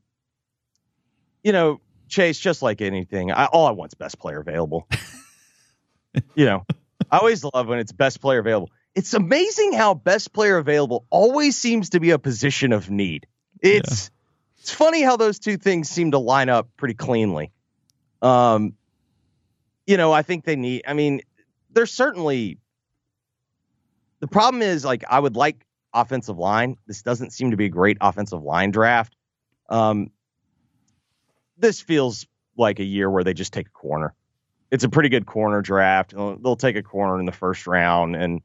you 1.42 1.50
know, 1.50 1.80
Chase, 2.06 2.38
just 2.38 2.62
like 2.62 2.80
anything, 2.80 3.32
I, 3.32 3.46
all 3.46 3.66
I 3.66 3.72
want 3.72 3.90
is 3.90 3.94
best 3.94 4.20
player 4.20 4.38
available. 4.38 4.86
you 6.36 6.44
know, 6.44 6.64
I 7.10 7.18
always 7.18 7.42
love 7.42 7.66
when 7.66 7.80
it's 7.80 7.90
best 7.90 8.20
player 8.20 8.38
available. 8.38 8.70
It's 8.94 9.14
amazing 9.14 9.72
how 9.72 9.94
best 9.94 10.32
player 10.32 10.58
available 10.58 11.06
always 11.10 11.58
seems 11.58 11.90
to 11.90 11.98
be 11.98 12.10
a 12.10 12.20
position 12.20 12.72
of 12.72 12.88
need. 12.88 13.26
It's 13.60 14.12
yeah. 14.12 14.60
it's 14.60 14.72
funny 14.72 15.02
how 15.02 15.16
those 15.16 15.40
two 15.40 15.56
things 15.56 15.88
seem 15.88 16.12
to 16.12 16.18
line 16.18 16.48
up 16.48 16.68
pretty 16.76 16.94
cleanly. 16.94 17.50
Um, 18.22 18.74
you 19.86 19.96
know, 19.96 20.12
I 20.12 20.22
think 20.22 20.44
they 20.44 20.56
need. 20.56 20.82
I 20.86 20.92
mean, 20.92 21.22
there's 21.70 21.92
certainly 21.92 22.58
the 24.20 24.28
problem 24.28 24.62
is 24.62 24.84
like 24.84 25.04
I 25.08 25.18
would 25.18 25.36
like 25.36 25.64
offensive 25.92 26.38
line. 26.38 26.76
This 26.86 27.02
doesn't 27.02 27.32
seem 27.32 27.50
to 27.52 27.56
be 27.56 27.66
a 27.66 27.70
great 27.70 27.98
offensive 28.00 28.42
line 28.42 28.70
draft. 28.70 29.16
Um, 29.68 30.10
this 31.56 31.80
feels 31.80 32.26
like 32.56 32.80
a 32.80 32.84
year 32.84 33.10
where 33.10 33.24
they 33.24 33.34
just 33.34 33.52
take 33.52 33.68
a 33.68 33.70
corner. 33.70 34.14
It's 34.70 34.84
a 34.84 34.88
pretty 34.88 35.08
good 35.08 35.26
corner 35.26 35.62
draft. 35.62 36.14
They'll 36.14 36.56
take 36.56 36.76
a 36.76 36.82
corner 36.82 37.18
in 37.18 37.26
the 37.26 37.32
first 37.32 37.66
round, 37.66 38.16
and 38.16 38.42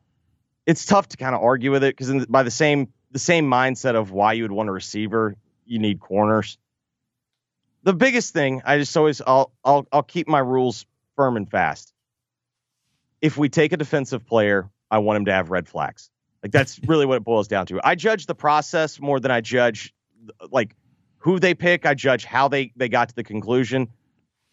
it's 0.66 0.86
tough 0.86 1.10
to 1.10 1.18
kind 1.18 1.36
of 1.36 1.42
argue 1.42 1.72
with 1.72 1.84
it 1.84 1.98
because 1.98 2.26
by 2.28 2.44
the 2.44 2.52
same 2.52 2.94
the 3.12 3.20
same 3.20 3.50
mindset 3.50 3.96
of 3.96 4.12
why 4.12 4.34
you 4.34 4.44
would 4.44 4.52
want 4.52 4.70
a 4.70 4.72
receiver, 4.72 5.36
you 5.66 5.80
need 5.80 6.00
corners. 6.00 6.58
The 7.84 7.94
biggest 7.94 8.34
thing, 8.34 8.62
I 8.66 8.78
just 8.78 8.96
always 8.96 9.22
I'll 9.26 9.52
I'll 9.64 9.86
I'll 9.92 10.04
keep 10.04 10.28
my 10.28 10.40
rules 10.40 10.86
firm 11.16 11.38
and 11.38 11.50
fast. 11.50 11.94
If 13.22 13.38
we 13.38 13.50
take 13.50 13.74
a 13.74 13.78
defensive 13.78 14.26
player, 14.26 14.70
I 14.90 15.00
want 15.00 15.18
him 15.18 15.26
to 15.26 15.34
have 15.34 15.50
red 15.50 15.68
flags. 15.68 16.10
Like 16.42 16.52
that's 16.52 16.80
really 16.88 17.06
what 17.06 17.18
it 17.18 17.24
boils 17.24 17.48
down 17.48 17.66
to. 17.68 17.80
I 17.84 17.96
judge 17.96 18.26
the 18.26 18.36
process 18.36 19.00
more 19.00 19.20
than 19.20 19.32
I 19.32 19.42
judge 19.42 19.94
like 20.52 20.76
who 21.18 21.40
they 21.40 21.54
pick. 21.54 21.86
I 21.86 21.94
judge 21.94 22.26
how 22.26 22.48
they 22.48 22.72
they 22.76 22.90
got 22.90 23.10
to 23.10 23.16
the 23.16 23.24
conclusion. 23.24 23.90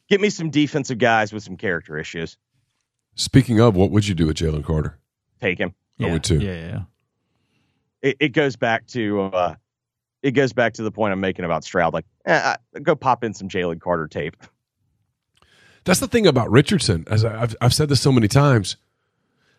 Get 0.09 0.21
me 0.21 0.31
some 0.31 0.51
defensive 0.51 0.99
guys 0.99 1.33
with 1.33 1.45
some 1.45 1.57
character 1.57 1.97
issues. 1.97 2.37
Speaking 3.15 3.61
of, 3.61 3.77
what 3.77 3.91
would 3.91 4.09
you 4.09 4.15
do 4.15 4.27
with 4.27 4.37
Jalen 4.37 4.65
Carter? 4.65 4.99
Take 5.41 5.59
him. 5.59 5.75
Yeah. 5.99 6.09
I 6.09 6.13
would 6.13 6.25
too. 6.25 6.41
Yeah, 6.41 6.55
yeah. 6.55 6.81
It, 8.03 8.17
it 8.19 8.29
goes 8.31 8.57
back 8.57 8.87
to 8.89 9.21
uh, 9.21 9.55
it 10.23 10.33
goes 10.33 10.53
back 10.53 10.75
to 10.75 10.83
the 10.83 10.91
point 10.91 11.13
I'm 11.13 11.21
making 11.21 11.45
about 11.45 11.65
Stroud. 11.65 11.95
Like, 11.95 12.07
eh, 12.27 12.57
go 12.83 12.95
pop 12.95 13.25
in 13.25 13.35
some 13.35 13.49
Jalen 13.49 13.81
Carter 13.81 14.07
tape. 14.07 14.37
That's 15.85 16.01
the 16.01 16.09
thing 16.09 16.27
about 16.27 16.51
Richardson. 16.51 17.05
As 17.09 17.25
I've 17.25 17.57
I've 17.61 17.75
said 17.75 17.89
this 17.89 18.01
so 18.01 18.13
many 18.13 18.29
times, 18.29 18.77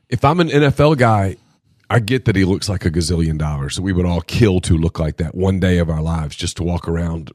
if 0.09 0.23
I'm 0.23 0.39
an 0.39 0.49
NFL 0.49 0.97
guy, 0.97 1.37
I 1.89 1.99
get 1.99 2.25
that 2.25 2.35
he 2.35 2.45
looks 2.45 2.69
like 2.69 2.85
a 2.85 2.91
gazillion 2.91 3.37
dollars. 3.37 3.75
So 3.75 3.81
we 3.81 3.91
would 3.91 4.05
all 4.05 4.21
kill 4.21 4.59
to 4.61 4.77
look 4.77 4.99
like 4.99 5.17
that 5.17 5.33
one 5.35 5.59
day 5.59 5.77
of 5.79 5.89
our 5.89 6.01
lives, 6.01 6.35
just 6.35 6.57
to 6.57 6.63
walk 6.63 6.87
around 6.87 7.31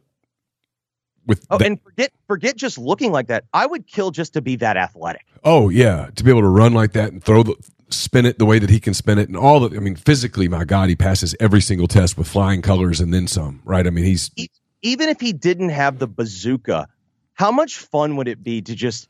with. 1.26 1.44
Oh, 1.50 1.58
and 1.58 1.80
forget 1.82 2.12
forget 2.28 2.56
just 2.56 2.78
looking 2.78 3.10
like 3.10 3.26
that. 3.26 3.44
I 3.52 3.66
would 3.66 3.86
kill 3.86 4.12
just 4.12 4.34
to 4.34 4.40
be 4.40 4.56
that 4.56 4.76
athletic. 4.76 5.26
Oh 5.42 5.68
yeah, 5.68 6.10
to 6.14 6.24
be 6.24 6.30
able 6.30 6.42
to 6.42 6.48
run 6.48 6.72
like 6.72 6.92
that 6.92 7.12
and 7.12 7.22
throw 7.22 7.42
the 7.42 7.56
spin 7.88 8.26
it 8.26 8.38
the 8.38 8.46
way 8.46 8.58
that 8.58 8.70
he 8.70 8.80
can 8.80 8.94
spin 8.94 9.18
it 9.18 9.28
and 9.28 9.36
all 9.36 9.60
the. 9.60 9.76
I 9.76 9.80
mean, 9.80 9.96
physically, 9.96 10.48
my 10.48 10.64
God, 10.64 10.88
he 10.88 10.96
passes 10.96 11.34
every 11.40 11.60
single 11.60 11.86
test 11.88 12.16
with 12.18 12.28
flying 12.28 12.62
colors 12.62 13.00
and 13.00 13.12
then 13.12 13.26
some. 13.26 13.60
Right? 13.64 13.86
I 13.86 13.90
mean, 13.90 14.04
he's 14.04 14.30
even 14.82 15.08
if 15.08 15.20
he 15.20 15.32
didn't 15.32 15.70
have 15.70 15.98
the 15.98 16.06
bazooka, 16.06 16.88
how 17.34 17.50
much 17.50 17.76
fun 17.78 18.16
would 18.16 18.28
it 18.28 18.42
be 18.42 18.62
to 18.62 18.74
just 18.74 19.08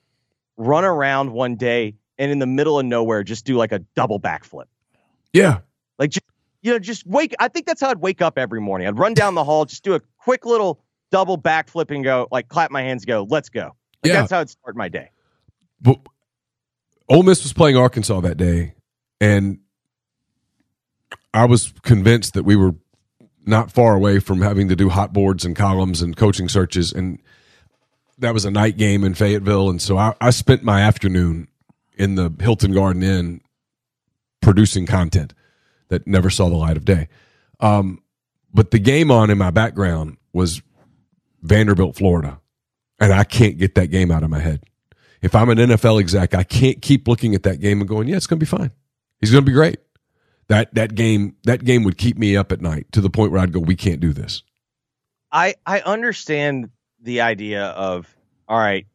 run 0.56 0.84
around 0.84 1.32
one 1.32 1.56
day 1.56 1.94
and 2.18 2.30
in 2.30 2.38
the 2.38 2.46
middle 2.46 2.78
of 2.78 2.86
nowhere 2.86 3.22
just 3.22 3.44
do 3.44 3.56
like 3.56 3.72
a 3.72 3.80
double 3.94 4.18
backflip? 4.20 4.64
Yeah, 5.32 5.58
like 5.98 6.10
just, 6.10 6.24
you 6.62 6.72
know, 6.72 6.78
just 6.78 7.06
wake. 7.06 7.34
I 7.38 7.48
think 7.48 7.66
that's 7.66 7.80
how 7.80 7.90
I'd 7.90 8.00
wake 8.00 8.22
up 8.22 8.38
every 8.38 8.60
morning. 8.60 8.88
I'd 8.88 8.98
run 8.98 9.12
down 9.14 9.34
the 9.34 9.44
hall, 9.44 9.64
just 9.66 9.84
do 9.84 9.94
a 9.94 10.00
quick 10.18 10.46
little 10.46 10.80
double 11.10 11.36
backflip 11.38 11.94
and 11.94 12.02
go 12.02 12.26
like 12.30 12.48
clap 12.48 12.70
my 12.70 12.82
hands, 12.82 13.04
go, 13.04 13.26
let's 13.28 13.48
go. 13.48 13.76
Like, 14.02 14.12
Yeah. 14.12 14.20
that's 14.20 14.32
how 14.32 14.40
I'd 14.40 14.50
start 14.50 14.76
my 14.76 14.88
day. 14.88 15.10
but 15.80 15.98
Ole 17.08 17.22
Miss 17.22 17.42
was 17.42 17.52
playing 17.52 17.76
Arkansas 17.76 18.20
that 18.20 18.36
day, 18.36 18.74
and 19.20 19.60
I 21.32 21.44
was 21.44 21.72
convinced 21.82 22.34
that 22.34 22.44
we 22.44 22.56
were 22.56 22.74
not 23.44 23.70
far 23.70 23.94
away 23.94 24.18
from 24.18 24.40
having 24.40 24.68
to 24.68 24.76
do 24.76 24.88
hot 24.88 25.12
boards 25.12 25.44
and 25.44 25.54
columns 25.54 26.02
and 26.02 26.16
coaching 26.16 26.48
searches, 26.48 26.92
and 26.92 27.20
that 28.18 28.34
was 28.34 28.44
a 28.44 28.50
night 28.50 28.76
game 28.76 29.04
in 29.04 29.14
Fayetteville, 29.14 29.70
and 29.70 29.80
so 29.80 29.96
I, 29.96 30.14
I 30.20 30.30
spent 30.30 30.64
my 30.64 30.80
afternoon 30.80 31.48
in 31.96 32.16
the 32.16 32.32
Hilton 32.40 32.72
Garden 32.72 33.02
Inn 33.02 33.40
producing 34.40 34.86
content 34.86 35.32
that 35.88 36.06
never 36.06 36.30
saw 36.30 36.48
the 36.48 36.56
light 36.56 36.76
of 36.76 36.84
day. 36.84 37.08
Um, 37.60 38.02
but 38.52 38.70
the 38.70 38.78
game 38.78 39.10
on 39.10 39.30
in 39.30 39.38
my 39.38 39.50
background 39.50 40.16
was 40.32 40.62
Vanderbilt, 41.42 41.96
Florida, 41.96 42.40
and 42.98 43.12
I 43.12 43.24
can't 43.24 43.58
get 43.58 43.74
that 43.76 43.88
game 43.88 44.10
out 44.10 44.22
of 44.22 44.30
my 44.30 44.40
head. 44.40 44.64
If 45.22 45.34
I'm 45.34 45.48
an 45.48 45.58
NFL 45.58 46.00
exec, 46.00 46.34
I 46.34 46.42
can't 46.44 46.80
keep 46.82 47.08
looking 47.08 47.34
at 47.34 47.42
that 47.44 47.60
game 47.60 47.80
and 47.80 47.88
going, 47.88 48.08
"Yeah, 48.08 48.16
it's 48.16 48.26
going 48.26 48.38
to 48.38 48.44
be 48.44 48.48
fine. 48.48 48.70
He's 49.20 49.30
going 49.30 49.44
to 49.44 49.50
be 49.50 49.54
great." 49.54 49.78
That 50.48 50.74
that 50.74 50.94
game 50.94 51.36
that 51.44 51.64
game 51.64 51.82
would 51.84 51.98
keep 51.98 52.16
me 52.16 52.36
up 52.36 52.52
at 52.52 52.60
night 52.60 52.90
to 52.92 53.00
the 53.00 53.10
point 53.10 53.32
where 53.32 53.40
I'd 53.40 53.52
go, 53.52 53.60
"We 53.60 53.76
can't 53.76 54.00
do 54.00 54.12
this." 54.12 54.42
I 55.32 55.54
I 55.64 55.80
understand 55.80 56.70
the 57.00 57.22
idea 57.22 57.64
of 57.64 58.14
all 58.48 58.58
right, 58.58 58.86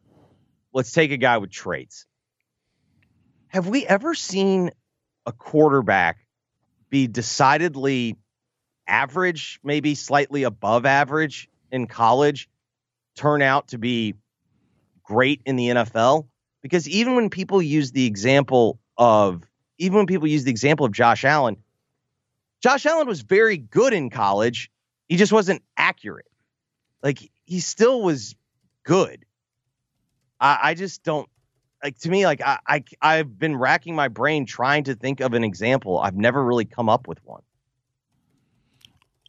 let's 0.74 0.92
take 0.92 1.12
a 1.12 1.18
guy 1.18 1.38
with 1.38 1.52
traits. 1.52 2.06
Have 3.48 3.68
we 3.68 3.86
ever 3.86 4.16
seen 4.16 4.72
a 5.26 5.32
quarterback 5.32 6.26
be 6.90 7.08
decidedly 7.08 8.18
average, 8.88 9.60
maybe 9.64 9.96
slightly 9.96 10.44
above 10.44 10.86
average 10.86 11.50
in 11.72 11.88
college, 11.88 12.50
turn 13.16 13.42
out 13.42 13.70
to 13.70 13.78
be 13.78 14.16
great 15.04 15.42
in 15.46 15.56
the 15.56 15.68
NFL? 15.70 16.28
Because 16.62 16.88
even 16.88 17.16
when 17.16 17.30
people 17.30 17.62
use 17.62 17.92
the 17.92 18.06
example 18.06 18.80
of 18.98 19.44
even 19.78 19.98
when 19.98 20.06
people 20.06 20.28
use 20.28 20.44
the 20.44 20.52
example 20.52 20.86
of 20.86 20.92
Josh 20.92 21.26
Allen, 21.26 21.58
Josh 22.62 22.86
Allen 22.86 23.08
was 23.08 23.22
very 23.22 23.58
good 23.58 23.94
in 23.94 24.10
college. 24.10 24.72
He 25.10 25.18
just 25.18 25.32
wasn't 25.32 25.64
accurate. 25.76 26.28
Like 27.02 27.32
he 27.46 27.60
still 27.60 28.02
was 28.02 28.36
good. 28.84 29.26
I, 30.40 30.60
I 30.64 30.74
just 30.76 31.04
don't 31.04 31.28
like 31.84 31.98
to 32.00 32.10
me, 32.10 32.26
like 32.26 32.42
I, 32.42 32.60
I 32.68 32.84
I've 33.02 33.38
been 33.40 33.56
racking 33.56 33.96
my 33.96 34.08
brain 34.08 34.46
trying 34.46 34.84
to 34.86 34.96
think 34.96 35.20
of 35.20 35.34
an 35.34 35.44
example. 35.44 35.98
I've 35.98 36.16
never 36.16 36.44
really 36.44 36.66
come 36.66 36.90
up 36.90 37.08
with 37.08 37.20
one. 37.26 37.42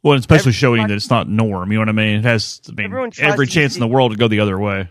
Well, 0.03 0.17
especially 0.17 0.51
showing 0.51 0.85
that 0.87 0.91
it's 0.91 1.09
not 1.09 1.29
norm. 1.29 1.71
You 1.71 1.77
know 1.77 1.81
what 1.81 1.89
I 1.89 1.93
mean? 1.93 2.19
It 2.19 2.25
has 2.25 2.61
I 2.67 2.73
mean, 2.73 3.11
every 3.19 3.47
chance 3.47 3.75
in 3.75 3.79
the 3.79 3.87
world 3.87 4.11
to 4.11 4.17
go 4.17 4.27
the 4.27 4.41
other 4.41 4.59
way. 4.59 4.89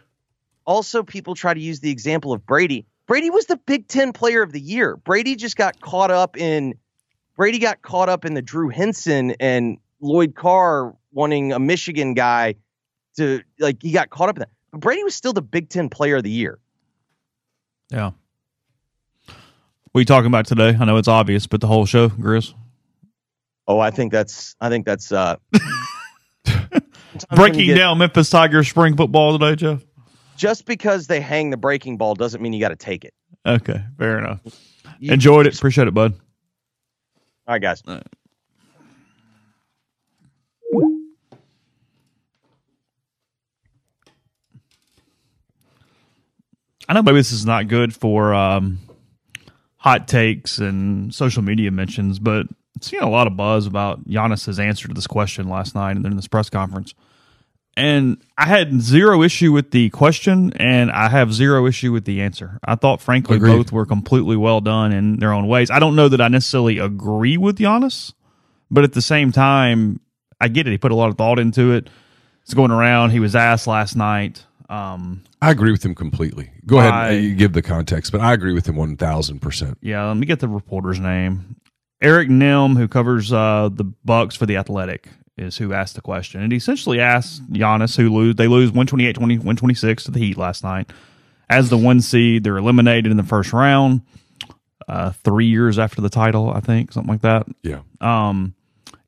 Also, 0.64 1.02
people 1.02 1.34
try 1.34 1.54
to 1.54 1.60
use 1.60 1.80
the 1.80 1.90
example 1.90 2.32
of 2.32 2.46
Brady. 2.46 2.86
Brady 3.06 3.30
was 3.30 3.46
the 3.46 3.56
Big 3.56 3.88
Ten 3.88 4.12
Player 4.12 4.42
of 4.42 4.52
the 4.52 4.60
Year. 4.60 4.96
Brady 4.96 5.36
just 5.36 5.56
got 5.56 5.80
caught 5.80 6.10
up 6.10 6.36
in 6.36 6.74
Brady 7.36 7.58
got 7.58 7.82
caught 7.82 8.08
up 8.08 8.24
in 8.24 8.34
the 8.34 8.42
Drew 8.42 8.68
Henson 8.68 9.32
and 9.40 9.78
Lloyd 10.00 10.34
Carr 10.34 10.94
wanting 11.12 11.52
a 11.52 11.58
Michigan 11.58 12.14
guy 12.14 12.54
to 13.16 13.42
like 13.58 13.82
he 13.82 13.92
got 13.92 14.10
caught 14.10 14.28
up 14.28 14.36
in 14.36 14.40
that. 14.40 14.50
But 14.70 14.80
Brady 14.80 15.04
was 15.04 15.14
still 15.14 15.32
the 15.32 15.42
Big 15.42 15.68
Ten 15.68 15.88
Player 15.88 16.16
of 16.16 16.22
the 16.22 16.30
Year. 16.30 16.58
Yeah. 17.90 18.12
What 19.26 19.98
are 19.98 20.00
you 20.00 20.06
talking 20.06 20.28
about 20.28 20.46
today? 20.46 20.76
I 20.78 20.84
know 20.86 20.96
it's 20.96 21.08
obvious, 21.08 21.46
but 21.46 21.60
the 21.60 21.66
whole 21.66 21.84
show, 21.84 22.08
Grizz. 22.08 22.54
Oh, 23.68 23.78
I 23.78 23.90
think 23.90 24.12
that's 24.12 24.56
I 24.60 24.68
think 24.68 24.86
that's 24.86 25.12
uh 25.12 25.36
Breaking 27.34 27.74
down 27.74 27.98
Memphis 27.98 28.30
Tigers 28.30 28.68
spring 28.68 28.96
football 28.96 29.38
today, 29.38 29.54
Jeff. 29.54 29.84
Just 30.42 30.66
because 30.66 31.06
they 31.06 31.20
hang 31.20 31.50
the 31.50 31.56
breaking 31.56 31.96
ball 31.96 32.16
doesn't 32.16 32.42
mean 32.42 32.52
you 32.52 32.58
got 32.58 32.70
to 32.70 32.76
take 32.76 33.04
it. 33.04 33.14
Okay, 33.46 33.80
fair 33.96 34.18
enough. 34.18 34.40
You- 34.98 35.12
Enjoyed 35.12 35.46
it. 35.46 35.56
Appreciate 35.56 35.86
it, 35.86 35.94
bud. 35.94 36.14
All 37.46 37.54
right, 37.54 37.62
guys. 37.62 37.80
I 46.88 46.94
know 46.94 47.02
maybe 47.02 47.18
this 47.18 47.30
is 47.30 47.46
not 47.46 47.68
good 47.68 47.94
for 47.94 48.34
um, 48.34 48.78
hot 49.76 50.08
takes 50.08 50.58
and 50.58 51.14
social 51.14 51.42
media 51.42 51.70
mentions, 51.70 52.18
but 52.18 52.46
seeing 52.80 53.02
a 53.04 53.08
lot 53.08 53.28
of 53.28 53.36
buzz 53.36 53.66
about 53.66 54.08
Giannis's 54.08 54.58
answer 54.58 54.88
to 54.88 54.94
this 54.94 55.06
question 55.06 55.48
last 55.48 55.76
night 55.76 55.92
and 55.94 56.04
then 56.04 56.10
in 56.12 56.16
this 56.16 56.26
press 56.26 56.50
conference. 56.50 56.94
And 57.76 58.22
I 58.36 58.46
had 58.46 58.80
zero 58.82 59.22
issue 59.22 59.50
with 59.52 59.70
the 59.70 59.88
question, 59.90 60.52
and 60.56 60.90
I 60.90 61.08
have 61.08 61.32
zero 61.32 61.66
issue 61.66 61.90
with 61.90 62.04
the 62.04 62.20
answer. 62.20 62.58
I 62.64 62.74
thought, 62.74 63.00
frankly, 63.00 63.36
Agreed. 63.36 63.56
both 63.56 63.72
were 63.72 63.86
completely 63.86 64.36
well 64.36 64.60
done 64.60 64.92
in 64.92 65.16
their 65.18 65.32
own 65.32 65.48
ways. 65.48 65.70
I 65.70 65.78
don't 65.78 65.96
know 65.96 66.08
that 66.08 66.20
I 66.20 66.28
necessarily 66.28 66.78
agree 66.78 67.38
with 67.38 67.58
Giannis, 67.58 68.12
but 68.70 68.84
at 68.84 68.92
the 68.92 69.00
same 69.00 69.32
time, 69.32 70.00
I 70.40 70.48
get 70.48 70.66
it. 70.66 70.70
He 70.70 70.78
put 70.78 70.92
a 70.92 70.94
lot 70.94 71.08
of 71.08 71.16
thought 71.16 71.38
into 71.38 71.72
it. 71.72 71.88
It's 72.42 72.52
going 72.54 72.72
around. 72.72 73.10
He 73.10 73.20
was 73.20 73.34
asked 73.34 73.66
last 73.66 73.96
night. 73.96 74.44
Um, 74.68 75.22
I 75.40 75.50
agree 75.50 75.70
with 75.72 75.84
him 75.84 75.94
completely. 75.94 76.50
Go 76.66 76.78
ahead 76.78 76.92
I- 76.92 77.08
and 77.12 77.38
give 77.38 77.52
the 77.54 77.62
context, 77.62 78.12
but 78.12 78.20
I 78.20 78.32
agree 78.34 78.52
with 78.52 78.66
him 78.68 78.76
one 78.76 78.96
thousand 78.96 79.40
percent. 79.40 79.78
Yeah, 79.80 80.06
let 80.08 80.16
me 80.16 80.26
get 80.26 80.40
the 80.40 80.48
reporter's 80.48 80.98
name. 81.00 81.56
Eric 82.02 82.28
Nehm, 82.28 82.76
who 82.76 82.88
covers 82.88 83.32
uh, 83.32 83.70
the 83.72 83.84
Bucks 84.04 84.34
for 84.34 84.44
the 84.44 84.56
Athletic, 84.56 85.08
is 85.36 85.56
who 85.56 85.72
asked 85.72 85.94
the 85.94 86.00
question. 86.00 86.42
And 86.42 86.52
he 86.52 86.58
essentially 86.58 87.00
asked 87.00 87.50
Giannis, 87.52 87.96
who 87.96 88.10
lose, 88.10 88.36
they 88.36 88.48
lose 88.48 88.70
128 88.70 89.14
20, 89.14 89.38
126 89.38 90.04
to 90.04 90.10
the 90.10 90.18
Heat 90.18 90.36
last 90.36 90.62
night. 90.62 90.90
As 91.48 91.70
the 91.70 91.78
one 91.78 92.00
seed, 92.00 92.44
they're 92.44 92.56
eliminated 92.56 93.10
in 93.10 93.16
the 93.16 93.22
first 93.22 93.52
round, 93.52 94.02
uh, 94.88 95.12
three 95.24 95.46
years 95.46 95.78
after 95.78 96.00
the 96.00 96.08
title, 96.08 96.50
I 96.50 96.60
think, 96.60 96.92
something 96.92 97.12
like 97.12 97.22
that. 97.22 97.46
Yeah. 97.62 97.80
Um, 98.00 98.54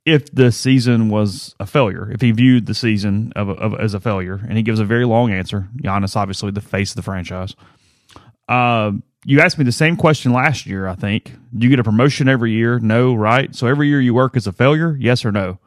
if 0.04 0.30
the 0.34 0.52
season 0.52 1.08
was 1.08 1.54
a 1.58 1.66
failure, 1.66 2.10
if 2.12 2.20
he 2.20 2.30
viewed 2.32 2.66
the 2.66 2.74
season 2.74 3.32
of, 3.34 3.48
of 3.48 3.80
as 3.80 3.94
a 3.94 4.00
failure, 4.00 4.40
and 4.46 4.56
he 4.58 4.62
gives 4.62 4.78
a 4.78 4.84
very 4.84 5.06
long 5.06 5.32
answer. 5.32 5.68
Giannis, 5.78 6.16
obviously, 6.16 6.50
the 6.50 6.60
face 6.60 6.90
of 6.90 6.96
the 6.96 7.02
franchise. 7.02 7.54
Uh, 8.46 8.92
you 9.24 9.40
asked 9.40 9.56
me 9.56 9.64
the 9.64 9.72
same 9.72 9.96
question 9.96 10.32
last 10.32 10.66
year, 10.66 10.86
I 10.86 10.94
think. 10.94 11.32
Do 11.56 11.64
you 11.64 11.70
get 11.70 11.78
a 11.78 11.84
promotion 11.84 12.28
every 12.28 12.52
year? 12.52 12.78
No, 12.78 13.14
right? 13.14 13.54
So 13.54 13.66
every 13.66 13.88
year 13.88 14.00
you 14.00 14.12
work 14.12 14.36
is 14.36 14.46
a 14.46 14.52
failure? 14.52 14.94
Yes 15.00 15.24
or 15.24 15.32
no? 15.32 15.58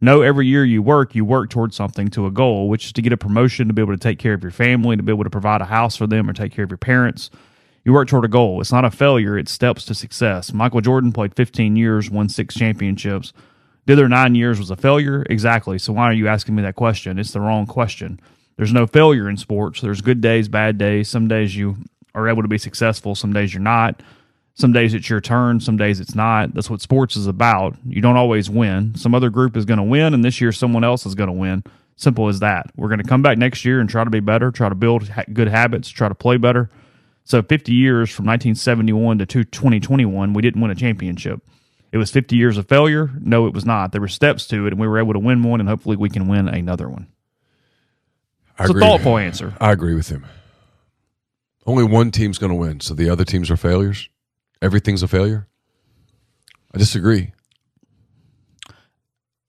No, 0.00 0.20
every 0.22 0.46
year 0.46 0.64
you 0.64 0.82
work, 0.82 1.14
you 1.14 1.24
work 1.24 1.50
towards 1.50 1.76
something 1.76 2.08
to 2.08 2.26
a 2.26 2.30
goal, 2.30 2.68
which 2.68 2.86
is 2.86 2.92
to 2.92 3.02
get 3.02 3.12
a 3.12 3.16
promotion, 3.16 3.68
to 3.68 3.74
be 3.74 3.82
able 3.82 3.94
to 3.94 3.98
take 3.98 4.18
care 4.18 4.34
of 4.34 4.42
your 4.42 4.52
family, 4.52 4.96
to 4.96 5.02
be 5.02 5.12
able 5.12 5.24
to 5.24 5.30
provide 5.30 5.60
a 5.62 5.66
house 5.66 5.96
for 5.96 6.06
them 6.06 6.28
or 6.28 6.32
take 6.32 6.52
care 6.52 6.64
of 6.64 6.70
your 6.70 6.78
parents. 6.78 7.30
You 7.84 7.92
work 7.92 8.08
toward 8.08 8.24
a 8.24 8.28
goal. 8.28 8.60
It's 8.60 8.72
not 8.72 8.84
a 8.84 8.90
failure, 8.90 9.38
it's 9.38 9.52
steps 9.52 9.84
to 9.86 9.94
success. 9.94 10.52
Michael 10.52 10.80
Jordan 10.80 11.12
played 11.12 11.34
15 11.34 11.76
years, 11.76 12.10
won 12.10 12.28
six 12.28 12.54
championships. 12.54 13.32
The 13.86 13.92
other 13.92 14.08
nine 14.08 14.34
years 14.34 14.58
was 14.58 14.70
a 14.70 14.76
failure? 14.76 15.24
Exactly. 15.30 15.78
So 15.78 15.92
why 15.92 16.04
are 16.04 16.12
you 16.12 16.26
asking 16.26 16.56
me 16.56 16.62
that 16.62 16.74
question? 16.74 17.18
It's 17.18 17.32
the 17.32 17.40
wrong 17.40 17.66
question. 17.66 18.20
There's 18.56 18.72
no 18.72 18.86
failure 18.86 19.28
in 19.28 19.36
sports. 19.36 19.80
There's 19.80 20.00
good 20.00 20.20
days, 20.20 20.48
bad 20.48 20.76
days. 20.78 21.08
Some 21.08 21.28
days 21.28 21.54
you 21.54 21.76
are 22.14 22.28
able 22.28 22.42
to 22.42 22.48
be 22.48 22.58
successful, 22.58 23.14
some 23.14 23.32
days 23.32 23.54
you're 23.54 23.62
not. 23.62 24.02
Some 24.58 24.72
days 24.72 24.94
it's 24.94 25.10
your 25.10 25.20
turn, 25.20 25.60
some 25.60 25.76
days 25.76 26.00
it's 26.00 26.14
not. 26.14 26.54
That's 26.54 26.70
what 26.70 26.80
sports 26.80 27.14
is 27.14 27.26
about. 27.26 27.76
You 27.86 28.00
don't 28.00 28.16
always 28.16 28.48
win. 28.48 28.94
Some 28.96 29.14
other 29.14 29.28
group 29.28 29.54
is 29.54 29.66
going 29.66 29.76
to 29.76 29.84
win, 29.84 30.14
and 30.14 30.24
this 30.24 30.40
year 30.40 30.50
someone 30.50 30.82
else 30.82 31.04
is 31.04 31.14
going 31.14 31.28
to 31.28 31.32
win. 31.34 31.62
Simple 31.96 32.28
as 32.28 32.40
that. 32.40 32.70
We're 32.74 32.88
going 32.88 33.02
to 33.02 33.08
come 33.08 33.20
back 33.20 33.36
next 33.36 33.66
year 33.66 33.80
and 33.80 33.88
try 33.88 34.02
to 34.02 34.10
be 34.10 34.20
better, 34.20 34.50
try 34.50 34.70
to 34.70 34.74
build 34.74 35.10
ha- 35.10 35.24
good 35.30 35.48
habits, 35.48 35.90
try 35.90 36.08
to 36.08 36.14
play 36.14 36.38
better. 36.38 36.70
So 37.24 37.42
50 37.42 37.74
years 37.74 38.10
from 38.10 38.24
1971 38.24 39.18
to 39.18 39.26
2021, 39.26 40.32
we 40.32 40.42
didn't 40.42 40.60
win 40.60 40.70
a 40.70 40.74
championship. 40.74 41.42
It 41.92 41.98
was 41.98 42.10
50 42.10 42.34
years 42.36 42.56
of 42.56 42.66
failure. 42.66 43.10
No, 43.20 43.46
it 43.46 43.52
was 43.52 43.66
not. 43.66 43.92
There 43.92 44.00
were 44.00 44.08
steps 44.08 44.46
to 44.48 44.66
it, 44.66 44.72
and 44.72 44.80
we 44.80 44.88
were 44.88 44.98
able 44.98 45.12
to 45.12 45.18
win 45.18 45.42
one, 45.42 45.60
and 45.60 45.68
hopefully 45.68 45.96
we 45.96 46.08
can 46.08 46.28
win 46.28 46.48
another 46.48 46.88
one. 46.88 47.08
I 48.58 48.64
It's 48.64 48.74
a 48.74 48.78
thoughtful 48.78 49.18
answer. 49.18 49.54
I 49.60 49.72
agree 49.72 49.94
with 49.94 50.08
him. 50.08 50.24
Only 51.66 51.84
one 51.84 52.10
team's 52.10 52.38
going 52.38 52.52
to 52.52 52.56
win, 52.56 52.80
so 52.80 52.94
the 52.94 53.10
other 53.10 53.24
teams 53.24 53.50
are 53.50 53.56
failures. 53.56 54.08
Everything's 54.62 55.02
a 55.02 55.08
failure. 55.08 55.46
I 56.74 56.78
disagree. 56.78 57.32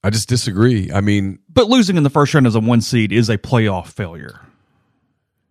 I 0.04 0.10
just 0.10 0.30
disagree. 0.30 0.92
I 0.92 1.02
mean, 1.02 1.40
But 1.50 1.68
losing 1.68 1.98
in 1.98 2.04
the 2.04 2.10
first 2.10 2.34
round 2.34 2.48
as 2.48 2.56
a 2.56 2.60
one 2.60 2.82
seed 2.82 3.12
is 3.12 3.30
a 3.30 3.38
playoff 3.38 3.88
failure. 3.88 4.40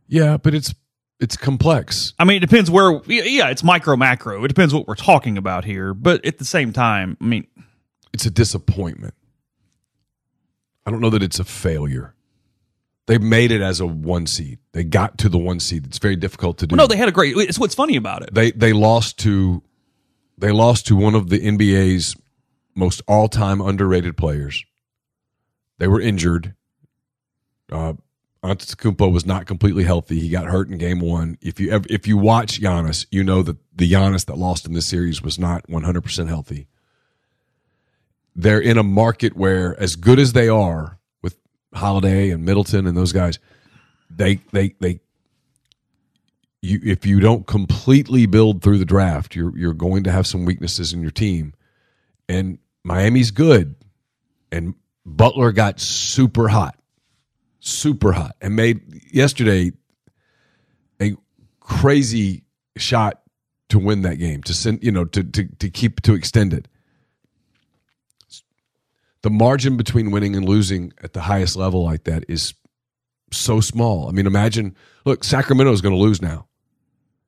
yeah, 0.09 0.37
but 0.37 0.55
it's 0.55 0.75
it's 1.19 1.37
complex. 1.37 2.13
I 2.19 2.25
mean, 2.25 2.37
it 2.37 2.41
depends 2.41 2.71
where. 2.71 3.01
Yeah, 3.07 3.49
it's 3.49 3.65
micro 3.65 3.97
macro. 3.97 4.45
It 4.45 4.49
depends 4.49 4.73
what 4.75 4.87
we're 4.87 4.95
talking 4.95 5.39
about 5.39 5.65
here. 5.65 5.95
But 5.95 6.25
at 6.27 6.39
the 6.39 6.45
same 6.45 6.73
time, 6.73 7.17
I 7.21 7.25
mean, 7.25 7.47
It's 8.13 8.27
a 8.27 8.31
disappointment. 8.31 9.15
I 10.87 10.91
don't 10.91 11.01
know 11.01 11.11
that 11.11 11.23
it's 11.23 11.39
a 11.41 11.45
failure. 11.45 12.15
They 13.07 13.19
made 13.19 13.53
it 13.53 13.61
as 13.61 13.79
a 13.81 13.87
one 13.87 14.27
seed. 14.27 14.59
They 14.73 14.83
got 14.83 15.19
to 15.19 15.29
the 15.29 15.39
one 15.39 15.61
seed. 15.61 15.87
It's 15.87 15.99
very 15.99 16.17
difficult 16.17 16.59
to 16.59 16.67
do. 16.67 16.75
well, 16.75 16.85
no, 16.85 16.89
they 16.89 16.97
had 16.97 17.09
a 17.09 17.13
great. 17.13 17.37
It's 17.37 17.59
what's 17.59 17.75
funny 17.75 17.97
about 17.97 18.23
it. 18.23 18.35
they 18.35 18.51
they 18.51 18.73
lost 18.73 19.19
to 19.21 19.63
they 20.37 20.51
lost 20.51 20.87
to 20.89 20.97
one 20.97 21.15
of 21.15 21.29
the 21.29 21.39
NBA's 21.39 22.17
most 22.75 23.01
all 23.07 23.29
time 23.29 23.61
underrated 23.61 24.17
players. 24.17 24.65
They 25.79 25.87
were 25.87 26.01
injured. 26.01 26.55
Uh, 27.71 27.95
Antetokounmpo 28.43 29.11
was 29.13 29.27
not 29.27 29.47
completely 29.47 29.85
healthy. 29.85 30.21
He 30.21 30.29
got 30.29 30.47
hurt 30.47 30.69
in 30.69 30.79
game 30.79 31.01
one. 31.01 31.37
If 31.41 31.59
you 31.59 31.71
ever, 31.71 31.85
if 31.89 32.07
you 32.07 32.17
watch 32.17 32.61
Giannis, 32.61 33.07
you 33.11 33.25
know 33.25 33.43
that 33.43 33.57
the 33.75 33.91
Giannis 33.91 34.27
that 34.27 34.37
lost 34.37 34.67
in 34.67 34.73
this 34.73 34.87
series 34.87 35.23
was 35.23 35.39
not 35.39 35.69
100 35.69 36.03
percent 36.03 36.29
healthy. 36.29 36.67
They're 38.35 38.61
in 38.61 38.79
a 38.79 38.83
market 38.83 39.37
where, 39.37 39.79
as 39.81 39.97
good 39.97 40.19
as 40.19 40.33
they 40.33 40.49
are 40.49 40.96
Holiday 41.77 42.31
and 42.31 42.45
Middleton 42.45 42.87
and 42.87 42.97
those 42.97 43.13
guys, 43.13 43.39
they 44.11 44.41
they 44.53 44.75
they 44.81 45.01
you 46.63 46.81
if 46.85 47.07
you 47.07 47.21
don't 47.21 47.47
completely 47.47 48.27
build 48.27 48.63
through 48.63 48.79
the 48.79 48.85
draft, 48.85 49.35
you're 49.35 49.57
you're 49.57 49.75
going 49.75 50.05
to 50.05 50.13
have 50.13 50.27
some 50.27 50.45
weaknesses 50.45 50.93
in 50.93 51.01
your 51.03 51.11
team. 51.11 51.55
And 52.29 52.59
Miami's 52.85 53.31
good. 53.31 53.77
And 54.51 54.75
Butler 55.05 55.53
got 55.53 55.81
super 55.81 56.49
hot. 56.49 56.79
Super 57.61 58.13
hot. 58.13 58.37
And 58.41 58.57
made 58.57 58.81
yesterday 59.13 59.73
a 61.01 61.17
crazy 61.61 62.45
shot 62.77 63.23
to 63.69 63.79
win 63.79 64.03
that 64.03 64.17
game, 64.17 64.43
to 64.45 64.55
send 64.55 64.83
you 64.83 64.93
know, 64.93 65.05
to 65.05 65.25
to 65.25 65.45
to 65.59 65.71
keep 65.71 66.01
to 66.03 66.15
extend 66.15 66.53
it. 66.53 66.69
The 69.27 69.31
margin 69.31 69.77
between 69.77 70.13
winning 70.13 70.37
and 70.37 70.49
losing 70.49 70.93
at 71.03 71.13
the 71.13 71.23
highest 71.23 71.57
level 71.57 71.83
like 71.83 72.05
that 72.05 72.23
is 72.29 72.55
so 73.33 73.61
small. 73.61 74.09
I 74.09 74.13
mean, 74.13 74.25
imagine 74.25 74.77
look, 75.05 75.25
Sacramento 75.25 75.73
is 75.73 75.81
going 75.81 75.97
to 75.97 76.01
lose 76.01 76.23
now. 76.23 76.47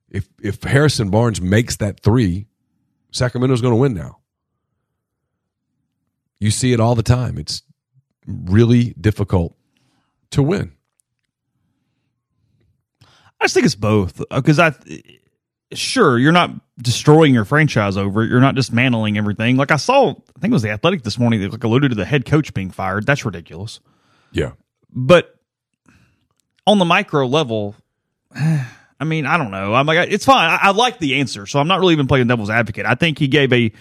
If 0.09 0.29
if 0.41 0.63
Harrison 0.63 1.09
Barnes 1.09 1.41
makes 1.41 1.75
that 1.75 1.99
three, 1.99 2.47
Sacramento's 3.11 3.59
going 3.59 3.73
to 3.73 3.77
win 3.81 3.95
now. 3.95 4.19
You 6.39 6.51
see 6.51 6.71
it 6.71 6.79
all 6.79 6.95
the 6.95 7.03
time. 7.03 7.37
It's 7.37 7.63
really 8.25 8.93
difficult 8.97 9.57
to 10.31 10.41
win. 10.41 10.71
I 13.41 13.43
just 13.43 13.55
think 13.55 13.65
it's 13.65 13.75
both 13.75 14.21
uh, 14.31 14.39
because 14.39 14.57
I, 14.57 14.73
sure, 15.73 16.17
you're 16.17 16.31
not 16.31 16.51
destroying 16.81 17.33
your 17.33 17.45
franchise 17.45 17.97
over 17.97 18.23
it. 18.23 18.29
You're 18.29 18.41
not 18.41 18.55
dismantling 18.55 19.17
everything. 19.17 19.57
Like 19.57 19.71
I 19.71 19.77
saw, 19.77 20.11
I 20.11 20.39
think 20.39 20.51
it 20.51 20.53
was 20.53 20.61
the 20.61 20.71
Athletic 20.71 21.03
this 21.03 21.19
morning 21.19 21.41
that 21.41 21.51
like 21.51 21.63
alluded 21.63 21.91
to 21.91 21.95
the 21.95 22.05
head 22.05 22.25
coach 22.25 22.53
being 22.53 22.71
fired. 22.71 23.05
That's 23.05 23.25
ridiculous. 23.25 23.79
Yeah. 24.31 24.51
But 24.91 25.35
on 26.65 26.79
the 26.79 26.85
micro 26.85 27.27
level, 27.27 27.75
I 28.35 29.05
mean, 29.05 29.25
I 29.25 29.37
don't 29.37 29.51
know. 29.51 29.73
I'm 29.73 29.85
like, 29.85 30.11
it's 30.11 30.25
fine. 30.25 30.49
I, 30.49 30.59
I 30.63 30.71
like 30.71 30.99
the 30.99 31.19
answer, 31.19 31.45
so 31.45 31.59
I'm 31.59 31.67
not 31.67 31.79
really 31.79 31.93
even 31.93 32.07
playing 32.07 32.27
devil's 32.27 32.49
advocate. 32.49 32.85
I 32.85 32.95
think 32.95 33.19
he 33.19 33.27
gave 33.27 33.53
a. 33.53 33.71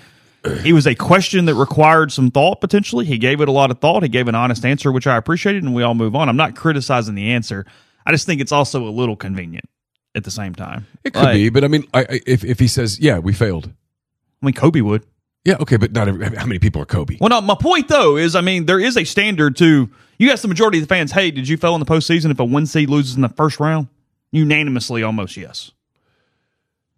He 0.63 0.73
was 0.73 0.87
a 0.87 0.95
question 0.95 1.47
that 1.47 1.57
required 1.57 2.13
some 2.13 2.31
thought 2.31 2.61
potentially. 2.61 3.05
He 3.05 3.19
gave 3.19 3.41
it 3.41 3.49
a 3.49 3.53
lot 3.53 3.73
of 3.73 3.81
thought. 3.81 4.05
He 4.05 4.09
gave 4.09 4.29
an 4.29 4.37
honest 4.37 4.65
answer, 4.65 4.93
which 4.93 5.07
I 5.07 5.17
appreciated, 5.17 5.65
and 5.65 5.75
we 5.75 5.83
all 5.83 5.95
move 5.95 6.15
on. 6.15 6.29
I'm 6.29 6.37
not 6.37 6.55
criticizing 6.55 7.17
the 7.17 7.33
answer. 7.33 7.67
I 8.07 8.13
just 8.13 8.25
think 8.25 8.41
it's 8.41 8.53
also 8.53 8.87
a 8.87 8.89
little 8.89 9.17
convenient 9.17 9.69
at 10.15 10.25
the 10.25 10.31
same 10.31 10.55
time. 10.55 10.87
It 11.05 11.13
could 11.15 11.23
Like, 11.23 11.35
be, 11.35 11.49
but 11.51 11.65
I 11.65 11.69
mean, 11.69 11.87
I, 11.95 12.01
I, 12.01 12.21
if 12.27 12.45
if 12.45 12.59
he 12.59 12.67
says, 12.69 12.99
"Yeah, 13.01 13.19
we 13.19 13.33
failed," 13.33 13.71
I 14.43 14.47
mean, 14.47 14.55
Kobe 14.55 14.81
would. 14.81 15.05
yeah, 15.45 15.57
okay, 15.61 15.77
but 15.77 15.93
not 15.93 16.09
every, 16.09 16.25
how 16.37 16.47
many 16.47 16.59
people 16.59 16.81
are 16.83 16.87
Kobe? 16.87 17.17
Well, 17.21 17.29
no, 17.31 17.41
my 17.41 17.55
point 17.61 17.89
though 17.89 18.17
is, 18.17 18.35
I 18.35 18.41
mean, 18.41 18.67
there 18.67 18.81
is 18.81 18.97
a 18.97 19.05
standard 19.05 19.57
to. 19.57 19.91
You 20.19 20.31
ask 20.33 20.43
the 20.43 20.49
majority 20.49 20.79
of 20.79 20.83
the 20.85 20.89
fans, 20.93 21.13
"Hey, 21.13 21.31
did 21.31 21.49
you 21.49 21.57
fail 21.57 21.75
in 21.75 21.81
the 21.81 21.87
postseason 21.87 22.31
if 22.31 22.41
a 22.41 22.45
one 22.45 22.67
seed 22.67 22.91
loses 22.91 23.15
in 23.17 23.23
the 23.23 23.29
first 23.29 23.61
round?" 23.61 23.89
Unanimously, 24.33 25.03
almost 25.03 25.37
yes. 25.37 25.71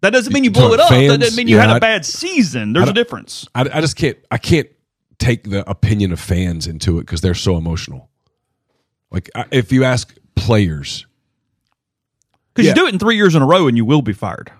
That 0.01 0.09
doesn't 0.11 0.33
mean 0.33 0.43
you 0.43 0.51
blow 0.51 0.69
So 0.69 0.73
it 0.73 0.79
up. 0.79 0.89
that 0.89 1.19
doesn't 1.19 1.37
mean 1.37 1.47
you 1.47 1.57
yeah, 1.57 1.67
had 1.67 1.77
a 1.77 1.79
bad 1.79 2.05
season. 2.05 2.73
There's 2.73 2.89
a 2.89 2.93
difference. 2.93 3.47
I, 3.53 3.61
I 3.71 3.81
just 3.81 3.95
can't. 3.95 4.17
I 4.31 4.37
can't 4.39 4.67
take 5.19 5.43
the 5.49 5.69
opinion 5.69 6.11
of 6.11 6.19
fans 6.19 6.65
into 6.65 6.97
it 6.97 7.01
because 7.01 7.21
they're 7.21 7.35
so 7.35 7.55
emotional. 7.57 8.09
Like 9.11 9.29
if 9.51 9.71
you 9.71 9.83
ask 9.83 10.17
players, 10.35 11.05
Because 12.53 12.67
Yeah. 12.67 12.71
you 12.71 12.75
do 12.81 12.87
it 12.87 12.93
in 12.93 12.99
three 12.99 13.15
years 13.15 13.35
in 13.35 13.41
a 13.41 13.45
row, 13.45 13.67
and 13.67 13.77
you 13.77 13.85
will 13.85 14.01
be 14.01 14.13
fired. 14.13 14.51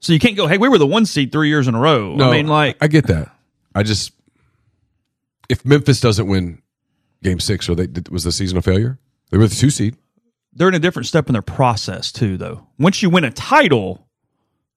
So 0.00 0.12
you 0.12 0.18
can't 0.20 0.36
go, 0.36 0.46
"Hey, 0.46 0.58
we 0.58 0.68
were 0.68 0.78
the 0.78 0.86
one 0.86 1.04
seed 1.06 1.32
three 1.32 1.48
years 1.48 1.66
in 1.66 1.74
a 1.74 1.80
row." 1.80 2.16
I 2.20 2.30
mean, 2.30 2.46
like, 2.46 2.76
I 2.80 2.86
get 2.86 3.06
that. 3.08 3.34
I 3.74 3.82
just 3.82 4.12
if 5.48 5.64
Memphis 5.64 6.00
doesn't 6.00 6.26
win 6.26 6.62
Game 7.22 7.40
Six, 7.40 7.68
or 7.68 7.74
they 7.74 7.88
was 8.10 8.24
the 8.24 8.32
season 8.32 8.58
a 8.58 8.62
failure? 8.62 8.98
They 9.30 9.38
were 9.38 9.48
the 9.48 9.54
two 9.54 9.70
seed. 9.70 9.96
they're 10.54 10.68
in 10.68 10.74
a 10.74 10.78
different 10.78 11.06
step 11.06 11.28
in 11.28 11.34
their 11.34 11.42
process 11.42 12.10
too 12.10 12.36
though 12.36 12.66
once 12.78 13.02
you 13.02 13.10
win 13.10 13.22
a 13.22 13.30
title 13.30 14.08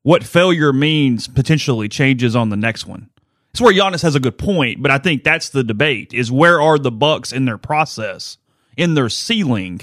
what 0.03 0.23
failure 0.23 0.71
means 0.73 1.27
potentially 1.27 1.87
changes 1.87 2.35
on 2.35 2.49
the 2.49 2.57
next 2.57 2.85
one 2.85 3.09
it's 3.51 3.61
where 3.61 3.73
Giannis 3.73 4.01
has 4.03 4.13
a 4.13 4.19
good 4.19 4.37
point 4.37 4.81
but 4.83 4.91
i 4.91 4.97
think 4.99 5.23
that's 5.23 5.49
the 5.49 5.63
debate 5.63 6.13
is 6.13 6.29
where 6.31 6.61
are 6.61 6.77
the 6.77 6.91
bucks 6.91 7.31
in 7.31 7.45
their 7.45 7.57
process 7.57 8.37
in 8.77 8.93
their 8.93 9.09
ceiling 9.09 9.79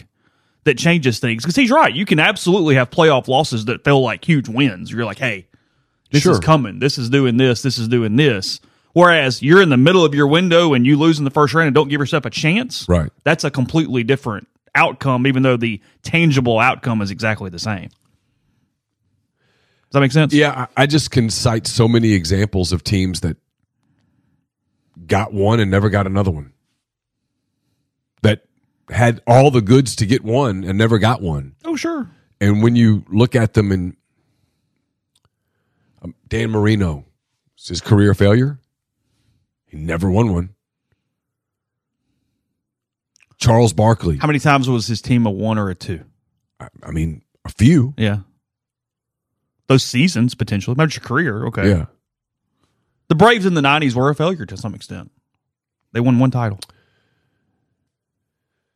that 0.64 0.78
changes 0.78 1.18
things 1.18 1.42
because 1.42 1.56
he's 1.56 1.70
right 1.70 1.94
you 1.94 2.04
can 2.04 2.18
absolutely 2.18 2.74
have 2.74 2.90
playoff 2.90 3.28
losses 3.28 3.66
that 3.66 3.84
feel 3.84 4.00
like 4.00 4.24
huge 4.24 4.48
wins 4.48 4.90
you're 4.90 5.04
like 5.04 5.18
hey 5.18 5.46
this 6.10 6.26
is 6.26 6.38
coming 6.40 6.78
this 6.78 6.98
is 6.98 7.10
doing 7.10 7.36
this 7.36 7.62
this 7.62 7.78
is 7.78 7.88
doing 7.88 8.16
this 8.16 8.60
whereas 8.92 9.42
you're 9.42 9.62
in 9.62 9.68
the 9.68 9.76
middle 9.76 10.04
of 10.04 10.14
your 10.14 10.26
window 10.26 10.74
and 10.74 10.86
you 10.86 10.96
lose 10.98 11.18
in 11.18 11.24
the 11.24 11.30
first 11.30 11.54
round 11.54 11.66
and 11.66 11.74
don't 11.74 11.88
give 11.88 12.00
yourself 12.00 12.24
a 12.24 12.30
chance 12.30 12.86
Right. 12.88 13.10
that's 13.24 13.44
a 13.44 13.50
completely 13.50 14.02
different 14.02 14.48
outcome, 14.74 15.26
even 15.26 15.42
though 15.42 15.56
the 15.56 15.80
tangible 16.02 16.58
outcome 16.60 17.02
is 17.02 17.10
exactly 17.10 17.50
the 17.50 17.58
same. 17.58 17.88
Does 17.88 19.92
that 19.92 20.00
make 20.00 20.12
sense? 20.12 20.32
Yeah, 20.32 20.66
I, 20.76 20.82
I 20.82 20.86
just 20.86 21.10
can 21.10 21.30
cite 21.30 21.66
so 21.66 21.88
many 21.88 22.12
examples 22.12 22.72
of 22.72 22.84
teams 22.84 23.20
that 23.22 23.36
got 25.06 25.32
one 25.32 25.58
and 25.58 25.70
never 25.70 25.90
got 25.90 26.06
another 26.06 26.30
one. 26.30 26.52
Had 28.90 29.20
all 29.26 29.50
the 29.50 29.60
goods 29.60 29.96
to 29.96 30.06
get 30.06 30.24
one 30.24 30.64
and 30.64 30.78
never 30.78 30.98
got 30.98 31.20
one. 31.20 31.54
Oh, 31.64 31.76
sure. 31.76 32.10
And 32.40 32.62
when 32.62 32.76
you 32.76 33.04
look 33.08 33.34
at 33.34 33.54
them 33.54 33.72
and 33.72 33.96
um, 36.02 36.14
Dan 36.28 36.50
Marino, 36.50 37.04
is 37.58 37.68
his 37.68 37.80
career 37.80 38.14
failure? 38.14 38.58
He 39.66 39.76
never 39.76 40.10
won 40.10 40.32
one. 40.32 40.50
Charles 43.38 43.72
Barkley, 43.72 44.16
How 44.16 44.26
many 44.26 44.40
times 44.40 44.68
was 44.68 44.86
his 44.86 45.00
team 45.00 45.24
a 45.26 45.30
one 45.30 45.58
or 45.58 45.70
a 45.70 45.74
two? 45.74 46.04
I, 46.58 46.68
I 46.82 46.90
mean, 46.90 47.22
a 47.44 47.50
few. 47.50 47.94
Yeah. 47.96 48.20
Those 49.68 49.84
seasons 49.84 50.34
potentially. 50.34 50.74
Not 50.76 50.96
your 50.96 51.04
career. 51.04 51.46
Okay. 51.46 51.68
Yeah. 51.68 51.86
The 53.08 53.14
Braves 53.14 53.46
in 53.46 53.54
the 53.54 53.62
nineties 53.62 53.94
were 53.94 54.10
a 54.10 54.14
failure 54.14 54.44
to 54.46 54.56
some 54.56 54.74
extent. 54.74 55.12
They 55.92 56.00
won 56.00 56.18
one 56.18 56.30
title. 56.30 56.58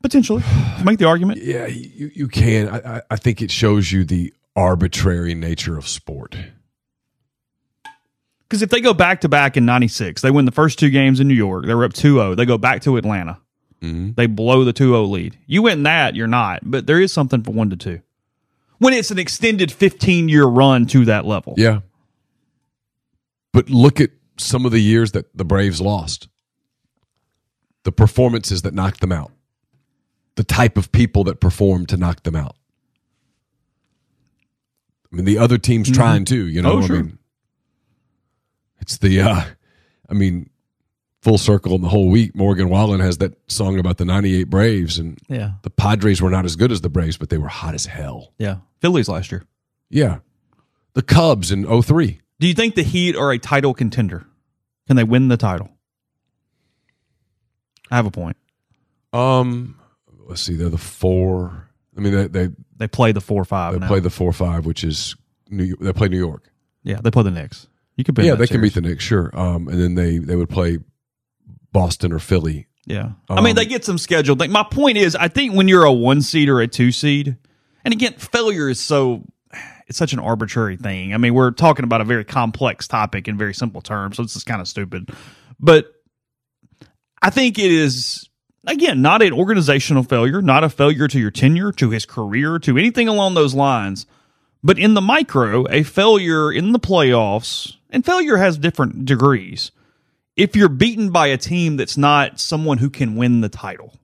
Potentially. 0.03 0.42
Make 0.84 0.98
the 0.98 1.07
argument. 1.07 1.40
Yeah, 1.42 1.66
you, 1.66 2.11
you 2.14 2.28
can. 2.28 2.68
I, 2.68 3.03
I- 3.11 3.16
think 3.16 3.40
it 3.40 3.50
shows 3.50 3.90
you 3.92 4.05
the 4.05 4.32
arbitrary 4.57 5.34
nature 5.34 5.78
of 5.78 5.86
sport. 5.88 6.36
Because 8.48 8.62
if 8.62 8.68
they 8.70 8.80
go 8.80 8.92
back 8.92 9.22
to 9.22 9.28
back 9.28 9.57
in 9.57 9.64
ninety 9.64 9.88
six, 9.88 10.20
they 10.20 10.30
win 10.30 10.44
the 10.44 10.50
first 10.53 10.78
two 10.78 10.90
games 10.90 11.20
in 11.20 11.28
New 11.28 11.34
York. 11.34 11.64
They 11.66 11.74
were 11.74 11.84
up 11.84 11.94
2-0. 11.94 12.36
They 12.36 12.44
go 12.44 12.59
back 12.59 12.82
to 12.82 12.96
Atlanta. 12.98 13.38
Mm-hmm. 13.80 14.12
They 14.14 14.26
blow 14.26 14.62
the 14.64 14.72
2-0 14.74 15.11
lead. 15.11 15.38
You 15.46 15.62
win 15.62 15.82
that, 15.84 16.14
you're 16.14 16.26
not. 16.26 16.61
But 16.62 16.86
there 16.86 17.00
is 17.00 17.12
something 17.12 17.42
for 17.42 17.50
one 17.53 17.70
to 17.70 17.76
two. 17.76 18.03
When 18.78 18.92
it's 18.92 19.11
an 19.11 19.18
extended 19.18 19.70
fifteen 19.72 20.28
year 20.28 20.44
run 20.44 20.86
to 20.88 21.05
that 21.07 21.24
level. 21.24 21.55
Yeah. 21.57 21.80
But 23.53 23.70
look 23.70 24.00
at 24.00 24.11
some 24.38 24.66
of 24.66 24.72
the 24.72 24.80
years 24.80 25.12
that 25.12 25.36
the 25.36 25.44
Braves 25.44 25.80
lost. 25.80 26.28
The 27.84 27.92
performances 27.92 28.62
that 28.62 28.74
knocked 28.74 29.00
them 29.00 29.12
out. 29.12 29.30
The 30.36 30.44
type 30.44 30.76
of 30.78 30.90
people 30.92 31.24
that 31.24 31.40
perform 31.40 31.86
to 31.86 31.96
knock 31.96 32.22
them 32.22 32.34
out. 32.36 32.56
I 35.12 35.16
mean, 35.16 35.24
the 35.26 35.38
other 35.38 35.58
team's 35.58 35.90
trying 35.90 36.24
too, 36.24 36.46
you 36.48 36.62
know. 36.62 36.72
Oh, 36.78 36.86
sure. 36.86 36.96
I 36.96 37.02
mean, 37.02 37.18
it's 38.80 38.96
the, 38.96 39.20
uh, 39.20 39.44
I 40.08 40.14
mean, 40.14 40.48
full 41.20 41.36
circle 41.38 41.74
in 41.74 41.82
the 41.82 41.88
whole 41.88 42.08
week. 42.08 42.34
Morgan 42.34 42.70
Wallen 42.70 43.00
has 43.00 43.18
that 43.18 43.34
song 43.50 43.78
about 43.78 43.98
the 43.98 44.06
98 44.06 44.44
Braves, 44.44 44.98
and 44.98 45.18
Yeah. 45.28 45.52
the 45.62 45.70
Padres 45.70 46.22
were 46.22 46.30
not 46.30 46.46
as 46.46 46.56
good 46.56 46.72
as 46.72 46.80
the 46.80 46.88
Braves, 46.88 47.18
but 47.18 47.28
they 47.28 47.36
were 47.38 47.48
hot 47.48 47.74
as 47.74 47.84
hell. 47.86 48.32
Yeah. 48.38 48.58
Phillies 48.80 49.08
last 49.08 49.30
year. 49.30 49.44
Yeah. 49.90 50.18
The 50.94 51.02
Cubs 51.02 51.52
in 51.52 51.64
03. 51.66 52.20
Do 52.40 52.46
you 52.48 52.54
think 52.54 52.74
the 52.74 52.82
Heat 52.82 53.14
are 53.14 53.30
a 53.32 53.38
title 53.38 53.74
contender? 53.74 54.26
Can 54.86 54.96
they 54.96 55.04
win 55.04 55.28
the 55.28 55.36
title? 55.36 55.68
I 57.90 57.96
have 57.96 58.06
a 58.06 58.10
point. 58.10 58.36
Um, 59.12 59.78
let's 60.32 60.42
see. 60.42 60.54
They're 60.56 60.68
the 60.70 60.78
four. 60.78 61.68
I 61.96 62.00
mean, 62.00 62.12
they 62.14 62.26
they, 62.26 62.48
They 62.76 62.88
play 62.88 63.12
the 63.12 63.20
four 63.20 63.44
five. 63.44 63.74
they 63.74 63.78
now. 63.80 63.88
play 63.88 64.00
the 64.00 64.10
four 64.10 64.32
five, 64.32 64.64
which 64.66 64.82
is 64.84 65.14
New. 65.50 65.64
York- 65.64 65.80
They 65.80 65.92
play 65.92 66.08
New 66.08 66.18
York. 66.18 66.50
yeah, 66.82 67.00
they 67.02 67.10
play 67.10 67.22
the 67.22 67.30
Knicks. 67.30 67.68
You 67.96 68.04
could 68.04 68.16
yeah, 68.18 68.34
they 68.34 68.46
can 68.46 68.60
beat 68.62 68.74
the 68.74 68.80
Knicks, 68.80 69.04
sure. 69.04 69.30
Um, 69.38 69.68
and 69.68 69.78
then 69.80 69.94
they 69.94 70.16
they 70.18 70.34
would 70.36 70.48
play 70.48 70.78
Boston 71.72 72.12
or 72.12 72.18
Philly. 72.18 72.66
Yeah. 72.86 73.12
I 73.28 73.36
mean, 73.42 73.50
Um, 73.50 73.54
they 73.56 73.66
get 73.66 73.84
some 73.84 73.98
scheduled 73.98 74.38
thing. 74.38 74.50
My 74.50 74.64
point 74.64 74.96
is, 74.96 75.14
I 75.14 75.28
think 75.28 75.54
when 75.54 75.68
you're 75.68 75.84
a 75.84 75.92
one 75.92 76.20
seed 76.22 76.48
or 76.48 76.60
a 76.60 76.66
two 76.66 76.90
seed, 76.90 77.36
and 77.84 77.92
again, 77.94 78.14
failure 78.14 78.68
is 78.70 78.80
so 78.80 79.24
it's 79.86 79.98
such 79.98 80.12
an 80.14 80.18
arbitrary 80.18 80.76
thing. 80.78 81.12
I 81.12 81.18
mean, 81.18 81.34
we're 81.34 81.50
talking 81.50 81.84
about 81.84 82.00
a 82.00 82.04
very 82.04 82.24
complex 82.24 82.88
topic 82.88 83.28
in 83.28 83.36
very 83.36 83.52
simple 83.54 83.82
terms, 83.82 84.16
so 84.16 84.22
this 84.22 84.34
is 84.36 84.42
kind 84.44 84.60
of 84.62 84.66
stupid. 84.68 85.10
But 85.60 85.92
I 87.20 87.30
think 87.30 87.58
it 87.58 87.70
is 87.70 88.28
again 88.66 89.02
not 89.02 89.22
an 89.22 89.32
organizational 89.32 90.02
failure, 90.02 90.42
not 90.42 90.64
a 90.64 90.68
failure 90.68 91.08
to 91.08 91.18
your 91.18 91.30
tenure, 91.30 91.72
to 91.72 91.90
his 91.90 92.06
career, 92.06 92.58
to 92.60 92.78
anything 92.78 93.08
along 93.08 93.34
those 93.34 93.54
lines. 93.54 94.06
But 94.64 94.78
in 94.78 94.94
the 94.94 95.00
micro, 95.00 95.66
a 95.70 95.82
failure 95.82 96.52
in 96.52 96.72
the 96.72 96.78
playoffs, 96.78 97.74
and 97.90 98.04
failure 98.04 98.36
has 98.36 98.56
different 98.58 99.04
degrees 99.04 99.72
if 100.36 100.56
you're 100.56 100.68
beaten 100.68 101.10
by 101.10 101.26
a 101.26 101.36
team 101.36 101.76
that's 101.76 101.96
not 101.96 102.40
someone 102.40 102.78
who 102.78 102.88
can 102.88 103.16
win 103.16 103.40
the 103.40 103.48
title. 103.48 103.94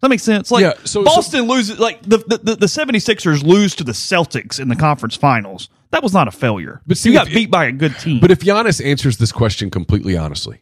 That 0.00 0.08
makes 0.08 0.22
sense? 0.22 0.50
Like 0.50 0.62
Yeah, 0.62 0.72
so- 0.84 1.04
Boston 1.04 1.42
loses 1.42 1.78
like 1.78 2.02
the, 2.02 2.18
the 2.18 2.38
the 2.38 2.56
the 2.56 2.66
76ers 2.66 3.44
lose 3.44 3.74
to 3.76 3.84
the 3.84 3.92
Celtics 3.92 4.58
in 4.58 4.68
the 4.68 4.76
conference 4.76 5.14
finals. 5.16 5.68
That 5.90 6.02
was 6.02 6.14
not 6.14 6.26
a 6.26 6.30
failure. 6.30 6.80
But 6.86 6.96
see, 6.96 7.10
you 7.10 7.14
got 7.18 7.28
if- 7.28 7.34
beat 7.34 7.50
by 7.50 7.66
a 7.66 7.72
good 7.72 7.96
team. 7.98 8.18
But 8.20 8.30
if 8.30 8.40
Giannis 8.40 8.84
answers 8.84 9.18
this 9.18 9.30
question 9.30 9.70
completely 9.70 10.16
honestly, 10.16 10.61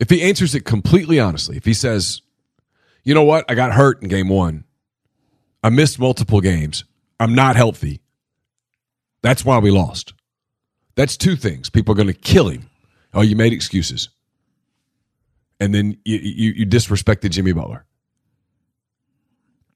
if 0.00 0.10
he 0.10 0.22
answers 0.22 0.54
it 0.56 0.64
completely 0.64 1.20
honestly, 1.20 1.56
if 1.56 1.64
he 1.64 1.74
says, 1.74 2.22
"You 3.04 3.14
know 3.14 3.22
what? 3.22 3.44
I 3.48 3.54
got 3.54 3.72
hurt 3.72 4.02
in 4.02 4.08
game 4.08 4.28
one. 4.28 4.64
I 5.62 5.68
missed 5.68 6.00
multiple 6.00 6.40
games. 6.40 6.84
I'm 7.20 7.34
not 7.34 7.54
healthy. 7.54 8.00
That's 9.22 9.44
why 9.44 9.58
we 9.58 9.70
lost." 9.70 10.14
That's 10.96 11.16
two 11.16 11.36
things. 11.36 11.70
People 11.70 11.92
are 11.92 11.96
going 11.96 12.08
to 12.08 12.12
kill 12.12 12.48
him. 12.48 12.68
Oh, 13.14 13.22
you 13.22 13.36
made 13.36 13.52
excuses, 13.52 14.08
and 15.60 15.72
then 15.72 15.98
you, 16.04 16.16
you, 16.16 16.52
you 16.56 16.66
disrespected 16.66 17.30
Jimmy 17.30 17.52
Butler. 17.52 17.86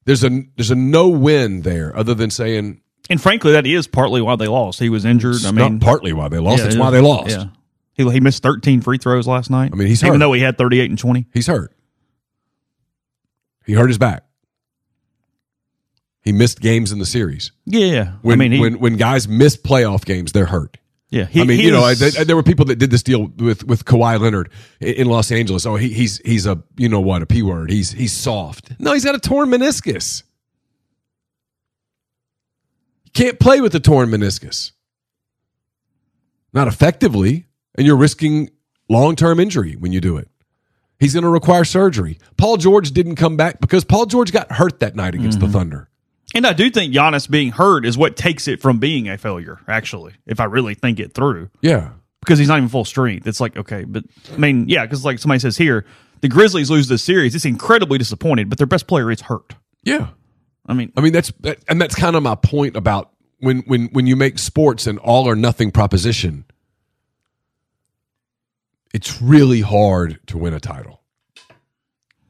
There's 0.04 0.24
a 0.24 0.42
there's 0.56 0.70
a 0.70 0.74
no 0.74 1.08
win 1.08 1.62
there, 1.62 1.96
other 1.96 2.14
than 2.14 2.30
saying 2.30 2.80
and 3.10 3.20
frankly, 3.20 3.52
that 3.52 3.66
is 3.66 3.86
partly 3.86 4.22
why 4.22 4.36
they 4.36 4.46
lost. 4.48 4.78
He 4.78 4.88
was 4.88 5.04
injured. 5.04 5.36
it's 5.36 5.44
I 5.44 5.50
mean, 5.50 5.74
not 5.74 5.82
partly 5.82 6.12
why 6.12 6.28
they 6.28 6.38
lost. 6.38 6.58
yeah, 6.58 6.64
That's 6.64 6.76
it 6.76 6.80
why 6.80 6.90
they 6.90 7.00
lost. 7.00 7.30
Yeah. 7.30 7.46
He, 7.94 8.08
he 8.10 8.20
missed 8.20 8.42
13 8.42 8.80
free 8.80 8.98
throws 8.98 9.26
last 9.26 9.50
night. 9.50 9.70
I 9.72 9.76
mean, 9.76 9.86
he's 9.88 10.02
even 10.02 10.14
hurt. 10.14 10.18
though 10.18 10.32
he 10.32 10.40
had 10.42 10.58
38 10.58 10.90
and 10.90 10.98
20. 10.98 11.26
He's 11.32 11.46
hurt. 11.46 11.72
He 13.64 13.72
hurt 13.72 13.88
his 13.88 13.98
back. 13.98 14.24
He 16.22 16.32
missed 16.32 16.60
games 16.60 16.90
in 16.92 16.98
the 16.98 17.06
series. 17.06 17.52
Yeah. 17.66 18.12
When 18.22 18.34
I 18.34 18.36
mean, 18.44 18.52
he, 18.52 18.60
when 18.60 18.78
when 18.78 18.96
guys 18.96 19.28
miss 19.28 19.56
playoff 19.56 20.04
games, 20.04 20.32
they're 20.32 20.46
hurt. 20.46 20.78
yeah. 21.10 21.26
He, 21.26 21.40
I 21.40 21.44
mean, 21.44 21.60
you 21.60 21.70
know, 21.70 21.84
I, 21.84 21.94
th- 21.94 22.14
there 22.14 22.34
were 22.34 22.42
people 22.42 22.64
that 22.66 22.76
did 22.76 22.90
this 22.90 23.02
deal 23.02 23.26
with 23.36 23.62
with 23.64 23.84
Kawhi 23.84 24.18
Leonard 24.18 24.50
i- 24.80 24.86
in 24.86 25.06
Los 25.06 25.30
Angeles. 25.30 25.66
Oh, 25.66 25.76
he, 25.76 25.90
he's 25.90 26.18
he's 26.24 26.46
a 26.46 26.62
you 26.78 26.88
know 26.88 27.00
what 27.00 27.20
a 27.22 27.26
p 27.26 27.42
word. 27.42 27.70
He's 27.70 27.92
he's 27.92 28.12
soft. 28.14 28.72
No, 28.78 28.92
he's 28.94 29.04
got 29.04 29.14
a 29.14 29.18
torn 29.20 29.50
meniscus. 29.50 30.22
You 33.04 33.10
can't 33.12 33.38
play 33.38 33.60
with 33.60 33.74
a 33.74 33.80
torn 33.80 34.08
meniscus. 34.08 34.72
Not 36.52 36.68
effectively, 36.68 37.46
and 37.76 37.86
you're 37.86 37.96
risking 37.96 38.50
long 38.88 39.16
term 39.16 39.40
injury 39.40 39.74
when 39.76 39.92
you 39.92 40.00
do 40.00 40.16
it. 40.16 40.28
He's 41.00 41.12
going 41.12 41.24
to 41.24 41.30
require 41.30 41.64
surgery. 41.64 42.18
Paul 42.36 42.56
George 42.56 42.92
didn't 42.92 43.16
come 43.16 43.36
back 43.36 43.60
because 43.60 43.84
Paul 43.84 44.06
George 44.06 44.32
got 44.32 44.52
hurt 44.52 44.80
that 44.80 44.94
night 44.94 45.14
against 45.14 45.38
Mm-hmm. 45.38 45.46
the 45.48 45.52
Thunder. 45.58 45.88
And 46.34 46.46
I 46.46 46.52
do 46.52 46.68
think 46.70 46.92
Giannis 46.94 47.28
being 47.30 47.50
hurt 47.52 47.84
is 47.86 47.96
what 47.98 48.16
takes 48.16 48.48
it 48.48 48.60
from 48.60 48.78
being 48.78 49.08
a 49.08 49.16
failure, 49.18 49.60
actually, 49.68 50.14
if 50.26 50.40
I 50.40 50.44
really 50.44 50.74
think 50.74 50.98
it 50.98 51.14
through. 51.14 51.50
Yeah. 51.60 51.90
Because 52.20 52.38
he's 52.38 52.48
not 52.48 52.56
even 52.56 52.68
full 52.68 52.84
strength. 52.84 53.26
It's 53.26 53.40
like, 53.40 53.56
okay, 53.56 53.84
but 53.84 54.04
I 54.32 54.36
mean, 54.38 54.68
yeah, 54.68 54.84
because 54.84 55.04
like 55.04 55.18
somebody 55.18 55.38
says 55.40 55.56
here, 55.56 55.84
the 56.22 56.28
Grizzlies 56.28 56.70
lose 56.70 56.88
this 56.88 57.04
series. 57.04 57.34
It's 57.34 57.44
incredibly 57.44 57.98
disappointed, 57.98 58.48
but 58.48 58.58
their 58.58 58.66
best 58.66 58.86
player 58.86 59.10
is 59.10 59.20
hurt. 59.20 59.54
Yeah. 59.82 60.08
I 60.66 60.72
mean, 60.72 60.90
I 60.96 61.02
mean 61.02 61.12
that's 61.12 61.30
that, 61.40 61.58
and 61.68 61.80
that's 61.80 61.94
kind 61.94 62.16
of 62.16 62.22
my 62.22 62.34
point 62.34 62.74
about 62.76 63.10
when 63.40 63.58
when 63.66 63.88
when 63.88 64.06
you 64.06 64.16
make 64.16 64.38
sports 64.38 64.86
an 64.86 64.96
all 64.98 65.28
or 65.28 65.36
nothing 65.36 65.70
proposition. 65.70 66.46
It's 68.94 69.20
really 69.20 69.60
hard 69.60 70.20
to 70.28 70.38
win 70.38 70.54
a 70.54 70.60
title. 70.60 71.02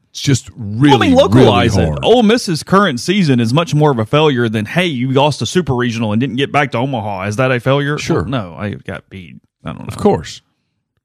It's 0.09 0.19
just 0.21 0.49
really, 0.55 1.07
I 1.07 1.09
mean, 1.09 1.15
localize 1.15 1.77
really 1.77 1.91
it. 1.91 1.99
Ole 2.03 2.23
Miss's 2.23 2.63
current 2.63 2.99
season 2.99 3.39
is 3.39 3.53
much 3.53 3.75
more 3.75 3.91
of 3.91 3.99
a 3.99 4.05
failure 4.05 4.49
than, 4.49 4.65
hey, 4.65 4.87
you 4.87 5.11
lost 5.11 5.41
a 5.41 5.45
super 5.45 5.75
regional 5.75 6.11
and 6.11 6.19
didn't 6.19 6.37
get 6.37 6.51
back 6.51 6.71
to 6.71 6.77
Omaha. 6.79 7.23
Is 7.27 7.35
that 7.35 7.51
a 7.51 7.59
failure? 7.59 7.97
Sure. 7.99 8.21
Well, 8.23 8.25
no, 8.31 8.55
I 8.55 8.71
got 8.71 9.09
beat. 9.09 9.35
I 9.63 9.73
don't 9.73 9.79
know. 9.81 9.85
Of 9.87 9.97
course, 9.97 10.41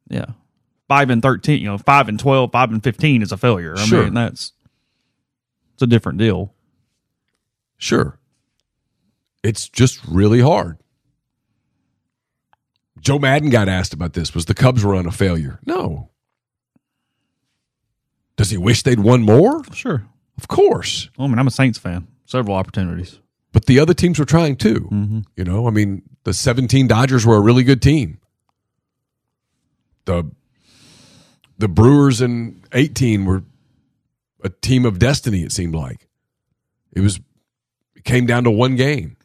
Yeah. 0.08 0.26
Five 0.88 1.10
and 1.10 1.22
13, 1.22 1.60
you 1.60 1.66
know, 1.68 1.78
five 1.78 2.08
and 2.08 2.18
12, 2.18 2.50
five 2.50 2.72
and 2.72 2.82
15 2.82 3.22
is 3.22 3.30
a 3.30 3.36
failure. 3.36 3.74
I 3.76 3.84
Sure. 3.84 4.04
mean, 4.04 4.14
that's, 4.14 4.52
it's 5.74 5.82
a 5.82 5.86
different 5.86 6.18
deal. 6.18 6.52
sure. 7.78 8.18
It's 9.42 9.68
just 9.68 10.04
really 10.06 10.40
hard. 10.40 10.78
Joe 13.00 13.18
Maddon 13.18 13.50
got 13.50 13.68
asked 13.68 13.94
about 13.94 14.12
this. 14.12 14.34
Was 14.34 14.44
the 14.44 14.54
Cubs 14.54 14.84
run 14.84 15.06
a 15.06 15.10
failure? 15.10 15.58
No. 15.64 16.10
Does 18.36 18.50
he 18.50 18.56
wish 18.56 18.82
they'd 18.82 19.00
won 19.00 19.22
more? 19.22 19.62
Sure. 19.72 20.04
Of 20.38 20.48
course. 20.48 21.10
Oh, 21.18 21.24
I 21.24 21.28
mean, 21.28 21.38
I'm 21.38 21.46
a 21.46 21.50
Saints 21.50 21.78
fan. 21.78 22.06
Several 22.24 22.56
opportunities. 22.56 23.18
but 23.52 23.66
the 23.66 23.80
other 23.80 23.92
teams 23.94 24.18
were 24.18 24.24
trying 24.24 24.56
too. 24.56 24.88
Mm-hmm. 24.92 25.20
You 25.36 25.44
know, 25.44 25.66
I 25.66 25.70
mean, 25.70 26.02
the 26.24 26.32
17 26.32 26.86
Dodgers 26.86 27.26
were 27.26 27.36
a 27.36 27.40
really 27.40 27.64
good 27.64 27.82
team. 27.82 28.18
The 30.04 30.30
the 31.58 31.68
Brewers 31.68 32.20
in 32.22 32.62
18 32.72 33.24
were 33.26 33.42
a 34.42 34.48
team 34.48 34.86
of 34.86 34.98
destiny 34.98 35.42
it 35.42 35.52
seemed 35.52 35.74
like. 35.74 36.08
It 36.92 37.00
was 37.00 37.20
it 37.94 38.04
came 38.04 38.24
down 38.26 38.44
to 38.44 38.50
one 38.50 38.76
game. 38.76 39.16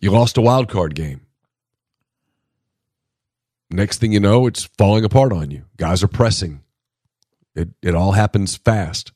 You 0.00 0.12
lost 0.12 0.36
a 0.38 0.40
wild 0.40 0.68
card 0.68 0.94
game. 0.94 1.20
Next 3.70 3.98
thing 3.98 4.12
you 4.12 4.20
know, 4.20 4.46
it's 4.46 4.64
falling 4.78 5.04
apart 5.04 5.32
on 5.32 5.50
you. 5.50 5.64
Guys 5.76 6.02
are 6.02 6.08
pressing. 6.08 6.62
It 7.54 7.68
it 7.82 7.94
all 7.94 8.12
happens 8.12 8.56
fast. 8.56 9.12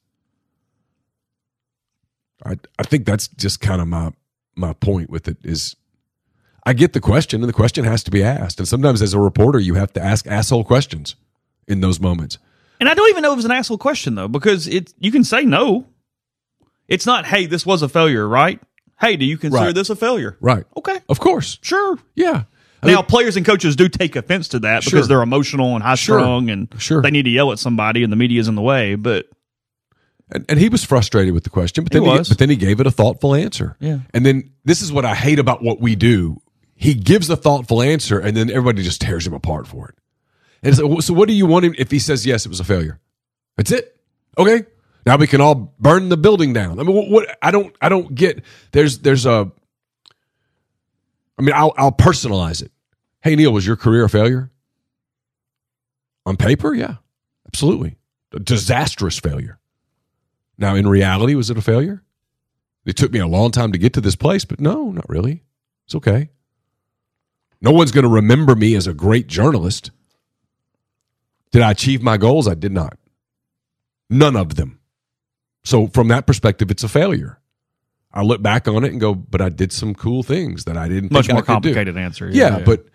I 2.45 2.59
I 2.79 2.83
think 2.83 3.07
that's 3.07 3.29
just 3.29 3.61
kind 3.61 3.81
of 3.81 3.89
my 3.89 4.13
my 4.57 4.73
point 4.75 5.11
with 5.11 5.29
it 5.29 5.39
is 5.43 5.77
I 6.65 6.73
get 6.75 6.93
the 6.93 7.01
question 7.01 7.41
and 7.43 7.49
the 7.49 7.53
question 7.55 7.85
has 7.85 8.03
to 8.05 8.11
be 8.11 8.23
asked. 8.23 8.59
And 8.59 8.69
sometimes 8.69 9.01
as 9.03 9.15
a 9.15 9.21
reporter 9.21 9.59
you 9.59 9.75
have 9.75 9.93
to 9.95 10.03
ask 10.03 10.27
asshole 10.27 10.65
questions 10.65 11.17
in 11.67 11.81
those 11.81 12.01
moments. 12.01 12.39
And 12.81 12.89
I 12.89 12.95
don't 12.95 13.09
even 13.11 13.23
know 13.23 13.33
if 13.33 13.39
it's 13.39 13.45
an 13.47 13.53
asshole 13.53 13.79
question 13.79 14.15
though, 14.17 14.29
because 14.29 14.67
it 14.69 14.93
you 14.99 15.11
can 15.13 15.25
say 15.25 15.45
no. 15.45 15.87
It's 16.89 17.07
not, 17.07 17.25
hey, 17.27 17.47
this 17.47 17.65
was 17.65 17.81
a 17.81 17.89
failure, 17.89 18.29
right? 18.29 18.61
Hey, 19.01 19.17
do 19.17 19.25
you 19.25 19.39
consider 19.39 19.67
Right. 19.67 19.75
this 19.75 19.89
a 19.89 19.97
failure? 19.97 20.37
Right. 20.41 20.65
Okay. 20.77 20.99
Of 21.09 21.21
course. 21.21 21.59
Sure. 21.63 21.97
Yeah. 22.15 22.43
Now, 22.85 23.03
players 23.03 23.37
and 23.37 23.47
coaches 23.47 23.77
do 23.77 23.89
take 23.89 24.17
offense 24.17 24.49
to 24.49 24.59
that 24.61 24.83
Sure. 24.83 24.91
because 24.91 25.09
they're 25.09 25.23
emotional 25.23 25.75
and 25.75 25.83
high 25.85 25.95
strung 25.95 26.51
and 26.51 26.69
Sure. 26.79 27.01
they 27.01 27.11
need 27.11 27.25
to 27.25 27.31
yell 27.31 27.53
at 27.53 27.59
somebody 27.59 28.03
and 28.03 28.13
the 28.13 28.17
media's 28.17 28.49
in 28.49 28.55
the 28.57 28.63
way. 28.63 28.97
But 28.97 29.27
and, 30.33 30.45
and 30.49 30.59
he 30.59 30.69
was 30.69 30.83
frustrated 30.85 31.35
with 31.35 31.45
the 31.45 31.51
question, 31.51 31.85
but 31.85 31.93
then 31.93 32.03
he, 32.03 32.09
was. 32.09 32.29
but 32.29 32.39
then 32.39 32.51
he 32.51 32.57
gave 32.57 32.81
it 32.81 32.87
a 32.87 32.91
thoughtful 32.91 33.35
answer. 33.35 33.77
Yeah. 33.81 34.01
And 34.15 34.25
then 34.27 34.51
this 34.65 34.83
is 34.83 34.91
what 34.93 35.05
I 35.05 35.15
hate 35.15 35.39
about 35.39 35.63
what 35.63 35.81
we 35.81 35.95
do. 35.95 36.41
He 36.75 36.95
gives 36.95 37.31
a 37.31 37.37
thoughtful 37.37 37.81
answer, 37.83 38.19
and 38.19 38.37
then 38.37 38.51
everybody 38.51 38.83
just 38.83 39.01
tears 39.01 39.27
him 39.27 39.35
apart 39.35 39.69
for 39.69 39.89
it. 39.91 39.95
And 40.65 40.75
so, 40.75 41.01
so 41.01 41.13
what 41.15 41.29
do 41.29 41.35
you 41.35 41.47
want 41.47 41.65
him 41.65 41.75
if 41.79 41.91
he 41.91 41.99
says 41.99 42.27
yes, 42.27 42.47
it 42.47 42.49
was 42.49 42.61
a 42.61 42.65
failure? 42.65 42.99
That's 43.57 43.71
it. 43.71 43.97
Okay. 44.39 44.65
Now 45.05 45.17
we 45.17 45.27
can 45.27 45.41
all 45.41 45.75
burn 45.79 46.09
the 46.09 46.17
building 46.17 46.53
down. 46.53 46.81
I 46.81 46.85
mean, 46.85 46.97
what, 46.97 47.09
what 47.09 47.39
I 47.43 47.51
don't, 47.51 47.75
I 47.81 47.89
don't 47.89 48.15
get. 48.15 48.43
There's, 48.73 49.01
there's 49.01 49.27
a. 49.27 49.53
I 51.39 51.43
mean, 51.43 51.55
I'll, 51.55 51.73
I'll 51.77 51.93
personalize 51.93 52.63
it. 52.63 52.73
Hey, 53.23 53.37
Neil, 53.37 53.53
was 53.53 53.67
your 53.67 53.77
career 53.77 54.05
a 54.05 54.11
failure? 54.11 54.51
On 56.25 56.37
paper, 56.37 56.75
yeah, 56.75 56.97
absolutely, 57.47 57.97
a 58.33 58.39
disastrous 58.39 59.19
failure. 59.19 59.59
Now, 60.57 60.75
in 60.75 60.87
reality, 60.87 61.35
was 61.35 61.51
it 61.51 61.59
a 61.59 61.63
failure? 61.63 62.05
It 62.85 62.97
took 62.97 63.13
me 63.13 63.19
a 63.19 63.27
long 63.27 63.51
time 63.51 63.73
to 63.73 63.79
get 63.79 63.93
to 63.95 64.01
this 64.01 64.17
place, 64.17 64.45
but 64.45 64.61
no, 64.61 64.91
not 64.91 65.09
really. 65.09 65.43
It's 65.87 65.95
okay. 65.95 66.31
No 67.61 67.71
one's 67.71 67.93
going 67.93 68.05
to 68.05 68.11
remember 68.11 68.55
me 68.55 68.75
as 68.75 68.87
a 68.87 68.95
great 68.95 69.29
journalist. 69.29 69.91
Did 71.53 71.63
I 71.63 71.71
achieve 71.71 72.03
my 72.03 72.17
goals? 72.17 72.49
I 72.49 72.55
did 72.55 72.73
not. 72.73 72.99
None 74.11 74.37
of 74.37 74.57
them. 74.57 74.81
So, 75.65 75.87
from 75.87 76.09
that 76.09 76.27
perspective, 76.27 76.71
it's 76.71 76.83
a 76.83 76.89
failure. 76.89 77.39
I 78.15 78.23
look 78.23 78.43
back 78.43 78.69
on 78.69 78.85
it 78.85 78.93
and 78.93 79.01
go, 79.01 79.15
but 79.15 79.41
I 79.41 79.49
did 79.49 79.73
some 79.73 79.95
cool 79.95 80.23
things 80.23 80.65
that 80.65 80.77
I 80.77 80.89
didn't 80.89 81.13
much 81.13 81.27
think 81.27 81.31
I 81.31 81.35
more 81.35 81.43
could 81.43 81.63
do." 81.63 81.69
complicated 81.71 81.97
answer. 81.97 82.29
Yeah, 82.31 82.61
but 82.65 82.87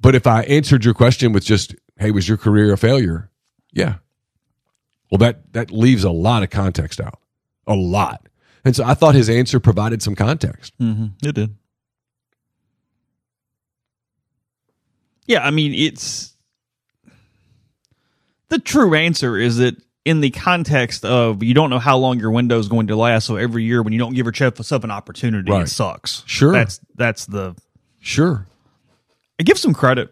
but 0.00 0.14
if 0.14 0.26
I 0.26 0.42
answered 0.42 0.84
your 0.84 0.94
question 0.94 1.32
with 1.32 1.44
just, 1.44 1.74
"Hey, 1.98 2.10
was 2.10 2.28
your 2.28 2.36
career 2.36 2.72
a 2.72 2.76
failure?" 2.78 3.30
Yeah. 3.72 3.96
Well, 5.10 5.18
that 5.18 5.52
that 5.52 5.70
leaves 5.70 6.04
a 6.04 6.10
lot 6.10 6.42
of 6.42 6.50
context 6.50 7.00
out, 7.00 7.20
a 7.66 7.74
lot, 7.74 8.28
and 8.64 8.74
so 8.76 8.84
I 8.84 8.94
thought 8.94 9.14
his 9.14 9.30
answer 9.30 9.60
provided 9.60 10.02
some 10.02 10.14
context. 10.14 10.72
hmm 10.78 11.06
it 11.22 11.34
did. 11.34 11.54
Yeah, 15.26 15.44
I 15.44 15.50
mean, 15.50 15.74
it's 15.74 16.34
the 18.48 18.58
true 18.58 18.94
answer 18.94 19.36
is 19.36 19.56
that 19.56 19.76
in 20.06 20.20
the 20.20 20.30
context 20.30 21.04
of 21.04 21.42
you 21.42 21.52
don't 21.52 21.68
know 21.68 21.78
how 21.80 21.98
long 21.98 22.18
your 22.20 22.30
window 22.30 22.58
is 22.58 22.68
going 22.68 22.86
to 22.86 22.96
last, 22.96 23.26
so 23.26 23.36
every 23.36 23.64
year 23.64 23.82
when 23.82 23.92
you 23.92 23.98
don't 23.98 24.14
give 24.14 24.24
yourself 24.26 24.84
an 24.84 24.90
opportunity, 24.90 25.50
Right. 25.50 25.64
it 25.64 25.68
sucks. 25.68 26.22
Sure. 26.26 26.52
that's 26.52 26.80
that's 26.94 27.26
the 27.26 27.54
Sure, 28.00 28.46
I 29.38 29.42
give 29.42 29.58
some 29.58 29.74
credit 29.74 30.10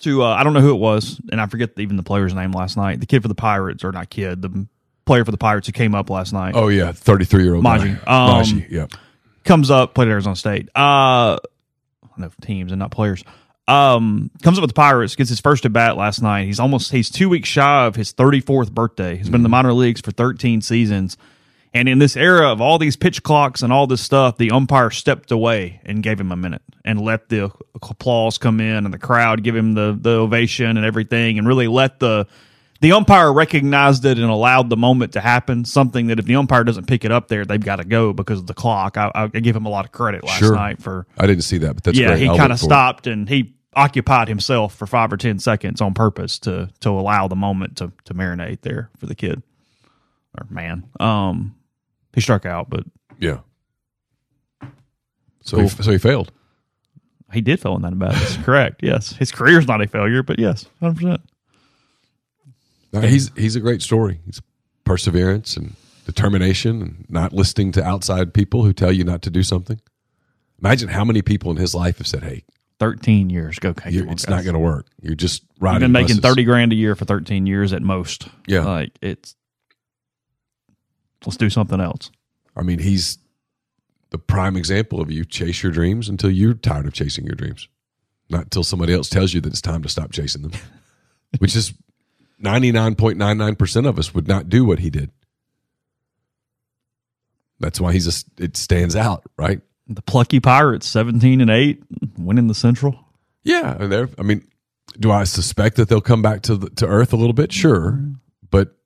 to 0.00 0.22
uh, 0.22 0.28
I 0.28 0.44
don't 0.44 0.52
know 0.52 0.60
who 0.60 0.70
it 0.70 0.78
was, 0.78 1.20
and 1.32 1.40
I 1.40 1.46
forget 1.46 1.70
even 1.78 1.96
the 1.96 2.02
player's 2.02 2.32
name 2.34 2.52
last 2.52 2.76
night. 2.76 3.00
The 3.00 3.06
kid 3.06 3.22
for 3.22 3.28
the 3.28 3.34
Pirates, 3.34 3.82
or 3.84 3.90
not 3.92 4.10
kid, 4.10 4.42
the 4.42 4.66
player 5.06 5.24
for 5.24 5.30
the 5.32 5.38
Pirates 5.38 5.66
who 5.66 5.72
came 5.72 5.94
up 5.94 6.08
last 6.08 6.32
night. 6.32 6.54
Oh 6.54 6.68
yeah, 6.68 6.92
thirty-three 6.92 7.42
year 7.44 7.54
old 7.56 7.64
Maggi. 7.64 7.90
Um, 8.06 8.42
Maggi, 8.44 8.70
yeah. 8.70 8.86
comes 9.44 9.70
up, 9.70 9.94
played 9.94 10.08
at 10.08 10.12
Arizona 10.12 10.36
State. 10.36 10.68
Uh, 10.76 11.36
I 12.04 12.18
know 12.18 12.30
teams 12.42 12.70
and 12.72 12.78
not 12.78 12.90
players. 12.92 13.24
Um, 13.68 14.30
comes 14.42 14.58
up 14.58 14.62
with 14.62 14.70
the 14.70 14.74
Pirates, 14.74 15.16
gets 15.16 15.28
his 15.30 15.40
first 15.40 15.64
at 15.64 15.72
bat 15.72 15.96
last 15.96 16.22
night. 16.22 16.44
He's 16.46 16.60
almost 16.60 16.92
he's 16.92 17.10
two 17.10 17.28
weeks 17.28 17.48
shy 17.48 17.86
of 17.86 17.96
his 17.96 18.12
34th 18.12 18.70
birthday. 18.72 19.16
He's 19.16 19.26
been 19.28 19.40
in 19.40 19.42
the 19.42 19.48
minor 19.48 19.72
leagues 19.72 20.00
for 20.00 20.12
13 20.12 20.60
seasons. 20.60 21.16
And 21.74 21.88
in 21.88 21.98
this 21.98 22.16
era 22.16 22.50
of 22.52 22.60
all 22.60 22.78
these 22.78 22.96
pitch 22.96 23.22
clocks 23.22 23.62
and 23.62 23.72
all 23.72 23.86
this 23.86 24.00
stuff, 24.00 24.38
the 24.38 24.50
umpire 24.52 24.90
stepped 24.90 25.30
away 25.30 25.80
and 25.84 26.02
gave 26.02 26.18
him 26.18 26.32
a 26.32 26.36
minute 26.36 26.62
and 26.84 27.00
let 27.00 27.28
the 27.28 27.50
applause 27.74 28.38
come 28.38 28.60
in 28.60 28.84
and 28.84 28.94
the 28.94 28.98
crowd 28.98 29.42
give 29.42 29.54
him 29.56 29.74
the 29.74 29.98
the 30.00 30.10
ovation 30.10 30.76
and 30.76 30.86
everything 30.86 31.36
and 31.38 31.46
really 31.46 31.66
let 31.68 31.98
the 31.98 32.26
the 32.80 32.92
umpire 32.92 33.32
recognized 33.32 34.04
it 34.04 34.18
and 34.18 34.30
allowed 34.30 34.70
the 34.70 34.76
moment 34.76 35.14
to 35.14 35.20
happen. 35.20 35.64
Something 35.64 36.06
that 36.06 36.18
if 36.18 36.24
the 36.24 36.36
umpire 36.36 36.62
doesn't 36.62 36.86
pick 36.86 37.04
it 37.04 37.10
up 37.10 37.28
there, 37.28 37.44
they've 37.44 37.62
got 37.62 37.76
to 37.76 37.84
go 37.84 38.12
because 38.12 38.38
of 38.38 38.46
the 38.46 38.54
clock. 38.54 38.96
I, 38.96 39.10
I 39.14 39.26
give 39.26 39.56
him 39.56 39.66
a 39.66 39.70
lot 39.70 39.84
of 39.84 39.92
credit 39.92 40.24
last 40.24 40.38
Sure. 40.38 40.54
night 40.54 40.80
for 40.80 41.06
I 41.18 41.26
didn't 41.26 41.42
see 41.44 41.58
that, 41.58 41.74
but 41.74 41.84
that's 41.84 41.98
yeah. 41.98 42.08
great. 42.08 42.20
He 42.20 42.26
kind 42.28 42.52
of 42.52 42.58
for 42.60 42.64
it. 42.64 42.68
stopped 42.68 43.06
and 43.06 43.28
he 43.28 43.54
occupied 43.76 44.26
himself 44.28 44.74
for 44.74 44.86
five 44.86 45.12
or 45.12 45.16
ten 45.16 45.38
seconds 45.38 45.80
on 45.80 45.94
purpose 45.94 46.38
to 46.40 46.70
to 46.80 46.88
allow 46.90 47.28
the 47.28 47.36
moment 47.36 47.76
to 47.76 47.92
to 48.04 48.14
marinate 48.14 48.62
there 48.62 48.90
for 48.98 49.06
the 49.06 49.14
kid 49.14 49.42
or 50.36 50.46
man. 50.50 50.88
Um, 50.98 51.54
he 52.14 52.20
struck 52.20 52.44
out, 52.46 52.68
but 52.70 52.84
Yeah. 53.20 53.38
So 55.42 55.60
he, 55.60 55.68
so 55.68 55.92
he 55.92 55.98
failed. 55.98 56.32
he 57.32 57.40
did 57.40 57.60
fail 57.60 57.76
in 57.76 57.82
that 57.82 57.92
at 57.92 57.98
bat. 57.98 58.12
That's 58.14 58.36
correct. 58.38 58.80
Yes, 58.82 59.12
his 59.12 59.30
career's 59.30 59.68
not 59.68 59.80
a 59.80 59.86
failure, 59.86 60.22
but 60.24 60.38
yes, 60.40 60.66
hundred 60.80 60.96
percent. 60.96 61.20
He's 63.10 63.30
he's 63.36 63.54
a 63.56 63.60
great 63.60 63.82
story. 63.82 64.20
He's 64.24 64.40
perseverance 64.84 65.56
and 65.56 65.74
determination 66.06 66.80
and 66.82 67.06
not 67.10 67.32
listening 67.32 67.72
to 67.72 67.84
outside 67.84 68.32
people 68.32 68.64
who 68.64 68.72
tell 68.72 68.90
you 68.90 69.04
not 69.04 69.22
to 69.22 69.30
do 69.30 69.42
something. 69.42 69.80
Imagine 70.60 70.88
how 70.88 71.04
many 71.04 71.20
people 71.20 71.50
in 71.50 71.58
his 71.58 71.74
life 71.74 71.98
have 71.98 72.06
said, 72.06 72.22
"Hey, 72.22 72.44
Thirteen 72.78 73.30
years. 73.30 73.58
Go, 73.58 73.70
okay, 73.70 73.90
you, 73.90 74.00
come 74.00 74.08
on, 74.08 74.14
it's 74.14 74.28
not 74.28 74.44
going 74.44 74.54
to 74.54 74.60
work. 74.60 74.86
You're 75.00 75.14
just 75.14 75.42
riding." 75.60 75.76
You've 75.76 75.86
been 75.86 75.92
making 75.92 76.16
buses." 76.16 76.20
thirty 76.20 76.44
grand 76.44 76.72
a 76.72 76.76
year 76.76 76.94
for 76.94 77.04
thirteen 77.04 77.46
years 77.46 77.72
at 77.72 77.82
most. 77.82 78.28
Yeah. 78.46 78.64
like 78.64 78.92
it's. 79.00 79.34
Let's 81.24 81.36
do 81.36 81.50
something 81.50 81.80
else. 81.80 82.10
I 82.54 82.62
mean, 82.62 82.78
he's 82.78 83.18
the 84.10 84.18
prime 84.18 84.56
example 84.56 85.00
of 85.00 85.10
you 85.10 85.24
chase 85.24 85.62
your 85.62 85.72
dreams 85.72 86.08
until 86.08 86.30
you're 86.30 86.54
tired 86.54 86.86
of 86.86 86.92
chasing 86.92 87.24
your 87.24 87.34
dreams, 87.34 87.68
not 88.30 88.44
until 88.44 88.62
somebody 88.62 88.94
else 88.94 89.08
tells 89.08 89.34
you 89.34 89.40
that 89.40 89.48
it's 89.48 89.60
time 89.60 89.82
to 89.82 89.88
stop 89.88 90.12
chasing 90.12 90.42
them, 90.42 90.52
which 91.38 91.56
is 91.56 91.74
99.99% 92.42 93.88
of 93.88 93.98
us 93.98 94.14
would 94.14 94.28
not 94.28 94.48
do 94.48 94.64
what 94.64 94.78
he 94.78 94.90
did. 94.90 95.10
That's 97.58 97.80
why 97.80 97.92
he's 97.92 98.06
a, 98.06 98.42
it 98.42 98.56
stands 98.56 98.94
out, 98.94 99.24
right? 99.38 99.60
The 99.88 100.02
plucky 100.02 100.40
Pirates, 100.40 100.86
seventeen 100.86 101.40
and 101.40 101.50
eight, 101.50 101.82
winning 102.18 102.48
the 102.48 102.54
Central. 102.54 102.98
Yeah, 103.44 103.76
and 103.78 103.92
they're. 103.92 104.08
I 104.18 104.22
mean, 104.22 104.46
do 104.98 105.12
I 105.12 105.24
suspect 105.24 105.76
that 105.76 105.88
they'll 105.88 106.00
come 106.00 106.22
back 106.22 106.42
to 106.42 106.56
the, 106.56 106.70
to 106.70 106.86
earth 106.86 107.12
a 107.12 107.16
little 107.16 107.32
bit? 107.32 107.52
Sure, 107.52 107.92
mm-hmm. 107.92 108.12
but 108.50 108.76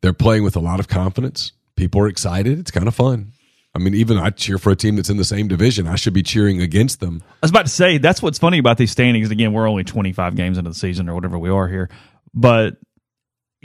they're 0.00 0.12
playing 0.12 0.44
with 0.44 0.56
a 0.56 0.60
lot 0.60 0.80
of 0.80 0.88
confidence. 0.88 1.52
People 1.74 2.00
are 2.00 2.08
excited. 2.08 2.58
It's 2.58 2.70
kind 2.70 2.88
of 2.88 2.94
fun. 2.94 3.32
I 3.76 3.78
mean, 3.78 3.94
even 3.94 4.16
I 4.16 4.30
cheer 4.30 4.56
for 4.56 4.70
a 4.70 4.76
team 4.76 4.96
that's 4.96 5.10
in 5.10 5.18
the 5.18 5.24
same 5.24 5.48
division. 5.48 5.86
I 5.86 5.96
should 5.96 6.14
be 6.14 6.22
cheering 6.22 6.62
against 6.62 7.00
them. 7.00 7.22
I 7.28 7.34
was 7.42 7.50
about 7.50 7.66
to 7.66 7.72
say 7.72 7.98
that's 7.98 8.22
what's 8.22 8.38
funny 8.38 8.56
about 8.56 8.78
these 8.78 8.90
standings. 8.90 9.30
Again, 9.30 9.52
we're 9.52 9.68
only 9.68 9.84
25 9.84 10.34
games 10.34 10.56
into 10.56 10.70
the 10.70 10.74
season 10.74 11.10
or 11.10 11.14
whatever 11.14 11.38
we 11.38 11.50
are 11.50 11.68
here, 11.68 11.90
but 12.32 12.78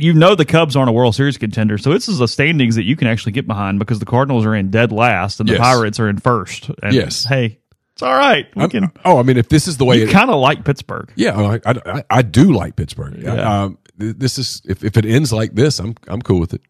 you 0.01 0.13
know 0.13 0.35
the 0.35 0.45
Cubs 0.45 0.75
aren't 0.75 0.89
a 0.89 0.93
World 0.93 1.15
Series 1.15 1.37
contender, 1.37 1.77
so 1.77 1.91
this 1.93 2.07
is 2.09 2.19
a 2.19 2.27
standings 2.27 2.75
that 2.75 2.83
you 2.83 2.95
can 2.95 3.07
actually 3.07 3.31
get 3.33 3.47
behind 3.47 3.79
because 3.79 3.99
the 3.99 4.05
Cardinals 4.05 4.45
are 4.45 4.55
in 4.55 4.71
dead 4.71 4.91
last 4.91 5.39
and 5.39 5.47
the 5.47 5.53
Yes. 5.53 5.61
Pirates 5.61 5.99
are 5.99 6.09
in 6.09 6.17
first. 6.17 6.69
And 6.83 6.93
Yes. 6.93 7.23
hey, 7.25 7.59
it's 7.93 8.01
all 8.01 8.13
right. 8.13 8.47
We 8.55 8.61
I'm- 8.61 8.69
can. 8.69 8.91
oh, 9.05 9.19
I 9.19 9.23
mean, 9.23 9.37
if 9.37 9.49
this 9.49 9.67
is 9.67 9.77
the 9.77 9.85
way 9.85 9.99
You 9.99 10.07
kind 10.07 10.29
of 10.29 10.39
like 10.39 10.65
Pittsburgh. 10.65 11.11
yeah, 11.15 11.37
I, 11.39 11.59
I, 11.65 11.81
I- 11.85 12.03
I 12.09 12.21
do 12.21 12.51
like 12.53 12.75
Pittsburgh. 12.75 13.17
Yeah. 13.21 13.63
Um, 13.63 13.77
this 13.97 14.37
is 14.39 14.61
if, 14.65 14.83
if 14.83 14.97
it 14.97 15.05
ends 15.05 15.31
like 15.31 15.53
this, 15.55 15.77
I'm 15.79 15.95
I'm 16.07 16.21
cool 16.21 16.39
with 16.39 16.53
it. 16.53 16.61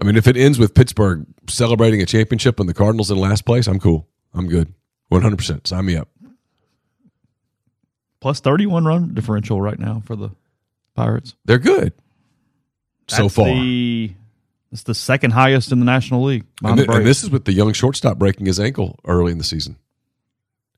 I 0.00 0.04
mean, 0.04 0.16
if 0.16 0.26
it 0.26 0.36
ends 0.36 0.58
with 0.58 0.74
Pittsburgh 0.74 1.26
celebrating 1.48 2.00
a 2.02 2.06
championship 2.06 2.58
and 2.58 2.68
the 2.68 2.74
Cardinals 2.74 3.10
in 3.10 3.18
last 3.18 3.44
place, 3.44 3.66
I'm 3.66 3.78
cool. 3.78 4.08
I'm 4.34 4.48
good. 4.48 4.72
100. 5.08 5.36
percent 5.36 5.66
Sign 5.66 5.84
me 5.84 5.96
up. 5.96 6.08
Plus 8.20 8.40
31 8.40 8.84
run 8.84 9.14
differential 9.14 9.60
right 9.62 9.78
now 9.78 10.02
for 10.04 10.14
the 10.16 10.30
Pirates. 10.94 11.34
They're 11.44 11.58
good 11.58 11.92
so 13.10 13.22
That's 13.22 13.34
far. 13.34 13.46
The, 13.46 14.12
it's 14.72 14.84
the 14.84 14.94
second 14.94 15.32
highest 15.32 15.72
in 15.72 15.80
the 15.80 15.84
National 15.84 16.24
League. 16.24 16.44
And, 16.62 16.78
the 16.78 16.90
and 16.90 17.06
this 17.06 17.22
is 17.22 17.30
with 17.30 17.44
the 17.44 17.52
young 17.52 17.72
shortstop 17.72 18.18
breaking 18.18 18.46
his 18.46 18.60
ankle 18.60 18.98
early 19.04 19.32
in 19.32 19.38
the 19.38 19.44
season. 19.44 19.76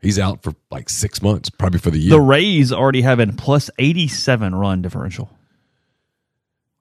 He's 0.00 0.18
out 0.18 0.42
for 0.42 0.54
like 0.70 0.88
six 0.90 1.22
months, 1.22 1.48
probably 1.48 1.78
for 1.78 1.90
the 1.90 1.98
year. 1.98 2.10
The 2.10 2.20
Rays 2.20 2.72
already 2.72 3.02
have 3.02 3.20
a 3.20 3.26
plus 3.28 3.70
87 3.78 4.54
run 4.54 4.82
differential. 4.82 5.30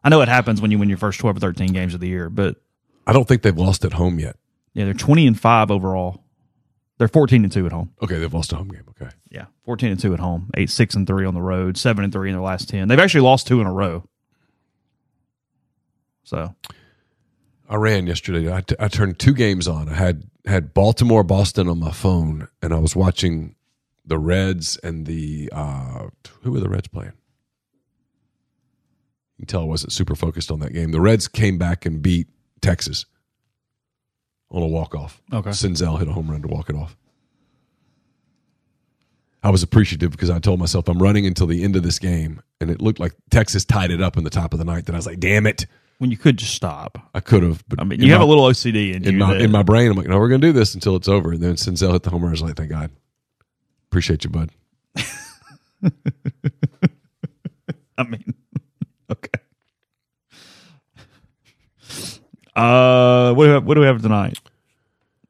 I 0.03 0.09
know 0.09 0.21
it 0.21 0.27
happens 0.27 0.61
when 0.61 0.71
you 0.71 0.79
win 0.79 0.89
your 0.89 0.97
first 0.97 1.19
12 1.19 1.37
or 1.37 1.39
13 1.39 1.73
games 1.73 1.93
of 1.93 1.99
the 1.99 2.07
year, 2.07 2.29
but 2.29 2.55
I 3.05 3.13
don't 3.13 3.27
think 3.27 3.43
they've 3.43 3.55
lost 3.55 3.85
at 3.85 3.93
home 3.93 4.17
yet. 4.17 4.37
yeah, 4.73 4.85
they're 4.85 4.93
20 4.95 5.27
and 5.27 5.39
5 5.39 5.69
overall. 5.69 6.20
They're 7.01 7.07
14 7.07 7.43
and 7.43 7.51
2 7.51 7.65
at 7.65 7.71
home. 7.71 7.91
Okay, 8.03 8.19
they've 8.19 8.31
lost 8.31 8.53
a 8.53 8.57
home 8.57 8.67
game. 8.67 8.83
Okay. 8.89 9.09
Yeah, 9.31 9.45
14 9.65 9.89
and 9.89 9.99
2 9.99 10.13
at 10.13 10.19
home, 10.19 10.51
8 10.53 10.69
6 10.69 10.93
and 10.93 11.07
3 11.07 11.25
on 11.25 11.33
the 11.33 11.41
road, 11.41 11.75
7 11.75 12.03
and 12.03 12.13
3 12.13 12.29
in 12.29 12.35
their 12.35 12.43
last 12.43 12.69
10. 12.69 12.87
They've 12.87 12.99
actually 12.99 13.21
lost 13.21 13.47
two 13.47 13.59
in 13.59 13.65
a 13.65 13.73
row. 13.73 14.07
So, 16.21 16.53
I 17.67 17.75
ran 17.77 18.05
yesterday. 18.05 18.53
I, 18.53 18.61
t- 18.61 18.75
I 18.79 18.87
turned 18.87 19.17
two 19.17 19.33
games 19.33 19.67
on. 19.67 19.89
I 19.89 19.95
had 19.95 20.29
had 20.45 20.75
Baltimore 20.75 21.23
Boston 21.23 21.67
on 21.67 21.79
my 21.79 21.89
phone, 21.89 22.47
and 22.61 22.71
I 22.71 22.77
was 22.77 22.95
watching 22.95 23.55
the 24.05 24.19
Reds 24.19 24.77
and 24.83 25.07
the 25.07 25.49
uh, 25.51 26.09
who 26.43 26.51
were 26.51 26.59
the 26.59 26.69
Reds 26.69 26.87
playing? 26.87 27.13
You 29.39 29.45
can 29.45 29.47
tell 29.47 29.61
I 29.61 29.65
wasn't 29.65 29.91
super 29.91 30.13
focused 30.13 30.51
on 30.51 30.59
that 30.59 30.71
game. 30.71 30.91
The 30.91 31.01
Reds 31.01 31.27
came 31.27 31.57
back 31.57 31.83
and 31.83 31.99
beat 31.99 32.27
Texas 32.61 33.07
on 34.51 34.61
a 34.61 34.67
walk 34.67 34.93
off. 34.95 35.21
Okay. 35.33 35.49
Senzel 35.51 35.97
hit 35.99 36.07
a 36.07 36.11
home 36.13 36.29
run 36.29 36.41
to 36.41 36.47
walk 36.47 36.69
it 36.69 36.75
off. 36.75 36.95
I 39.43 39.49
was 39.49 39.63
appreciative 39.63 40.11
because 40.11 40.29
I 40.29 40.37
told 40.39 40.59
myself 40.59 40.87
I'm 40.87 41.01
running 41.01 41.25
until 41.25 41.47
the 41.47 41.63
end 41.63 41.75
of 41.75 41.81
this 41.83 41.97
game, 41.97 42.41
and 42.59 42.69
it 42.69 42.79
looked 42.81 42.99
like 42.99 43.13
Texas 43.31 43.65
tied 43.65 43.89
it 43.89 43.99
up 44.01 44.15
in 44.17 44.23
the 44.23 44.29
top 44.29 44.53
of 44.53 44.59
the 44.59 44.65
ninth. 44.65 44.87
And 44.87 44.95
I 44.95 44.99
was 44.99 45.07
like, 45.07 45.19
"Damn 45.19 45.47
it!" 45.47 45.65
When 45.97 46.11
you 46.11 46.17
could 46.17 46.37
just 46.37 46.53
stop. 46.53 46.97
I 47.15 47.19
could 47.21 47.41
have, 47.43 47.63
but 47.67 47.79
I 47.79 47.83
mean, 47.83 48.01
you 48.01 48.11
have 48.11 48.19
my- 48.21 48.25
a 48.25 48.27
little 48.27 48.45
OCD 48.45 48.93
in, 48.93 49.03
in 49.05 49.17
my 49.17 49.33
that- 49.33 49.41
in 49.41 49.51
my 49.51 49.63
brain. 49.63 49.89
I'm 49.89 49.97
like, 49.97 50.07
"No, 50.07 50.19
we're 50.19 50.29
gonna 50.29 50.39
do 50.41 50.51
this 50.51 50.75
until 50.75 50.95
it's 50.95 51.07
over." 51.07 51.31
And 51.31 51.41
then 51.41 51.53
Senzel 51.55 51.91
hit 51.93 52.03
the 52.03 52.09
home 52.11 52.21
run. 52.21 52.29
I 52.29 52.33
was 52.33 52.41
like, 52.43 52.55
"Thank 52.55 52.69
God, 52.69 52.91
appreciate 53.89 54.23
you, 54.23 54.29
bud." 54.29 54.49
I 57.97 58.03
mean, 58.03 58.33
okay. 59.11 59.39
Uh, 62.55 63.33
what 63.33 63.45
do 63.45 63.49
we 63.49 63.53
have, 63.53 63.65
what 63.65 63.73
do 63.75 63.81
we 63.81 63.87
have 63.87 64.01
tonight? 64.01 64.39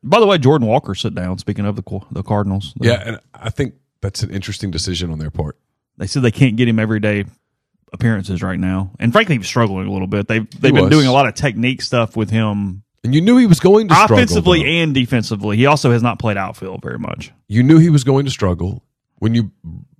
By 0.03 0.19
the 0.19 0.25
way, 0.25 0.37
Jordan 0.37 0.67
Walker 0.67 0.95
sit 0.95 1.13
down. 1.13 1.37
Speaking 1.37 1.65
of 1.65 1.75
the 1.75 1.99
the 2.11 2.23
Cardinals, 2.23 2.73
Yeah, 2.79 3.01
and 3.05 3.19
I 3.33 3.49
think 3.51 3.75
that's 4.01 4.23
an 4.23 4.31
interesting 4.31 4.71
decision 4.71 5.11
on 5.11 5.19
their 5.19 5.29
part. 5.29 5.57
they 5.97 6.07
said 6.07 6.23
they 6.23 6.31
can't 6.31 6.55
get 6.55 6.67
him 6.67 6.79
everyday 6.79 7.25
appearances 7.93 8.41
right 8.41 8.59
now, 8.59 8.91
and 8.99 9.11
frankly, 9.11 9.37
he's 9.37 9.45
struggling 9.47 9.87
a 9.87 9.91
little 9.91 10.07
bit. 10.07 10.27
They've 10.27 10.49
they've 10.59 10.73
been 10.73 10.85
was. 10.85 10.91
doing 10.91 11.07
a 11.07 11.11
lot 11.11 11.27
of 11.27 11.35
technique 11.35 11.81
stuff 11.83 12.15
with 12.17 12.29
him, 12.31 12.81
And 13.03 13.13
you 13.13 13.21
knew 13.21 13.37
he 13.37 13.45
was 13.45 13.59
going 13.59 13.89
to 13.89 13.93
struggle, 13.93 14.15
offensively 14.17 14.63
though. 14.63 14.69
and 14.69 14.93
defensively. 14.95 15.57
He 15.57 15.67
also 15.67 15.91
has 15.91 16.01
not 16.01 16.17
played 16.17 16.37
outfield 16.37 16.81
very 16.81 16.97
much. 16.97 17.31
you 17.47 17.61
knew 17.61 17.77
he 17.77 17.89
was 17.91 18.03
going 18.03 18.25
to 18.25 18.31
struggle 18.31 18.83
when 19.19 19.35
you 19.35 19.51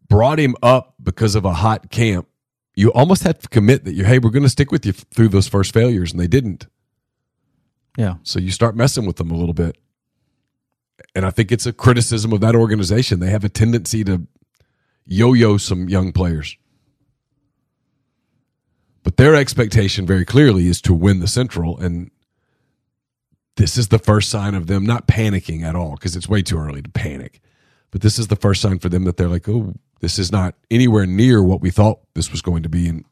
brought 0.10 0.40
him 0.40 0.56
up 0.64 0.96
because 1.04 1.36
of 1.36 1.46
a 1.46 1.54
hot 1.54 1.92
camp. 1.92 2.28
You 2.76 2.92
almost 2.94 3.22
had 3.24 3.40
to 3.42 3.50
commit 3.50 3.84
that 3.86 3.94
you, 3.94 4.06
hey, 4.06 4.18
we're 4.18 4.30
going 4.32 4.44
to 4.44 4.50
stick 4.50 4.72
with 4.72 4.86
you 4.86 4.94
through 4.94 5.28
those 5.28 5.48
first 5.48 5.74
failures, 5.74 6.12
and 6.12 6.20
they 6.20 6.28
didn't. 6.28 6.66
Yeah, 7.98 8.16
So 8.24 8.40
you 8.40 8.52
start 8.52 8.76
messing 8.76 9.06
with 9.06 9.18
them 9.18 9.32
a 9.32 9.36
little 9.36 9.54
bit. 9.54 9.78
And 11.14 11.26
I 11.26 11.32
think 11.32 11.52
it's 11.52 11.66
a 11.66 11.74
criticism 11.74 12.32
of 12.32 12.40
that 12.42 12.56
organization. 12.56 13.20
They 13.20 13.30
have 13.30 13.44
a 13.44 13.50
tendency 13.50 14.04
to 14.06 14.28
yo 15.06 15.34
yo 15.34 15.58
some 15.58 15.90
young 15.90 16.12
players. 16.12 16.58
But 19.04 19.18
their 19.18 19.36
expectation 19.36 20.06
very 20.06 20.26
clearly 20.26 20.68
is 20.68 20.82
to 20.84 20.94
win 20.94 21.20
the 21.20 21.28
Central. 21.28 21.78
And 21.78 22.12
this 23.58 23.78
is 23.78 23.90
the 23.90 24.00
first 24.00 24.30
sign 24.30 24.56
of 24.56 24.68
them 24.68 24.86
not 24.86 25.08
panicking 25.08 25.64
at 25.64 25.76
all 25.76 25.96
because 25.96 26.16
it's 26.16 26.30
way 26.30 26.42
too 26.44 26.58
early 26.58 26.82
to 26.82 26.90
panic. 26.90 27.42
But 27.90 28.02
this 28.02 28.18
is 28.18 28.28
the 28.28 28.36
first 28.36 28.62
sign 28.62 28.80
for 28.80 28.88
them 28.88 29.04
that 29.04 29.18
they're 29.18 29.28
like, 29.28 29.50
oh, 29.50 29.74
this 30.00 30.18
is 30.18 30.32
not 30.32 30.56
anywhere 30.70 31.06
near 31.06 31.44
what 31.44 31.62
we 31.62 31.72
thought 31.72 32.00
this 32.14 32.32
was 32.32 32.42
going 32.42 32.64
to 32.64 32.70
be. 32.70 32.88
And 32.88 33.04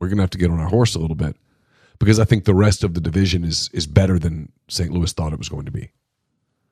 we're 0.00 0.08
going 0.08 0.16
to 0.16 0.22
have 0.24 0.30
to 0.30 0.38
get 0.38 0.50
on 0.50 0.58
our 0.58 0.68
horse 0.68 0.94
a 0.94 0.98
little 0.98 1.14
bit 1.14 1.36
because 1.98 2.18
I 2.18 2.24
think 2.24 2.44
the 2.44 2.54
rest 2.54 2.84
of 2.84 2.94
the 2.94 3.00
division 3.00 3.44
is 3.44 3.70
is 3.72 3.86
better 3.86 4.18
than 4.18 4.50
St. 4.68 4.90
Louis 4.90 5.12
thought 5.12 5.32
it 5.32 5.38
was 5.38 5.48
going 5.48 5.64
to 5.66 5.70
be. 5.72 5.90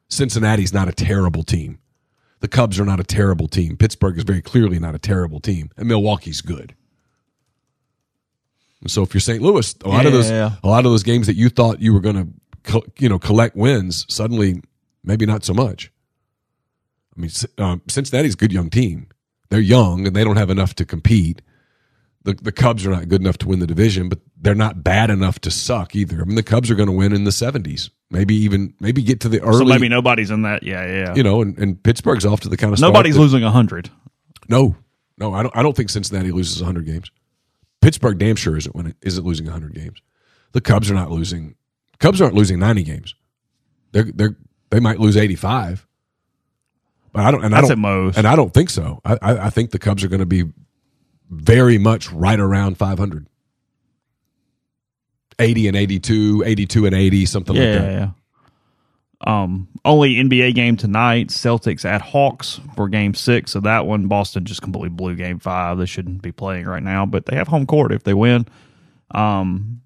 Cincinnati's 0.08 0.72
not 0.72 0.88
a 0.88 0.92
terrible 0.92 1.42
team. 1.42 1.78
The 2.40 2.48
Cubs 2.48 2.78
are 2.80 2.84
not 2.84 3.00
a 3.00 3.04
terrible 3.04 3.48
team. 3.48 3.76
Pittsburgh 3.76 4.18
is 4.18 4.24
very 4.24 4.42
clearly 4.42 4.78
not 4.78 4.94
a 4.94 4.98
terrible 4.98 5.40
team, 5.40 5.70
and 5.76 5.88
Milwaukee's 5.88 6.40
good. 6.40 6.74
And 8.80 8.90
so 8.90 9.02
if 9.02 9.14
you're 9.14 9.20
St. 9.20 9.40
Louis, 9.40 9.74
a 9.84 9.88
lot 9.88 10.06
of 10.06 10.12
those 10.12 10.28
Yeah. 10.30 10.56
a 10.62 10.68
lot 10.68 10.84
of 10.84 10.90
those 10.90 11.04
games 11.04 11.26
that 11.28 11.36
you 11.36 11.48
thought 11.48 11.80
you 11.80 11.92
were 11.94 12.00
going 12.00 12.16
to 12.66 12.82
you 12.98 13.08
know 13.08 13.18
collect 13.18 13.56
wins, 13.56 14.06
suddenly 14.08 14.60
maybe 15.04 15.24
not 15.26 15.44
so 15.44 15.54
much. 15.54 15.90
I 17.16 17.20
mean, 17.20 17.30
um, 17.58 17.82
Cincinnati's 17.88 18.34
a 18.34 18.36
good 18.36 18.52
young 18.52 18.70
team. 18.70 19.06
They're 19.50 19.60
young 19.60 20.06
and 20.06 20.16
they 20.16 20.24
don't 20.24 20.36
have 20.36 20.50
enough 20.50 20.74
to 20.76 20.84
compete. 20.84 21.42
The 22.24 22.34
the 22.34 22.52
Cubs 22.52 22.86
are 22.86 22.90
not 22.90 23.08
good 23.08 23.20
enough 23.20 23.38
to 23.38 23.48
win 23.48 23.58
the 23.58 23.66
division, 23.66 24.08
but 24.08 24.20
they're 24.36 24.54
not 24.54 24.84
bad 24.84 25.10
enough 25.10 25.40
to 25.40 25.50
suck 25.50 25.96
either. 25.96 26.20
I 26.20 26.24
mean, 26.24 26.36
the 26.36 26.42
Cubs 26.42 26.70
are 26.70 26.74
going 26.74 26.88
to 26.88 26.92
win 26.94 27.12
in 27.12 27.24
the 27.24 27.30
70s, 27.30 27.90
maybe 28.10 28.34
even 28.34 28.74
maybe 28.80 29.02
get 29.02 29.20
to 29.20 29.28
the 29.28 29.40
early. 29.40 29.58
so 29.58 29.64
maybe 29.64 29.88
nobody's 29.88 30.30
in 30.30 30.42
that. 30.42 30.62
Yeah, 30.62 30.86
yeah. 30.86 30.92
yeah. 31.06 31.14
you 31.14 31.22
know, 31.22 31.42
and, 31.42 31.58
and 31.58 31.82
Pittsburgh's 31.82 32.24
off 32.24 32.40
to 32.40 32.48
the 32.48 32.56
kind 32.56 32.72
of 32.72 32.80
nobody's 32.80 33.16
that- 33.16 33.20
losing 33.20 33.42
hundred. 33.42 33.90
No, 34.48 34.76
no, 35.18 35.34
I 35.34 35.42
don't. 35.42 35.56
I 35.56 35.62
don't 35.62 35.76
think 35.76 35.90
Cincinnati 35.90 36.30
loses 36.32 36.60
100 36.60 36.84
games. 36.86 37.10
Pittsburgh 37.80 38.18
damn 38.18 38.36
sure 38.36 38.56
isn't 38.56 38.74
winning, 38.74 38.94
isn't 39.02 39.24
losing 39.24 39.46
100 39.46 39.74
games. 39.74 40.00
The 40.52 40.60
Cubs 40.60 40.90
are 40.90 40.94
not 40.94 41.10
losing. 41.10 41.56
Cubs 41.98 42.20
aren't 42.20 42.34
losing 42.34 42.58
90 42.58 42.82
games. 42.84 43.14
They're 43.92 44.04
they're 44.04 44.36
they 44.70 44.80
might 44.80 44.98
lose 45.00 45.16
85. 45.16 45.86
But 47.12 47.24
I 47.24 47.30
don't. 47.30 47.44
And 47.44 47.54
I 47.54 47.60
don't. 47.60 47.70
at 47.70 47.78
most. 47.78 48.18
And 48.18 48.26
I 48.26 48.36
don't 48.36 48.54
think 48.54 48.70
so. 48.70 49.00
I 49.04 49.18
I, 49.20 49.46
I 49.46 49.50
think 49.50 49.70
the 49.70 49.78
Cubs 49.78 50.02
are 50.04 50.08
going 50.08 50.20
to 50.20 50.26
be 50.26 50.44
very 51.32 51.78
much 51.78 52.12
right 52.12 52.38
around 52.38 52.76
500. 52.78 53.26
80 55.38 55.68
and 55.68 55.76
82, 55.76 56.44
82 56.44 56.86
and 56.86 56.94
80, 56.94 57.26
something 57.26 57.56
Yeah, 57.56 57.62
like 57.62 57.72
yeah, 57.74 57.80
that. 57.80 57.92
yeah. 57.92 58.08
Um, 59.24 59.68
only 59.84 60.16
NBA 60.16 60.54
game 60.54 60.76
tonight. 60.76 61.28
Celtics 61.28 61.84
at 61.84 62.02
Hawks 62.02 62.60
for 62.74 62.88
Game 62.88 63.14
Six 63.14 63.54
of 63.54 63.62
that 63.62 63.86
one. 63.86 64.08
Boston 64.08 64.44
just 64.44 64.62
completely 64.62 64.88
blew 64.90 65.14
Game 65.14 65.38
Five. 65.38 65.78
They 65.78 65.86
shouldn't 65.86 66.22
be 66.22 66.32
playing 66.32 66.66
right 66.66 66.82
now, 66.82 67.06
but 67.06 67.26
they 67.26 67.36
have 67.36 67.46
home 67.48 67.64
court 67.64 67.92
if 67.92 68.02
they 68.02 68.14
win. 68.14 68.46
Um, 69.12 69.80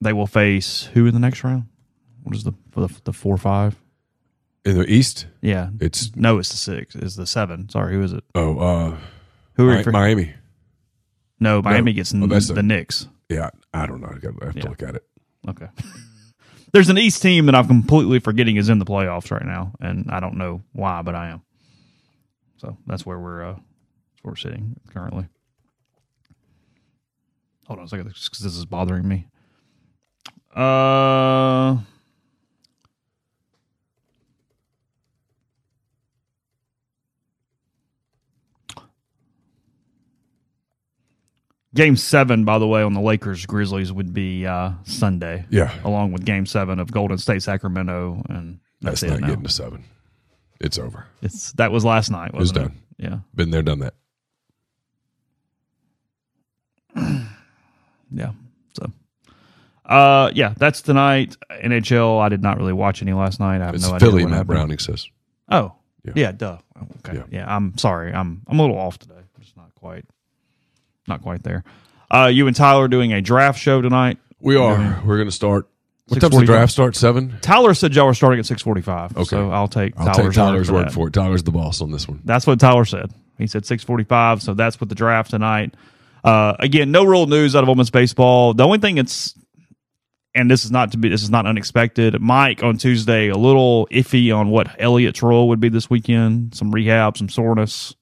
they 0.00 0.12
will 0.12 0.28
face 0.28 0.84
who 0.94 1.06
in 1.06 1.12
the 1.14 1.18
next 1.20 1.42
round? 1.42 1.64
What 2.22 2.36
is 2.36 2.44
the 2.44 2.54
for 2.70 2.86
the, 2.86 3.00
the 3.02 3.12
four 3.12 3.36
five? 3.36 3.76
In 4.64 4.78
the 4.78 4.88
East, 4.90 5.26
Yeah, 5.42 5.70
it's 5.80 6.14
no, 6.14 6.38
it's 6.38 6.50
the 6.50 6.56
six. 6.56 6.94
It's 6.94 7.16
the 7.16 7.26
seven. 7.26 7.68
Sorry, 7.68 7.94
who 7.94 8.02
is 8.04 8.12
it? 8.12 8.22
oh 8.36 8.58
uh, 8.58 8.96
Who 9.60 9.68
are 9.70 9.76
you 9.78 9.82
for? 9.84 9.92
Miami. 9.92 10.34
no, 11.38 11.62
Miami 11.62 11.92
gets 11.92 12.12
Oh, 12.14 12.18
n- 12.22 12.28
that's 12.28 12.48
the 12.48 12.54
the- 12.54 12.62
Knicks. 12.62 13.08
Yeah, 13.28 13.50
I 13.72 13.86
don't 13.86 14.00
know. 14.00 14.08
I 14.14 14.18
got- 14.18 14.42
I 14.42 14.46
have 14.46 14.56
Yeah. 14.56 14.62
to 14.62 14.68
look 14.70 14.82
at 14.82 14.94
it. 14.96 15.04
Okay. 15.48 15.68
There's 16.72 16.88
an 16.88 16.98
East 16.98 17.20
team 17.22 17.46
that 17.46 17.54
I'm 17.54 17.66
completely 17.66 18.18
forgetting 18.20 18.56
is 18.56 18.68
in 18.68 18.78
the 18.78 18.84
playoffs 18.84 19.30
right 19.30 19.44
now, 19.44 19.72
and 19.80 20.08
I 20.10 20.20
don't 20.20 20.36
know 20.36 20.62
why, 20.72 21.02
but 21.02 21.14
I 21.14 21.28
am. 21.30 21.42
So 22.58 22.76
that's 22.86 23.04
where 23.06 23.18
we're 23.18 23.42
uh, 23.44 23.52
that's 23.54 24.22
where 24.22 24.32
we're 24.32 24.36
sitting 24.36 24.76
currently. 24.92 25.26
Hold 27.66 27.78
on 27.80 27.84
a 27.86 27.88
second, 27.88 28.06
because 28.08 28.38
this 28.40 28.56
is 28.56 28.64
bothering 28.66 29.06
me. 29.06 29.26
Uh, 30.54 31.78
Game 41.74 41.96
seven, 41.96 42.44
by 42.44 42.58
the 42.58 42.66
way, 42.66 42.82
on 42.82 42.94
the 42.94 43.00
Lakers 43.00 43.46
Grizzlies 43.46 43.92
would 43.92 44.12
be 44.12 44.44
uh, 44.46 44.72
Sunday. 44.84 45.44
Yeah. 45.50 45.72
along 45.84 46.10
with 46.12 46.24
Game 46.24 46.44
seven 46.46 46.80
of 46.80 46.90
Golden 46.90 47.16
State 47.18 47.42
Sacramento, 47.44 48.22
and 48.28 48.58
that's, 48.80 49.02
That's 49.02 49.12
not 49.12 49.20
now. 49.20 49.26
getting 49.28 49.44
to 49.44 49.50
seven. 49.52 49.84
It's 50.60 50.78
over. 50.78 51.06
It's 51.22 51.52
that 51.52 51.70
was 51.70 51.84
last 51.84 52.10
night. 52.10 52.32
was 52.34 52.52
Wasn't 52.52 52.58
done. 52.58 52.78
It? 52.98 53.04
Yeah, 53.04 53.18
Been 53.34 53.50
there, 53.50 53.62
done 53.62 53.78
that. 53.78 53.94
yeah. 58.10 58.32
So, 58.74 58.90
uh, 59.86 60.30
yeah, 60.34 60.54
that's 60.56 60.82
tonight. 60.82 61.36
NHL. 61.50 62.20
I 62.20 62.28
did 62.28 62.42
not 62.42 62.58
really 62.58 62.72
watch 62.72 63.00
any 63.02 63.12
last 63.12 63.40
night. 63.40 63.60
I 63.60 63.66
have 63.66 63.74
It's 63.74 63.86
no 63.88 63.94
idea 63.94 64.08
Philly, 64.08 64.26
Matt. 64.26 64.46
Browning 64.46 64.78
says. 64.78 65.08
Oh, 65.50 65.72
Yeah. 66.04 66.12
yeah, 66.16 66.32
duh. 66.32 66.58
Okay, 67.06 67.18
Yeah. 67.18 67.24
yeah. 67.30 67.56
I'm 67.56 67.76
sorry. 67.78 68.12
I'm 68.12 68.42
I'm 68.46 68.58
a 68.58 68.62
little 68.62 68.78
off 68.78 68.98
today. 68.98 69.14
I'm 69.16 69.42
Just 69.42 69.56
not 69.56 69.74
quite, 69.76 70.04
not 71.10 71.20
quite 71.22 71.42
there. 71.42 71.64
Uh, 72.10 72.30
you 72.32 72.46
and 72.46 72.56
Tyler 72.56 72.88
doing 72.88 73.12
a 73.12 73.20
draft 73.20 73.58
show 73.58 73.82
tonight. 73.82 74.18
We 74.40 74.56
are. 74.56 75.02
We're 75.04 75.16
going 75.16 75.28
to 75.28 75.34
start. 75.34 75.68
What 76.06 76.20
time's 76.20 76.34
6:45. 76.34 76.40
the 76.40 76.46
draft 76.46 76.72
start? 76.72 76.96
Seven? 76.96 77.38
Tyler 77.40 77.74
said 77.74 77.94
y'all 77.94 78.06
were 78.06 78.14
starting 78.14 78.40
at 78.40 78.46
six 78.46 78.62
forty 78.62 78.80
five. 78.80 79.16
Okay. 79.16 79.24
so 79.24 79.50
I'll 79.50 79.68
take 79.68 79.92
I'll 79.96 80.06
Tyler's, 80.06 80.34
take 80.34 80.42
Tyler's 80.42 80.70
word, 80.72 80.86
word 80.86 80.92
for 80.92 81.08
it. 81.08 81.12
Tyler's 81.12 81.42
the 81.44 81.52
boss 81.52 81.80
on 81.80 81.92
this 81.92 82.08
one. 82.08 82.20
That's 82.24 82.46
what 82.46 82.58
Tyler 82.58 82.84
said. 82.84 83.12
He 83.38 83.46
said 83.46 83.64
645. 83.64 84.42
So 84.42 84.54
that's 84.54 84.80
what 84.80 84.88
the 84.88 84.94
draft 84.94 85.30
tonight. 85.30 85.74
Uh, 86.22 86.54
again, 86.58 86.90
no 86.90 87.04
real 87.04 87.26
news 87.26 87.56
out 87.56 87.62
of 87.62 87.68
women's 87.68 87.90
baseball. 87.90 88.52
The 88.54 88.64
only 88.64 88.78
thing 88.78 88.98
it's, 88.98 89.34
and 90.34 90.50
this 90.50 90.64
is 90.64 90.70
not 90.70 90.92
to 90.92 90.98
be, 90.98 91.08
this 91.08 91.22
is 91.22 91.30
not 91.30 91.46
unexpected. 91.46 92.20
Mike 92.20 92.62
on 92.62 92.76
Tuesday, 92.76 93.28
a 93.28 93.36
little 93.36 93.88
iffy 93.90 94.34
on 94.36 94.50
what 94.50 94.68
Elliott's 94.78 95.22
role 95.22 95.48
would 95.48 95.60
be 95.60 95.70
this 95.70 95.88
weekend. 95.88 96.54
Some 96.54 96.70
rehab, 96.70 97.16
some 97.16 97.28
soreness. 97.30 97.94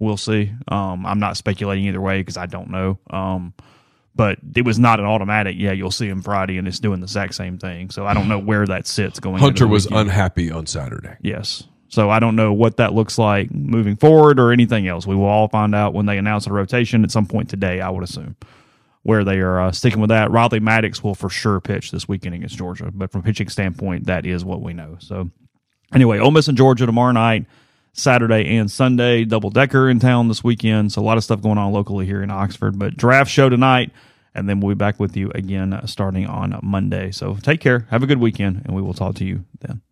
We'll 0.00 0.16
see. 0.16 0.50
Um, 0.66 1.06
I'm 1.06 1.20
not 1.20 1.36
speculating 1.36 1.84
either 1.84 2.00
way 2.00 2.20
because 2.20 2.36
I 2.36 2.46
don't 2.46 2.70
know. 2.70 2.98
Um, 3.10 3.54
but 4.16 4.38
it 4.56 4.64
was 4.64 4.78
not 4.78 4.98
an 4.98 5.06
automatic. 5.06 5.54
Yeah, 5.58 5.70
you'll 5.72 5.92
see 5.92 6.08
him 6.08 6.22
Friday, 6.22 6.58
and 6.58 6.66
it's 6.66 6.80
doing 6.80 6.98
the 7.00 7.04
exact 7.04 7.34
same 7.34 7.58
thing. 7.58 7.90
So 7.90 8.04
I 8.06 8.14
don't 8.14 8.26
know 8.26 8.38
where 8.38 8.66
that 8.66 8.86
sits 8.88 9.20
going. 9.20 9.38
Hunter 9.38 9.68
was 9.68 9.86
weekend. 9.86 10.08
unhappy 10.08 10.50
on 10.50 10.66
Saturday. 10.66 11.16
Yes. 11.22 11.62
So 11.88 12.10
I 12.10 12.18
don't 12.18 12.34
know 12.34 12.52
what 12.52 12.78
that 12.78 12.92
looks 12.94 13.18
like 13.18 13.52
moving 13.52 13.96
forward 13.96 14.40
or 14.40 14.52
anything 14.52 14.88
else. 14.88 15.06
We 15.06 15.14
will 15.14 15.26
all 15.26 15.48
find 15.48 15.74
out 15.74 15.94
when 15.94 16.06
they 16.06 16.18
announce 16.18 16.46
a 16.46 16.52
rotation 16.52 17.04
at 17.04 17.10
some 17.10 17.26
point 17.26 17.48
today, 17.50 17.80
I 17.80 17.90
would 17.90 18.02
assume. 18.04 18.36
where 19.02 19.24
they 19.24 19.38
are 19.38 19.60
uh, 19.60 19.72
sticking 19.72 20.00
with 20.00 20.10
that. 20.10 20.30
Riley 20.30 20.60
Maddox 20.60 21.02
will 21.02 21.14
for 21.14 21.30
sure 21.30 21.60
pitch 21.60 21.90
this 21.90 22.06
weekend 22.08 22.34
against 22.34 22.56
Georgia, 22.56 22.90
but 22.92 23.10
from 23.10 23.22
pitching 23.22 23.48
standpoint, 23.48 24.06
that 24.06 24.26
is 24.26 24.44
what 24.44 24.60
we 24.62 24.72
know. 24.74 24.96
So 25.00 25.30
anyway, 25.94 26.18
Ole 26.18 26.30
Miss 26.30 26.48
and 26.48 26.56
Georgia 26.58 26.86
tomorrow 26.86 27.12
night. 27.12 27.46
Saturday 27.92 28.56
and 28.56 28.70
Sunday, 28.70 29.24
double 29.24 29.50
decker 29.50 29.88
in 29.88 29.98
town 29.98 30.28
this 30.28 30.44
weekend. 30.44 30.92
So 30.92 31.02
a 31.02 31.04
lot 31.04 31.16
of 31.16 31.24
stuff 31.24 31.42
going 31.42 31.58
on 31.58 31.72
locally 31.72 32.06
here 32.06 32.22
in 32.22 32.30
Oxford. 32.30 32.78
But 32.78 32.96
draft 32.96 33.30
show 33.30 33.48
tonight, 33.48 33.92
and 34.34 34.48
then 34.48 34.60
we'll 34.60 34.74
be 34.74 34.78
back 34.78 35.00
with 35.00 35.16
you 35.16 35.30
again 35.34 35.78
starting 35.86 36.26
on 36.26 36.58
Monday. 36.62 37.10
So 37.10 37.34
take 37.36 37.60
care, 37.60 37.86
have 37.90 38.02
a 38.02 38.06
good 38.06 38.20
weekend, 38.20 38.62
and 38.64 38.74
we 38.74 38.82
will 38.82 38.94
talk 38.94 39.16
to 39.16 39.24
you 39.24 39.44
then. 39.60 39.82